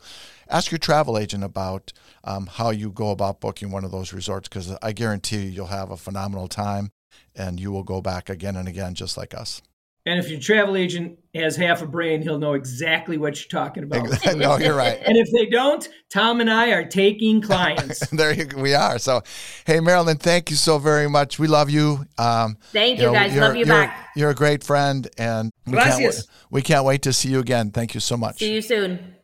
Ask 0.50 0.72
your 0.72 0.80
travel 0.80 1.18
agent 1.18 1.44
about 1.44 1.94
um, 2.24 2.48
how 2.48 2.70
you 2.70 2.92
go 2.92 3.12
about 3.12 3.40
booking 3.42 3.72
one 3.72 3.84
of 3.84 3.92
those 3.92 4.14
resorts 4.14 4.48
because 4.48 4.76
I 4.82 4.92
guarantee 4.92 5.38
you 5.44 5.50
you'll 5.50 5.68
have 5.68 5.92
a 5.92 5.98
phenomenal 5.98 6.48
time 6.48 6.92
and 7.36 7.60
you 7.60 7.72
will 7.72 7.84
go 7.84 8.02
back 8.02 8.30
again 8.30 8.56
and 8.56 8.68
again 8.68 8.94
just 8.94 9.18
like 9.18 9.34
us. 9.34 9.62
And 10.06 10.18
if 10.20 10.30
your 10.30 10.40
travel 10.40 10.78
agent 10.78 11.20
has 11.36 11.58
half 11.58 11.82
a 11.82 11.86
brain, 11.86 12.22
he'll 12.22 12.40
know 12.40 12.54
exactly 12.54 13.18
what 13.18 13.38
you're 13.38 13.62
talking 13.62 13.84
about. 13.84 14.08
no, 14.38 14.58
you're 14.58 14.74
right. 14.74 15.02
and 15.06 15.18
if 15.18 15.28
they 15.34 15.48
don't, 15.48 15.86
Tom 16.10 16.40
and 16.40 16.50
I 16.50 16.70
are 16.72 16.86
taking 16.86 17.42
clients. 17.42 18.08
there 18.12 18.32
you, 18.34 18.48
we 18.56 18.74
are. 18.74 19.00
So, 19.00 19.22
hey, 19.66 19.82
Marilyn, 19.82 20.16
thank 20.16 20.50
you 20.50 20.56
so 20.56 20.78
very 20.80 21.10
much. 21.10 21.40
We 21.40 21.48
love 21.48 21.70
you. 21.70 22.06
Um, 22.18 22.58
Thank 22.72 23.02
you, 23.02 23.12
guys. 23.12 23.34
you're- 23.34 23.46
Love 23.48 23.58
you 23.58 23.66
you're- 23.66 23.86
back. 23.86 24.08
You're 24.16 24.30
a 24.30 24.36
great 24.36 24.64
friend, 24.64 25.08
and 25.18 25.52
we 25.66 25.74
can't, 25.74 25.98
Gracias. 26.00 26.28
we 26.50 26.62
can't 26.62 26.86
wait 26.86 27.02
to 27.02 27.12
see 27.12 27.28
you 27.30 27.40
again. 27.40 27.72
Thank 27.72 27.94
you 27.94 28.00
so 28.00 28.16
much. 28.16 28.38
See 28.40 28.54
you 28.54 28.62
soon. 28.62 29.17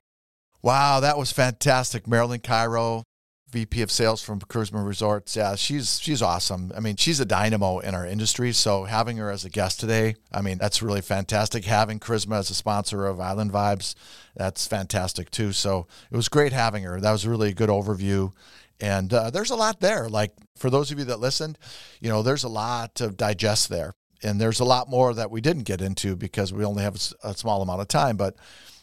Wow, 0.63 1.01
that 1.01 1.17
was 1.17 1.33
fantastic. 1.33 2.07
Marilyn 2.07 2.39
Cairo, 2.39 3.03
VP 3.49 3.81
of 3.81 3.91
Sales 3.91 4.23
from 4.23 4.39
Karisma 4.39 4.83
Resorts. 4.85 5.35
Yeah, 5.35 5.55
she's 5.55 5.99
she's 5.99 6.21
awesome. 6.21 6.71
I 6.73 6.79
mean, 6.79 6.95
she's 6.95 7.19
a 7.19 7.25
dynamo 7.25 7.79
in 7.79 7.93
our 7.93 8.07
industry. 8.07 8.53
So 8.53 8.85
having 8.85 9.17
her 9.17 9.29
as 9.29 9.43
a 9.43 9.49
guest 9.49 9.81
today, 9.81 10.15
I 10.31 10.41
mean, 10.41 10.57
that's 10.57 10.81
really 10.81 11.01
fantastic. 11.01 11.65
Having 11.65 11.99
Karisma 11.99 12.39
as 12.39 12.49
a 12.49 12.55
sponsor 12.55 13.05
of 13.05 13.19
Island 13.19 13.51
Vibes, 13.51 13.93
that's 14.37 14.65
fantastic 14.65 15.29
too. 15.31 15.51
So 15.51 15.85
it 16.09 16.15
was 16.15 16.29
great 16.29 16.53
having 16.53 16.83
her. 16.83 16.99
That 17.01 17.11
was 17.11 17.27
really 17.27 17.49
a 17.49 17.53
good 17.53 17.69
overview. 17.69 18.31
And 18.79 19.13
uh, 19.13 19.31
there's 19.31 19.51
a 19.51 19.57
lot 19.57 19.81
there. 19.81 20.07
Like 20.07 20.31
for 20.55 20.69
those 20.69 20.91
of 20.91 20.97
you 20.97 21.05
that 21.05 21.19
listened, 21.19 21.59
you 21.99 22.07
know, 22.07 22.23
there's 22.23 22.45
a 22.45 22.49
lot 22.49 22.95
to 22.95 23.09
digest 23.09 23.67
there. 23.67 23.93
And 24.23 24.39
there's 24.39 24.61
a 24.61 24.65
lot 24.65 24.89
more 24.89 25.13
that 25.13 25.29
we 25.29 25.41
didn't 25.41 25.63
get 25.63 25.81
into 25.81 26.15
because 26.15 26.53
we 26.53 26.63
only 26.63 26.83
have 26.83 26.95
a 27.21 27.33
small 27.33 27.61
amount 27.61 27.81
of 27.81 27.89
time. 27.89 28.15
But 28.15 28.37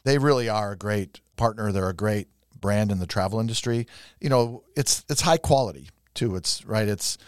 they 0.05 0.19
really 0.19 0.49
are 0.49 0.73
a 0.73 0.77
great 0.77 1.21
partner. 1.41 1.73
They're 1.73 1.89
a 1.89 1.95
great 1.95 2.29
brand 2.61 2.93
in 2.93 2.99
the 2.99 3.07
travel 3.07 3.41
industry. 3.41 3.87
You 4.21 4.29
know, 4.29 4.63
it's 4.77 5.05
it's 5.09 5.23
high 5.23 5.39
quality 5.39 5.89
too. 6.15 6.37
It's 6.37 6.65
right. 6.67 6.87
It's 6.87 7.19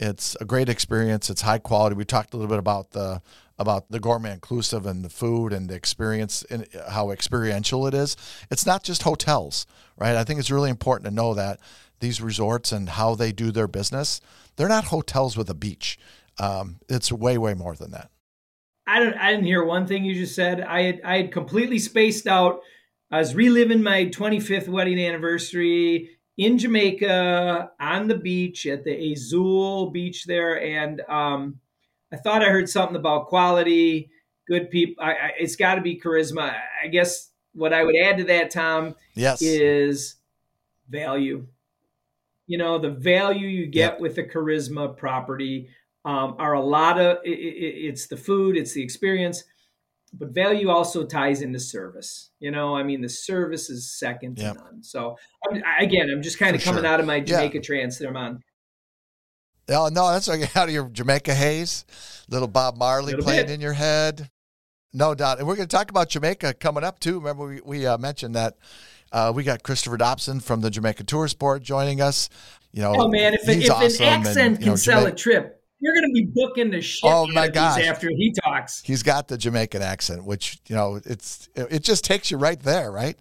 it's 0.00 0.36
a 0.40 0.44
great 0.44 0.68
experience. 0.68 1.28
It's 1.28 1.42
high 1.42 1.58
quality. 1.58 1.94
We 1.94 2.04
talked 2.04 2.32
a 2.32 2.36
little 2.36 2.48
bit 2.48 2.58
about 2.58 2.92
the 2.92 3.20
about 3.58 3.90
the 3.90 4.00
gourmet 4.00 4.32
inclusive 4.32 4.86
and 4.86 5.04
the 5.04 5.10
food 5.10 5.52
and 5.52 5.68
the 5.68 5.74
experience 5.74 6.44
and 6.48 6.66
how 6.90 7.10
experiential 7.10 7.86
it 7.86 7.94
is. 7.94 8.16
It's 8.50 8.64
not 8.64 8.84
just 8.84 9.02
hotels, 9.02 9.66
right? 9.96 10.16
I 10.16 10.24
think 10.24 10.40
it's 10.40 10.50
really 10.50 10.70
important 10.70 11.06
to 11.08 11.14
know 11.14 11.34
that 11.34 11.58
these 12.00 12.22
resorts 12.22 12.72
and 12.72 12.88
how 12.88 13.16
they 13.16 13.32
do 13.32 13.50
their 13.50 13.68
business, 13.68 14.20
they're 14.56 14.68
not 14.68 14.84
hotels 14.84 15.36
with 15.36 15.50
a 15.50 15.54
beach. 15.54 15.98
Um, 16.38 16.78
it's 16.88 17.12
way 17.12 17.36
way 17.36 17.54
more 17.54 17.74
than 17.74 17.90
that. 17.90 18.10
I 18.86 19.00
don't. 19.00 19.16
I 19.18 19.30
didn't 19.32 19.44
hear 19.44 19.62
one 19.62 19.86
thing 19.86 20.04
you 20.04 20.14
just 20.14 20.34
said. 20.34 20.62
I 20.62 20.82
had. 20.82 21.00
I 21.04 21.16
had 21.18 21.32
completely 21.32 21.78
spaced 21.78 22.26
out. 22.26 22.62
I 23.10 23.18
was 23.18 23.34
reliving 23.34 23.82
my 23.82 24.06
25th 24.06 24.68
wedding 24.68 24.98
anniversary 25.00 26.10
in 26.36 26.58
Jamaica 26.58 27.70
on 27.80 28.08
the 28.08 28.16
beach 28.16 28.66
at 28.66 28.84
the 28.84 29.12
Azul 29.12 29.90
beach 29.90 30.24
there, 30.26 30.60
and 30.62 31.00
um, 31.08 31.58
I 32.12 32.16
thought 32.16 32.42
I 32.42 32.50
heard 32.50 32.68
something 32.68 32.96
about 32.96 33.26
quality, 33.28 34.10
good 34.46 34.70
people. 34.70 35.02
I, 35.02 35.10
I, 35.12 35.30
it's 35.38 35.56
got 35.56 35.76
to 35.76 35.80
be 35.80 35.98
karisma. 35.98 36.54
I 36.82 36.88
guess 36.88 37.30
what 37.54 37.72
I 37.72 37.82
would 37.82 37.96
add 37.96 38.18
to 38.18 38.24
that, 38.24 38.50
Tom, 38.50 38.94
Yes. 39.14 39.42
is 39.42 40.16
value. 40.88 41.46
You 42.46 42.58
know, 42.58 42.78
the 42.78 42.90
value 42.90 43.48
you 43.48 43.66
get 43.66 44.00
with 44.00 44.14
the 44.14 44.24
karisma 44.24 44.96
property 44.96 45.68
um, 46.04 46.36
are 46.38 46.54
a 46.54 46.62
lot 46.62 46.98
of 46.98 47.18
i 47.18 47.28
i 47.28 47.34
it's 47.88 48.06
the 48.06 48.16
food, 48.16 48.56
it's 48.56 48.72
the 48.72 48.82
experience, 48.82 49.44
but 50.12 50.30
value 50.30 50.68
also 50.70 51.04
ties 51.04 51.42
into 51.42 51.60
service. 51.60 52.30
You 52.40 52.50
know, 52.50 52.74
I 52.76 52.82
mean, 52.82 53.00
the 53.02 53.08
service 53.08 53.68
is 53.70 53.98
second 53.98 54.36
to 54.36 54.42
Yep. 54.42 54.56
none. 54.56 54.82
So 54.82 55.16
I'm, 55.50 55.62
again, 55.80 56.08
I'm 56.10 56.22
just 56.22 56.38
kind 56.38 56.54
of 56.56 56.62
For 56.62 56.66
coming 56.70 56.82
sure. 56.84 56.90
out 56.92 57.00
of 57.00 57.06
my 57.06 57.16
Yeah. 57.16 57.24
Jamaica 57.24 57.60
trance 57.60 57.98
there, 57.98 58.12
man. 58.12 58.38
Oh 59.70 59.88
no, 59.92 60.10
that's 60.10 60.28
like 60.28 60.40
out 60.56 60.68
of 60.68 60.74
your 60.74 60.88
Jamaica 60.88 61.34
haze. 61.34 61.84
Little 62.28 62.48
Bob 62.48 62.76
Marley 62.76 63.12
Little 63.12 63.24
playing 63.24 63.46
bit. 63.46 63.54
in 63.54 63.60
your 63.60 63.74
head. 63.74 64.30
No 64.92 65.14
doubt. 65.14 65.38
And 65.38 65.46
we're 65.46 65.56
going 65.56 65.68
to 65.68 65.76
talk 65.76 65.90
about 65.90 66.08
Jamaica 66.08 66.54
coming 66.54 66.82
up 66.84 66.98
too. 66.98 67.18
Remember, 67.18 67.46
we, 67.46 67.60
we 67.62 67.86
uh, 67.86 67.98
mentioned 67.98 68.34
that 68.34 68.56
uh, 69.12 69.30
we 69.34 69.44
got 69.44 69.62
Christopher 69.62 69.98
Dobson 69.98 70.40
from 70.40 70.62
the 70.62 70.70
Jamaica 70.70 71.04
Tourist 71.04 71.38
Board 71.38 71.62
joining 71.62 72.00
us. 72.00 72.30
You 72.72 72.82
know, 72.82 72.94
Oh 72.96 73.08
man, 73.08 73.34
if, 73.34 73.46
if 73.48 73.70
awesome 73.70 74.06
an 74.06 74.12
and, 74.12 74.26
accent 74.26 74.58
can 74.58 74.68
know, 74.68 74.76
sell 74.76 75.00
Jamaica- 75.00 75.14
a 75.14 75.18
trip, 75.18 75.57
you're 75.80 75.94
going 75.94 76.08
to 76.08 76.14
be 76.14 76.26
booking 76.34 76.70
the 76.70 76.80
shit 76.80 77.10
Oh, 77.10 77.26
my 77.28 77.48
these 77.48 77.56
after 77.56 78.08
he 78.08 78.34
talks. 78.44 78.82
He's 78.82 79.02
got 79.02 79.28
the 79.28 79.38
Jamaican 79.38 79.82
accent, 79.82 80.24
which 80.24 80.60
you 80.68 80.76
know, 80.76 81.00
it's 81.04 81.48
it 81.54 81.68
it 81.70 81.82
just 81.82 82.04
takes 82.04 82.30
you 82.30 82.36
right 82.38 82.60
there, 82.60 82.90
right? 82.90 83.16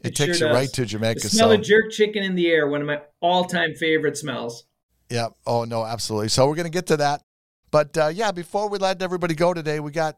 It, 0.00 0.08
It 0.08 0.16
takes 0.16 0.38
sure 0.38 0.48
you 0.48 0.52
does. 0.52 0.60
right 0.60 0.72
to 0.74 0.86
Jamaica. 0.86 1.20
The 1.20 1.28
smell 1.28 1.50
so, 1.50 1.54
of 1.56 1.62
jerk 1.62 1.90
chicken 1.90 2.22
in 2.22 2.34
the 2.34 2.48
air, 2.48 2.66
one 2.66 2.80
of 2.80 2.86
my 2.86 3.00
all-time 3.20 3.74
favorite 3.74 4.16
smells. 4.16 4.64
Yeah. 5.08 5.28
Oh 5.46 5.64
no, 5.64 5.84
absolutely. 5.84 6.28
So 6.28 6.46
we're 6.46 6.54
going 6.54 6.64
to 6.64 6.70
get 6.70 6.86
to 6.86 6.96
that, 6.98 7.22
but 7.70 7.96
uh, 7.98 8.08
yeah, 8.08 8.32
before 8.32 8.68
we 8.68 8.78
let 8.78 9.02
everybody 9.02 9.34
go 9.34 9.52
today, 9.52 9.80
we 9.80 9.90
got 9.90 10.16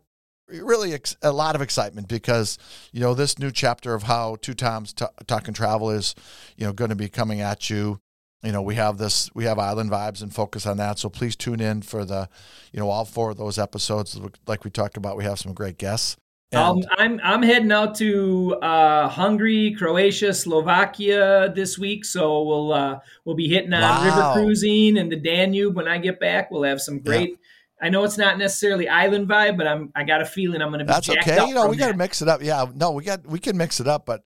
really 0.49 0.93
ex- 0.93 1.17
a 1.23 1.33
lot 1.33 1.55
of 1.55 1.63
excitement 1.63 2.09
because 2.09 2.59
you 2.93 3.01
know 3.01 3.15
this 3.15 3.39
new 3.39 3.51
chapter 3.51 3.95
of 3.95 4.03
how 4.03 4.37
two 4.43 4.53
Toms 4.55 4.93
t- 4.93 5.07
talk 5.27 5.47
and 5.47 5.57
travel 5.57 5.91
is 5.91 6.15
you 6.57 6.67
know 6.67 6.73
going 6.73 6.91
to 6.91 6.97
be 6.97 7.09
coming 7.09 7.41
at 7.41 7.71
you. 7.71 8.02
You 8.43 8.51
know 8.53 8.63
we 8.63 8.75
have 8.75 8.99
this 8.99 9.31
we 9.35 9.45
have 9.45 9.59
island 9.59 9.91
vibes 9.91 10.23
and 10.23 10.35
focus 10.35 10.67
on 10.67 10.77
that. 10.79 10.99
So 10.99 11.09
please 11.09 11.37
tune 11.37 11.61
in 11.61 11.83
for 11.83 12.05
the 12.05 12.29
you 12.73 12.81
know 12.81 12.91
all 12.91 13.05
four 13.05 13.31
of 13.31 13.37
those 13.37 13.59
episodes. 13.59 14.19
Like 14.47 14.65
we 14.65 14.71
talked 14.71 14.97
about, 14.97 15.17
we 15.17 15.25
have 15.25 15.39
some 15.39 15.55
great 15.55 15.79
guests. 15.79 16.17
Um, 16.55 16.83
I'm 16.99 17.19
I'm 17.23 17.43
heading 17.43 17.73
out 17.73 17.95
to 17.97 18.57
uh, 18.61 19.09
Hungary, 19.09 19.75
Croatia, 19.79 20.35
Slovakia 20.35 21.51
this 21.55 21.79
week, 21.79 22.05
so 22.05 22.43
we'll 22.43 22.73
uh, 22.73 22.99
we'll 23.25 23.37
be 23.37 23.49
hitting 23.49 23.73
on 23.73 23.81
Wow. 23.81 24.05
river 24.05 24.33
cruising 24.35 24.99
and 24.99 25.11
the 25.11 25.17
Danube 25.17 25.77
when 25.77 25.89
I 25.89 25.99
get 25.99 26.21
back. 26.21 26.51
We'll 26.51 26.65
have 26.65 26.81
some 26.81 26.99
great. 27.01 27.39
I 27.81 27.89
know 27.89 28.05
it's 28.05 28.19
not 28.19 28.39
necessarily 28.39 28.89
island 28.89 29.29
vibe, 29.29 29.57
but 29.57 29.67
I'm 29.67 29.93
I 29.95 30.05
got 30.05 30.21
a 30.21 30.27
feeling 30.27 30.61
I'm 30.61 30.69
going 30.69 30.81
to 30.81 30.85
be. 30.85 30.93
That's 30.93 31.09
okay. 31.09 31.47
You 31.47 31.55
know, 31.55 31.69
we 31.69 31.77
got 31.77 31.91
to 31.91 31.97
mix 31.97 32.21
it 32.23 32.29
up. 32.29 32.43
Yeah, 32.43 32.67
no, 32.75 32.91
we 32.93 33.03
got 33.05 33.27
we 33.27 33.39
can 33.39 33.57
mix 33.57 33.81
it 33.81 33.89
up, 33.89 34.05
but 34.05 34.23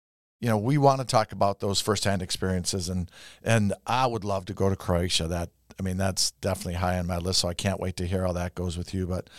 you 0.44 0.50
know, 0.50 0.58
we 0.58 0.78
want 0.78 1.00
to 1.00 1.08
talk 1.08 1.32
about 1.32 1.62
those 1.62 1.80
firsthand 1.80 2.22
experiences, 2.22 2.90
and 2.90 3.10
and 3.46 3.74
I 3.88 4.06
would 4.06 4.26
love 4.26 4.44
to 4.48 4.54
go 4.54 4.70
to 4.70 4.76
Croatia. 4.76 5.26
That 5.26 5.52
I 5.80 5.84
mean, 5.84 5.96
that's 5.96 6.32
definitely 6.32 6.74
high 6.74 7.00
on 7.00 7.08
my 7.08 7.18
list. 7.18 7.40
So 7.40 7.48
I 7.48 7.54
can't 7.54 7.80
wait 7.80 7.96
to 7.96 8.06
hear 8.06 8.26
how 8.26 8.34
that 8.34 8.54
goes 8.54 8.78
with 8.78 8.94
you. 8.94 9.08
But 9.08 9.30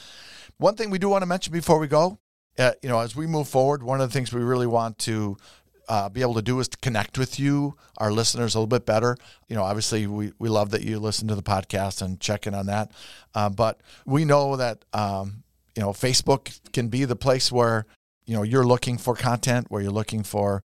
one 0.57 0.77
thing 0.77 0.89
we 0.89 0.99
do 0.99 1.11
want 1.11 1.21
to 1.21 1.27
mention 1.27 1.53
before 1.53 1.79
we 1.79 1.89
go, 1.89 2.21
uh, 2.59 2.73
you 2.83 2.89
know, 2.89 3.01
as 3.01 3.15
we 3.15 3.27
move 3.27 3.49
forward, 3.49 3.83
one 3.83 4.01
of 4.01 4.09
the 4.09 4.15
things 4.15 4.33
we 4.33 4.41
really 4.41 4.67
want 4.67 4.97
to 5.01 5.37
uh, 5.91 6.09
be 6.09 6.23
able 6.23 6.33
to 6.37 6.43
do 6.43 6.59
is 6.59 6.69
to 6.69 6.79
connect 6.79 7.19
with 7.19 7.39
you, 7.39 7.77
our 7.99 8.11
listeners, 8.11 8.55
a 8.55 8.59
little 8.59 8.67
bit 8.67 8.87
better. 8.87 9.19
You 9.47 9.57
know, 9.57 9.63
obviously, 9.63 10.07
we, 10.07 10.33
we 10.39 10.49
love 10.49 10.71
that 10.71 10.85
you 10.85 10.99
listen 10.99 11.29
to 11.29 11.35
the 11.35 11.43
podcast 11.43 12.01
and 12.01 12.19
check 12.19 12.47
in 12.47 12.55
on 12.55 12.65
that. 12.65 12.93
Um, 13.35 13.53
but 13.53 13.79
we 14.07 14.25
know 14.25 14.57
that, 14.57 14.87
um, 14.95 15.43
you 15.77 15.83
know, 15.83 15.91
Facebook 15.91 16.59
can 16.73 16.89
be 16.89 17.05
the 17.05 17.15
place 17.15 17.53
where, 17.53 17.85
you 18.25 18.35
know, 18.35 18.43
you're 18.43 18.65
looking 18.65 18.97
for 18.97 19.15
content, 19.15 19.67
where 19.69 19.83
you're 19.83 19.91
looking 19.91 20.23
for 20.23 20.63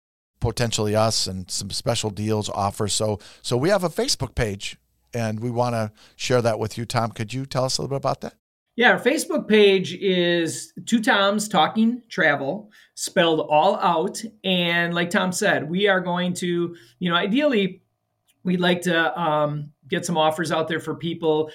potentially 0.43 0.93
us 0.93 1.25
and 1.25 1.49
some 1.49 1.71
special 1.71 2.09
deals, 2.09 2.49
offers. 2.49 2.93
So, 2.93 3.19
so 3.41 3.55
we 3.55 3.69
have 3.69 3.83
a 3.83 3.89
Facebook 3.89 4.35
page 4.35 4.77
and 5.13 5.39
we 5.39 5.49
want 5.49 5.73
to 5.73 5.91
share 6.17 6.41
that 6.41 6.59
with 6.59 6.77
you. 6.77 6.85
Tom, 6.85 7.11
could 7.11 7.33
you 7.33 7.45
tell 7.45 7.63
us 7.63 7.77
a 7.77 7.81
little 7.81 7.95
bit 7.95 7.97
about 7.97 8.21
that? 8.21 8.35
Yeah, 8.75 8.91
our 8.91 8.99
Facebook 8.99 9.47
page 9.47 9.93
is 9.93 10.73
Two 10.85 10.99
Toms 10.99 11.47
Talking 11.47 12.01
Travel, 12.09 12.71
spelled 12.95 13.39
all 13.39 13.77
out. 13.77 14.21
And 14.43 14.93
like 14.93 15.11
Tom 15.11 15.31
said, 15.31 15.69
we 15.69 15.87
are 15.87 16.01
going 16.01 16.33
to, 16.35 16.75
you 16.99 17.09
know, 17.09 17.15
ideally, 17.15 17.83
we'd 18.43 18.59
like 18.59 18.81
to 18.81 19.19
um, 19.19 19.71
get 19.87 20.05
some 20.05 20.17
offers 20.17 20.51
out 20.51 20.67
there 20.67 20.79
for 20.81 20.95
people. 20.95 21.51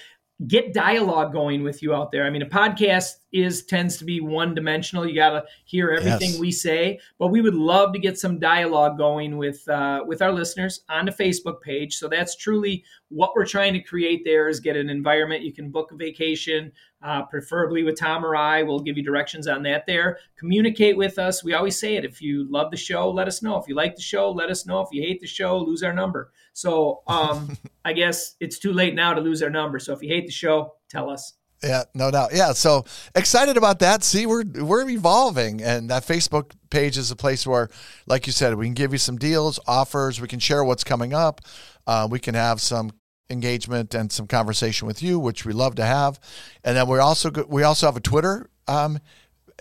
Get 0.47 0.73
dialogue 0.73 1.33
going 1.33 1.63
with 1.63 1.83
you 1.83 1.93
out 1.93 2.11
there. 2.11 2.25
I 2.25 2.29
mean, 2.29 2.41
a 2.41 2.45
podcast 2.45 3.15
is 3.33 3.65
tends 3.65 3.97
to 3.97 4.05
be 4.05 4.21
one 4.21 4.55
dimensional. 4.55 5.07
You 5.07 5.13
got 5.13 5.31
to 5.31 5.43
hear 5.65 5.89
everything 5.89 6.31
yes. 6.31 6.39
we 6.39 6.51
say, 6.51 6.99
but 7.17 7.27
we 7.27 7.41
would 7.41 7.55
love 7.55 7.93
to 7.93 7.99
get 7.99 8.17
some 8.17 8.39
dialogue 8.39 8.97
going 8.97 9.37
with 9.37 9.67
uh, 9.67 10.03
with 10.05 10.21
our 10.21 10.31
listeners 10.31 10.81
on 10.89 11.05
the 11.05 11.11
Facebook 11.11 11.61
page. 11.61 11.97
So 11.97 12.07
that's 12.07 12.35
truly 12.35 12.83
what 13.09 13.33
we're 13.35 13.45
trying 13.45 13.73
to 13.73 13.81
create. 13.81 14.23
There 14.23 14.47
is 14.47 14.59
get 14.59 14.77
an 14.77 14.89
environment 14.89 15.43
you 15.43 15.53
can 15.53 15.69
book 15.69 15.91
a 15.91 15.95
vacation, 15.95 16.71
uh, 17.01 17.23
preferably 17.23 17.83
with 17.83 17.97
Tom 17.97 18.25
or 18.25 18.35
I. 18.35 18.63
We'll 18.63 18.79
give 18.79 18.97
you 18.97 19.03
directions 19.03 19.47
on 19.47 19.63
that. 19.63 19.85
There, 19.85 20.19
communicate 20.37 20.97
with 20.97 21.17
us. 21.17 21.43
We 21.43 21.53
always 21.53 21.79
say 21.79 21.95
it. 21.95 22.05
If 22.05 22.21
you 22.21 22.49
love 22.49 22.71
the 22.71 22.77
show, 22.77 23.09
let 23.09 23.27
us 23.27 23.41
know. 23.41 23.57
If 23.57 23.67
you 23.67 23.75
like 23.75 23.95
the 23.95 24.01
show, 24.01 24.31
let 24.31 24.49
us 24.49 24.65
know. 24.65 24.81
If 24.81 24.89
you 24.91 25.01
hate 25.01 25.21
the 25.21 25.27
show, 25.27 25.57
lose 25.57 25.83
our 25.83 25.93
number. 25.93 26.31
So 26.53 27.01
um, 27.07 27.57
I 27.85 27.93
guess 27.93 28.35
it's 28.39 28.59
too 28.59 28.73
late 28.73 28.95
now 28.95 29.13
to 29.13 29.21
lose 29.21 29.41
our 29.41 29.49
number. 29.49 29.79
So 29.79 29.93
if 29.93 30.01
you 30.01 30.09
hate 30.09 30.25
the 30.25 30.31
show, 30.31 30.73
tell 30.89 31.09
us. 31.09 31.33
Yeah, 31.63 31.83
no 31.93 32.09
doubt. 32.09 32.31
Yeah, 32.33 32.53
so 32.53 32.85
excited 33.15 33.57
about 33.57 33.79
that. 33.79 34.03
See, 34.03 34.25
we're 34.25 34.45
we're 34.45 34.87
evolving, 34.89 35.61
and 35.61 35.89
that 35.89 36.03
Facebook 36.03 36.51
page 36.69 36.97
is 36.97 37.11
a 37.11 37.17
place 37.17 37.45
where, 37.45 37.67
like 38.07 38.27
you 38.27 38.31
said, 38.31 38.55
we 38.55 38.65
can 38.65 38.73
give 38.73 38.93
you 38.93 38.97
some 38.97 39.17
deals, 39.17 39.59
offers. 39.67 40.21
We 40.21 40.29
can 40.29 40.39
share 40.39 40.63
what's 40.63 40.85
coming 40.85 41.13
up. 41.13 41.41
Uh, 41.85 42.07
we 42.09 42.17
can 42.17 42.33
have 42.33 42.61
some 42.61 42.91
engagement 43.29 43.93
and 43.93 44.11
some 44.11 44.27
conversation 44.27 44.87
with 44.87 45.01
you, 45.03 45.19
which 45.19 45.45
we 45.45 45.53
love 45.53 45.75
to 45.75 45.85
have. 45.85 46.19
And 46.63 46.77
then 46.77 46.87
we 46.87 46.99
also 46.99 47.31
we 47.47 47.63
also 47.63 47.85
have 47.85 47.97
a 47.97 48.01
Twitter 48.01 48.49
um, 48.67 48.99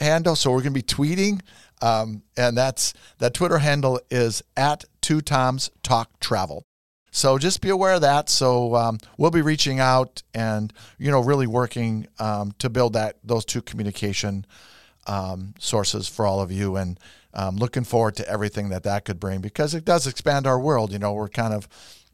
handle, 0.00 0.36
so 0.36 0.50
we're 0.50 0.62
going 0.62 0.74
to 0.74 0.80
be 0.80 0.82
tweeting, 0.82 1.40
um, 1.82 2.22
and 2.36 2.56
that's 2.56 2.94
that 3.18 3.34
Twitter 3.34 3.58
handle 3.58 4.00
is 4.10 4.42
at 4.56 4.84
Two 5.00 5.20
Toms 5.20 5.70
Talk 5.82 6.20
Travel. 6.20 6.62
So 7.10 7.38
just 7.38 7.60
be 7.60 7.70
aware 7.70 7.94
of 7.94 8.02
that. 8.02 8.28
So 8.28 8.74
um, 8.74 8.98
we'll 9.16 9.30
be 9.30 9.42
reaching 9.42 9.80
out 9.80 10.22
and 10.34 10.72
you 10.98 11.10
know 11.10 11.20
really 11.20 11.46
working 11.46 12.06
um, 12.18 12.52
to 12.58 12.68
build 12.68 12.92
that 12.94 13.16
those 13.24 13.44
two 13.44 13.62
communication 13.62 14.46
um, 15.06 15.54
sources 15.58 16.06
for 16.06 16.26
all 16.26 16.40
of 16.40 16.52
you, 16.52 16.76
and 16.76 16.98
um, 17.34 17.56
looking 17.56 17.84
forward 17.84 18.16
to 18.16 18.28
everything 18.28 18.68
that 18.70 18.82
that 18.82 19.04
could 19.04 19.18
bring 19.18 19.40
because 19.40 19.74
it 19.74 19.84
does 19.84 20.06
expand 20.06 20.46
our 20.46 20.60
world. 20.60 20.92
You 20.92 20.98
know, 20.98 21.14
we're 21.14 21.28
kind 21.28 21.54
of 21.54 21.68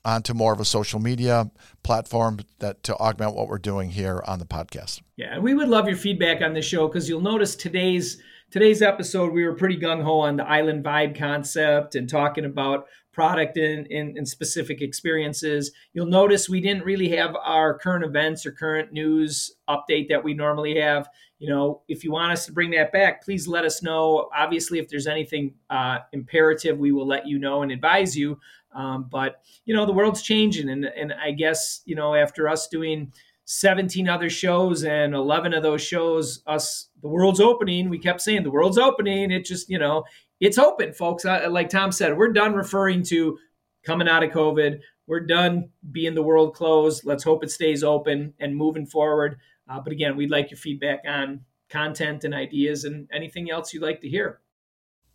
onto 0.05 0.35
more 0.35 0.53
of 0.53 0.61
a 0.61 0.65
social 0.65 1.01
media 1.01 1.51
platform 1.83 2.41
that 2.59 2.83
to 2.83 2.97
augment 2.97 3.35
what 3.35 3.49
we're 3.49 3.59
doing 3.59 3.91
here 3.91 4.23
on 4.27 4.39
the 4.39 4.45
podcast. 4.45 5.01
Yeah, 5.17 5.35
and 5.35 5.43
we 5.43 5.55
would 5.55 5.69
love 5.69 5.87
your 5.87 5.97
feedback 5.97 6.43
on 6.43 6.55
the 6.55 6.63
show 6.63 6.87
because 6.89 7.09
you'll 7.09 7.21
notice 7.21 7.57
today's 7.57 8.23
today's 8.51 8.83
episode 8.83 9.33
we 9.33 9.45
were 9.45 9.55
pretty 9.55 9.77
gung 9.77 10.03
ho 10.03 10.21
on 10.21 10.37
the 10.37 10.49
island 10.49 10.85
vibe 10.85 11.19
concept 11.19 11.97
and 11.97 12.09
talking 12.09 12.45
about 12.45 12.87
product 13.15 13.57
and, 13.57 13.87
and, 13.91 14.19
and, 14.19 14.29
specific 14.29 14.83
experiences. 14.83 15.71
You'll 15.93 16.07
notice 16.07 16.49
we 16.49 16.61
didn't 16.61 16.85
really 16.85 17.09
have 17.11 17.35
our 17.37 17.79
current 17.79 18.05
events 18.05 18.45
or 18.45 18.53
current 18.53 18.93
news 18.93 19.55
update 19.69 20.09
that 20.09 20.23
we 20.23 20.35
normally 20.35 20.79
have. 20.81 21.09
You 21.39 21.49
know, 21.49 21.83
if 21.89 22.05
you 22.05 22.11
want 22.11 22.33
us 22.33 22.47
to 22.47 22.53
bring 22.53 22.73
that 22.73 22.93
back, 22.93 23.25
please 23.25 23.47
let 23.47 23.65
us 23.65 23.83
know. 23.83 24.29
Obviously, 24.37 24.79
if 24.79 24.89
there's 24.89 25.07
anything 25.07 25.55
uh, 25.71 25.99
imperative, 26.13 26.79
we 26.79 26.93
will 26.93 27.07
let 27.07 27.27
you 27.27 27.39
know 27.39 27.63
and 27.63 27.71
advise 27.71 28.17
you. 28.17 28.39
Um, 28.75 29.09
but 29.11 29.41
you 29.65 29.75
know, 29.75 29.87
the 29.87 29.93
world's 29.93 30.23
changing, 30.23 30.69
and 30.69 30.85
and 30.85 31.13
I 31.13 31.31
guess 31.31 31.81
you 31.85 31.95
know 31.95 32.15
after 32.15 32.49
us 32.49 32.69
doing 32.69 33.13
17 33.47 34.09
other 34.09 34.31
shows 34.31 34.85
and 34.85 35.15
11 35.15 35.53
of 35.53 35.63
those 35.63 35.83
shows 35.83 36.43
us 36.47 36.89
the 37.03 37.09
world's 37.09 37.41
opening 37.41 37.91
we 37.91 37.99
kept 37.99 38.23
saying 38.23 38.43
the 38.43 38.51
world's 38.51 38.79
opening 38.79 39.31
it 39.31 39.45
just 39.45 39.69
you 39.69 39.79
know 39.79 40.03
it's 40.41 40.59
open, 40.59 40.93
folks. 40.93 41.25
Uh, 41.25 41.47
like 41.51 41.69
Tom 41.69 41.93
said, 41.93 42.17
we're 42.17 42.33
done 42.33 42.55
referring 42.55 43.03
to 43.05 43.39
coming 43.85 44.09
out 44.09 44.23
of 44.23 44.31
COVID. 44.31 44.81
We're 45.07 45.21
done 45.21 45.71
being 45.91 46.15
the 46.15 46.23
world 46.23 46.55
closed. 46.55 47.05
Let's 47.05 47.25
hope 47.25 47.45
it 47.45 47.51
stays 47.51 47.85
open 47.85 48.35
and 48.39 48.57
moving 48.57 48.87
forward. 48.87 49.39
Uh, 49.69 49.81
but 49.81 49.93
again, 49.93 50.17
we'd 50.17 50.31
like 50.31 50.51
your 50.51 50.59
feedback 50.59 51.01
on 51.07 51.41
content 51.71 52.25
and 52.25 52.35
ideas 52.35 52.85
and 52.85 53.09
anything 53.13 53.51
else 53.51 53.73
you'd 53.73 53.83
like 53.83 54.01
to 54.01 54.09
hear. 54.09 54.41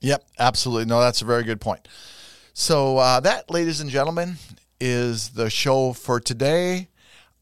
Yep, 0.01 0.25
absolutely. 0.39 0.85
No, 0.85 0.99
that's 0.99 1.21
a 1.21 1.25
very 1.25 1.43
good 1.43 1.59
point. 1.59 1.87
So, 2.59 2.97
uh, 2.97 3.21
that, 3.21 3.49
ladies 3.49 3.79
and 3.79 3.89
gentlemen, 3.89 4.35
is 4.81 5.29
the 5.29 5.49
show 5.49 5.93
for 5.93 6.19
today. 6.19 6.89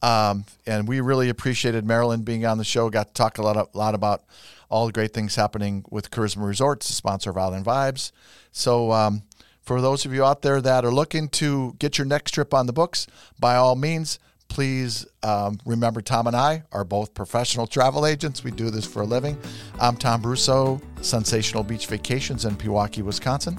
Um, 0.03 0.45
and 0.67 0.87
we 0.87 1.01
really 1.01 1.29
appreciated 1.29 1.87
Marilyn 1.87 2.21
being 2.21 2.45
on 2.45 2.59
the 2.59 2.63
show. 2.63 2.87
Got 2.91 3.07
to 3.07 3.13
talk 3.13 3.39
a 3.39 3.41
lot, 3.41 3.57
a 3.57 3.75
lot 3.75 3.95
about 3.95 4.21
all 4.69 4.85
the 4.85 4.91
great 4.91 5.15
things 5.15 5.35
happening 5.35 5.83
with 5.89 6.11
Karisma 6.11 6.45
Resorts, 6.45 6.87
the 6.87 6.93
sponsor 6.93 7.31
of 7.31 7.37
Island 7.37 7.65
Vibes. 7.65 8.11
So, 8.51 8.91
um, 8.91 9.23
for 9.63 9.81
those 9.81 10.05
of 10.05 10.13
you 10.13 10.23
out 10.23 10.43
there 10.43 10.61
that 10.61 10.85
are 10.85 10.93
looking 10.93 11.29
to 11.29 11.75
get 11.79 11.97
your 11.97 12.05
next 12.05 12.35
trip 12.35 12.53
on 12.53 12.67
the 12.67 12.73
books, 12.73 13.07
by 13.39 13.55
all 13.55 13.75
means, 13.75 14.19
please 14.49 15.07
um, 15.23 15.59
remember 15.65 15.99
Tom 15.99 16.27
and 16.27 16.35
I 16.35 16.61
are 16.71 16.85
both 16.85 17.15
professional 17.15 17.65
travel 17.65 18.05
agents. 18.05 18.43
We 18.43 18.51
do 18.51 18.69
this 18.69 18.85
for 18.85 19.01
a 19.01 19.05
living. 19.05 19.35
I'm 19.79 19.97
Tom 19.97 20.21
Brusso, 20.21 20.79
Sensational 21.01 21.63
Beach 21.63 21.87
Vacations 21.87 22.45
in 22.45 22.55
Pewaukee, 22.55 23.01
Wisconsin. 23.01 23.57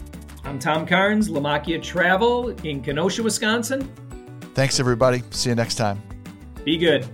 I'm 0.48 0.58
Tom 0.58 0.86
Carnes, 0.86 1.28
Lamakia 1.28 1.82
Travel 1.82 2.48
in 2.64 2.80
Kenosha, 2.80 3.22
Wisconsin. 3.22 3.82
Thanks, 4.54 4.80
everybody. 4.80 5.22
See 5.28 5.50
you 5.50 5.54
next 5.54 5.74
time. 5.74 6.00
Be 6.64 6.78
good. 6.78 7.06